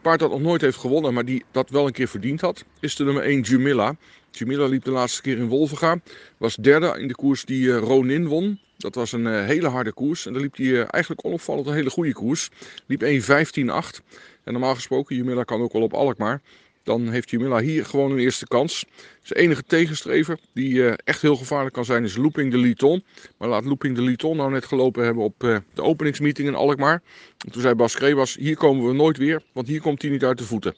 Paard 0.00 0.20
dat 0.20 0.30
nog 0.30 0.40
nooit 0.40 0.60
heeft 0.60 0.76
gewonnen, 0.76 1.14
maar 1.14 1.24
die 1.24 1.44
dat 1.50 1.70
wel 1.70 1.86
een 1.86 1.92
keer 1.92 2.08
verdiend 2.08 2.40
had, 2.40 2.64
is 2.80 2.96
de 2.96 3.04
nummer 3.04 3.22
1 3.22 3.40
Jumilla. 3.40 3.96
Jumilla 4.30 4.66
liep 4.66 4.84
de 4.84 4.90
laatste 4.90 5.22
keer 5.22 5.36
in 5.36 5.48
Wolvenga. 5.48 5.98
Was 6.36 6.56
derde 6.56 6.94
in 6.98 7.08
de 7.08 7.14
koers 7.14 7.44
die 7.44 7.72
eh, 7.72 7.78
Ronin 7.78 8.26
won. 8.26 8.58
Dat 8.76 8.94
was 8.94 9.12
een 9.12 9.26
eh, 9.26 9.44
hele 9.44 9.68
harde 9.68 9.92
koers. 9.92 10.26
En 10.26 10.32
daar 10.32 10.42
liep 10.42 10.56
hij 10.56 10.66
eh, 10.66 10.86
eigenlijk 10.88 11.24
onopvallend 11.24 11.66
een 11.66 11.74
hele 11.74 11.90
goede 11.90 12.12
koers. 12.12 12.50
Liep 12.86 13.02
1.15.8. 13.02 14.04
En 14.44 14.52
normaal 14.52 14.74
gesproken, 14.74 15.16
Jumilla 15.16 15.44
kan 15.44 15.62
ook 15.62 15.72
wel 15.72 15.82
op 15.82 15.92
Alkmaar. 15.92 16.40
Dan 16.84 17.08
heeft 17.08 17.30
Jumilla 17.30 17.60
hier 17.60 17.86
gewoon 17.86 18.10
een 18.10 18.18
eerste 18.18 18.46
kans. 18.46 18.84
Zijn 19.22 19.40
enige 19.40 19.62
tegenstrever 19.62 20.38
die 20.52 20.86
eh, 20.86 20.94
echt 21.04 21.22
heel 21.22 21.36
gevaarlijk 21.36 21.74
kan 21.74 21.84
zijn 21.84 22.04
is 22.04 22.16
Looping 22.16 22.50
de 22.50 22.58
Liton. 22.58 23.04
Maar 23.38 23.48
laat 23.48 23.64
Looping 23.64 23.96
de 23.96 24.02
Liton 24.02 24.36
nou 24.36 24.50
net 24.50 24.64
gelopen 24.64 25.04
hebben 25.04 25.24
op 25.24 25.44
eh, 25.44 25.56
de 25.74 25.82
openingsmeeting 25.82 26.48
in 26.48 26.54
Alkmaar. 26.54 27.02
En 27.46 27.52
toen 27.52 27.62
zei 27.62 27.74
Bas 27.74 27.94
Krebas, 27.94 28.34
hier 28.34 28.56
komen 28.56 28.86
we 28.86 28.92
nooit 28.92 29.16
weer, 29.16 29.42
want 29.52 29.66
hier 29.66 29.80
komt 29.80 30.02
hij 30.02 30.10
niet 30.10 30.24
uit 30.24 30.38
de 30.38 30.44
voeten. 30.44 30.76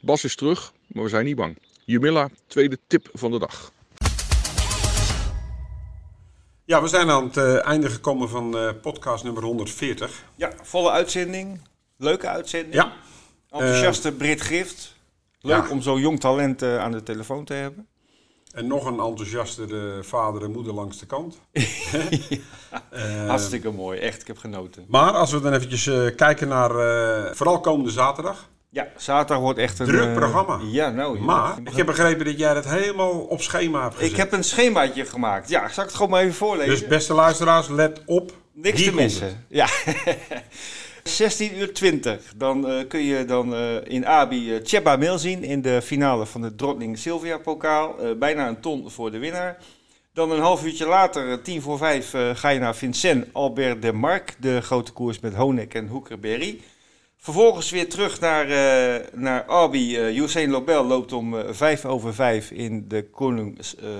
Bas 0.00 0.24
is 0.24 0.34
terug, 0.34 0.72
maar 0.86 1.02
we 1.02 1.08
zijn 1.08 1.24
niet 1.24 1.36
bang. 1.36 1.58
Jumilla, 1.84 2.28
tweede 2.46 2.78
tip 2.86 3.08
van 3.12 3.30
de 3.30 3.38
dag. 3.38 3.72
Ja, 6.64 6.82
we 6.82 6.88
zijn 6.88 7.10
aan 7.10 7.24
het 7.24 7.36
eh, 7.36 7.66
einde 7.66 7.90
gekomen 7.90 8.28
van 8.28 8.58
eh, 8.58 8.70
podcast 8.82 9.24
nummer 9.24 9.42
140. 9.42 10.24
Ja, 10.36 10.52
volle 10.62 10.90
uitzending. 10.90 11.60
Leuke 11.96 12.28
uitzending. 12.28 12.74
Ja, 12.74 12.92
Enthousiaste 13.50 14.12
Brit 14.12 14.40
Gift. 14.40 14.91
Leuk 15.42 15.64
Ja. 15.64 15.70
om 15.70 15.82
zo'n 15.82 16.00
jong 16.00 16.20
talent 16.20 16.62
eh, 16.62 16.78
aan 16.78 16.92
de 16.92 17.02
telefoon 17.02 17.44
te 17.44 17.54
hebben. 17.54 17.86
en 18.52 18.66
nog 18.66 18.84
een 18.86 19.00
enthousiastere 19.00 20.02
vader 20.02 20.42
en 20.42 20.50
moeder 20.52 20.72
langs 20.74 20.98
de 20.98 21.06
kant. 21.06 21.38
Eh, 22.90 23.26
Hartstikke 23.28 23.70
mooi, 23.70 23.98
echt. 23.98 24.20
Ik 24.20 24.26
heb 24.26 24.38
genoten. 24.38 24.84
Maar 24.88 25.12
als 25.12 25.32
we 25.32 25.40
dan 25.40 25.52
eventjes 25.52 25.86
eh, 25.86 26.16
kijken 26.16 26.48
naar 26.48 26.70
eh, 26.70 27.34
vooral 27.34 27.60
komende 27.60 27.90
zaterdag. 27.90 28.48
Ja, 28.70 28.88
zaterdag 28.96 29.38
wordt 29.38 29.58
echt 29.58 29.78
een... 29.78 29.86
Druk 29.86 30.14
programma. 30.14 30.60
Ja, 30.62 30.90
nou. 30.90 31.18
ja. 31.18 31.24
Maar 31.24 31.58
ik 31.64 31.76
heb 31.76 31.86
begrepen 31.86 32.24
dat 32.24 32.38
jij 32.38 32.54
het 32.54 32.68
helemaal 32.68 33.10
op 33.20 33.42
schema 33.42 33.82
hebt 33.82 33.94
gezet. 33.94 34.10
Ik 34.10 34.16
heb 34.16 34.32
een 34.32 34.44
schemaatje 34.44 35.04
gemaakt. 35.04 35.48
Ja, 35.48 35.60
zal 35.68 35.82
ik 35.82 35.88
het 35.88 35.94
gewoon 35.94 36.10
maar 36.10 36.20
even 36.22 36.34
voorlezen? 36.34 36.70
Dus 36.70 36.86
beste 36.86 37.14
luisteraars, 37.14 37.68
let 37.68 38.02
op. 38.06 38.32
Niks 38.52 38.82
te 38.84 38.94
missen. 38.94 39.44
Ja. 39.48 39.66
16 41.02 41.58
uur 41.58 41.72
20. 41.72 42.32
Dan 42.36 42.70
uh, 42.70 42.88
kun 42.88 43.02
je 43.02 43.24
dan 43.24 43.54
uh, 43.54 43.76
in 43.84 44.06
Abi 44.06 44.54
uh, 44.54 44.60
Cheba 44.62 44.96
Mil 44.96 45.18
zien 45.18 45.42
in 45.42 45.62
de 45.62 45.82
finale 45.82 46.26
van 46.26 46.42
de 46.42 46.54
Drottning 46.54 46.98
Sylvia 46.98 47.38
pokaal. 47.38 47.94
bijna 48.18 48.48
een 48.48 48.60
ton 48.60 48.90
voor 48.90 49.10
de 49.10 49.18
winnaar. 49.18 49.58
Dan 50.12 50.30
een 50.30 50.40
half 50.40 50.64
uurtje 50.64 50.86
later, 50.86 51.42
tien 51.42 51.62
voor 51.62 51.78
vijf, 51.78 52.14
ga 52.34 52.48
je 52.48 52.58
naar 52.58 52.76
Vincent 52.76 53.26
Albert 53.32 53.82
de 53.82 53.92
Marc. 53.92 54.34
De 54.38 54.60
grote 54.60 54.92
koers 54.92 55.20
met 55.20 55.34
Honek 55.34 55.74
en 55.74 55.86
Hoeker 55.86 56.18
Berry. 56.18 56.60
Vervolgens 57.16 57.70
weer 57.70 57.88
terug 57.88 58.20
naar, 58.20 58.46
naar 59.12 59.44
Albi. 59.44 59.98
Uh, 59.98 60.16
Usain 60.16 60.50
Lobel 60.50 60.84
loopt 60.84 61.12
om 61.12 61.36
vijf 61.54 61.84
over 61.84 62.14
vijf 62.14 62.50
in 62.50 62.84
de 62.88 63.10
Koning 63.10 63.58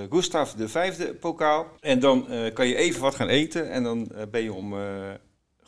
Gustav 0.09 0.51
de 0.51 0.69
vijfde 0.69 1.13
pokaal. 1.13 1.67
En 1.79 1.99
dan 1.99 2.27
kan 2.53 2.67
je 2.67 2.75
even 2.75 3.01
wat 3.01 3.15
gaan 3.15 3.29
eten 3.29 3.71
en 3.71 3.83
dan 3.83 4.11
ben 4.31 4.43
je 4.43 4.53
om 4.53 4.75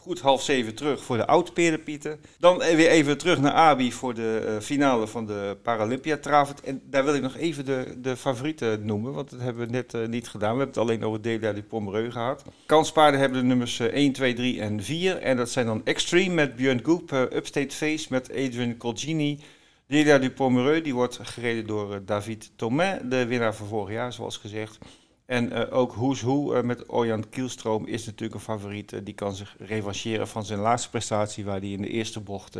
goed 0.05 0.19
half 0.19 0.41
zeven 0.43 0.75
terug 0.75 1.03
voor 1.03 1.17
de 1.17 1.27
oud 1.27 1.53
Perenpieten. 1.53 2.19
Dan 2.39 2.57
weer 2.57 2.89
even 2.89 3.17
terug 3.17 3.39
naar 3.39 3.51
Abi 3.51 3.91
voor 3.91 4.13
de 4.13 4.45
uh, 4.45 4.59
finale 4.61 5.07
van 5.07 5.25
de 5.25 5.57
Paralympia 5.63 6.17
Travert. 6.17 6.61
En 6.61 6.81
daar 6.89 7.05
wil 7.05 7.15
ik 7.15 7.21
nog 7.21 7.35
even 7.37 7.65
de, 7.65 7.95
de 7.97 8.15
favorieten 8.15 8.85
noemen, 8.85 9.13
want 9.13 9.29
dat 9.29 9.39
hebben 9.39 9.65
we 9.65 9.71
net 9.71 9.93
uh, 9.93 10.07
niet 10.07 10.27
gedaan. 10.27 10.51
We 10.51 10.57
hebben 10.57 10.81
het 10.81 10.89
alleen 10.89 11.03
over 11.03 11.21
Delia 11.21 11.53
du 11.53 11.63
Pomereux 11.63 12.13
gehad. 12.13 12.43
Kanspaarden 12.65 13.19
hebben 13.19 13.39
de 13.39 13.45
nummers 13.45 13.79
uh, 13.79 13.87
1, 13.87 14.11
2, 14.11 14.33
3 14.33 14.61
en 14.61 14.83
4. 14.83 15.17
En 15.17 15.37
dat 15.37 15.49
zijn 15.49 15.65
dan 15.65 15.81
Extreme 15.83 16.33
met 16.33 16.55
Björn 16.55 16.83
Goep, 16.83 17.11
Upstate 17.11 17.75
Face 17.75 18.07
met 18.09 18.29
Adrian 18.29 18.77
Colgini. 18.77 19.39
Delia 19.87 20.17
du 20.17 20.31
Pomereux, 20.31 20.83
die 20.83 20.93
wordt 20.93 21.19
gereden 21.21 21.67
door 21.67 22.01
David 22.05 22.51
Thomain, 22.55 23.09
de 23.09 23.25
winnaar 23.25 23.55
van 23.55 23.67
vorig 23.67 23.93
jaar, 23.93 24.13
zoals 24.13 24.37
gezegd. 24.37 24.77
En 25.26 25.51
uh, 25.53 25.61
ook 25.69 25.93
Who's 25.93 26.21
Who 26.21 26.55
uh, 26.55 26.61
met 26.61 26.84
Orjan 26.88 27.30
Kielstroom 27.30 27.86
is 27.86 28.05
natuurlijk 28.05 28.34
een 28.34 28.39
favoriet. 28.39 28.91
Uh, 28.91 28.99
die 29.03 29.13
kan 29.13 29.36
zich 29.36 29.55
revancheren 29.59 30.28
van 30.28 30.45
zijn 30.45 30.59
laatste 30.59 30.89
prestatie, 30.89 31.45
waar 31.45 31.59
hij 31.59 31.71
in 31.71 31.82
de 31.82 31.89
eerste 31.89 32.19
bocht 32.19 32.57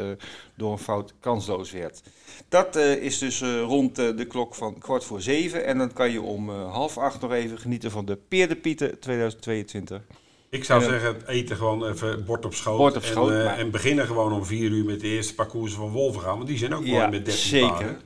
door 0.56 0.72
een 0.72 0.78
fout 0.78 1.14
kansloos 1.20 1.72
werd. 1.72 2.02
Dat 2.50 2.76
is 2.76 3.18
dus 3.18 3.42
rond 3.42 3.96
de 3.96 4.26
klok 4.28 4.56
van 4.56 4.80
kwart 4.80 5.04
voor 5.04 5.22
zeven. 5.22 5.66
En 5.66 5.78
dan 5.78 5.94
kan 5.94 6.12
je 6.12 6.22
om 6.22 6.50
half 6.50 6.98
acht 6.98 7.22
nog 7.22 7.32
even 7.32 7.58
genieten 7.58 7.92
van 7.92 8.06
de 8.06 8.16
Peerdepieten 8.16 9.00
2022. 9.00 10.02
Ik 10.50 10.64
zou 10.64 10.84
en, 10.84 10.90
zeggen, 10.90 11.28
eten 11.28 11.56
gewoon 11.56 11.88
even 11.88 12.26
bord 12.26 12.46
op 12.46 12.54
schoot. 12.54 12.78
Bord 12.78 12.96
op 12.96 13.04
schoot 13.04 13.32
en, 13.32 13.56
en, 13.56 13.72
beginnen 13.72 14.06
gewoon 14.06 14.34
om 14.34 14.46
vier 14.46 14.72
uur 14.72 14.86
met 14.86 15.00
de 15.00 15.08
eerste 15.08 15.36
parcoursen 15.36 15.78
van 15.78 15.90
Wolvengaan. 15.90 16.36
Want 16.36 16.48
die 16.48 16.58
zijn 16.58 16.74
ook 16.74 16.86
ja, 16.86 16.92
mooi 16.92 17.10
met 17.10 17.26
13 17.26 17.34
zeker. 17.34 17.70
paarden. 17.70 18.02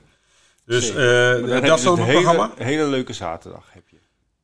Dus 0.64 0.92
dat 1.62 1.78
is 1.78 1.82
zo'n 1.82 1.96
programma. 1.96 2.52
Een 2.58 2.66
hele 2.66 2.86
leuke 2.86 3.12
zaterdag 3.12 3.68
heb 3.72 3.82
je. 3.88 3.89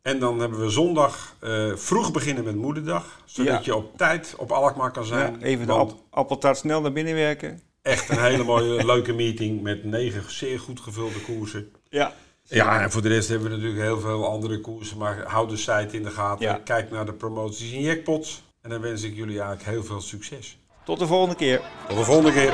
En 0.07 0.19
dan 0.19 0.41
hebben 0.41 0.61
we 0.61 0.71
zondag 0.71 1.35
uh, 1.41 1.77
vroeg 1.77 2.13
beginnen 2.13 2.45
met 2.45 2.55
moederdag. 2.55 3.21
Zodat 3.25 3.53
ja. 3.53 3.61
je 3.65 3.77
op 3.77 3.97
tijd 3.97 4.35
op 4.37 4.51
Alkmaar 4.51 4.91
kan 4.91 5.05
zijn. 5.05 5.37
Ja, 5.39 5.47
even 5.47 5.67
de 5.67 5.73
app 5.73 5.95
appeltaart 6.11 6.57
snel 6.57 6.81
naar 6.81 6.93
binnen 6.93 7.15
werken. 7.15 7.61
Echt 7.83 8.09
een 8.09 8.23
hele 8.23 8.45
mooie, 8.53 8.87
leuke 8.87 9.13
meeting 9.13 9.63
met 9.63 9.85
negen 9.85 10.33
zeer 10.33 10.61
goed 10.61 10.81
gevulde 10.81 11.21
koersen. 11.21 11.73
Ja. 11.89 12.13
Ja, 12.43 12.81
en 12.81 12.91
voor 12.91 13.03
de 13.03 13.09
rest 13.09 13.29
hebben 13.29 13.51
we 13.51 13.55
natuurlijk 13.57 13.83
heel 13.83 14.01
veel 14.01 14.27
andere 14.27 14.61
koersen. 14.61 14.99
Maar 14.99 15.25
houd 15.27 15.51
de 15.51 15.57
site 15.57 15.89
in 15.91 16.03
de 16.03 16.11
gaten. 16.11 16.47
Ja. 16.47 16.61
Kijk 16.65 16.91
naar 16.91 17.07
de 17.07 17.13
promoties 17.13 17.73
in 17.73 17.81
jackpots. 17.81 18.43
En 18.63 18.71
dan 18.71 18.81
wens 18.81 19.03
ik 19.03 19.15
jullie 19.15 19.41
eigenlijk 19.41 19.69
heel 19.69 19.85
veel 19.85 20.01
succes. 20.01 20.59
Tot 20.85 20.99
de 20.99 21.07
volgende 21.07 21.37
keer. 21.37 21.61
Tot 21.89 21.97
de 21.97 22.05
volgende 22.05 22.33
keer. 22.33 22.53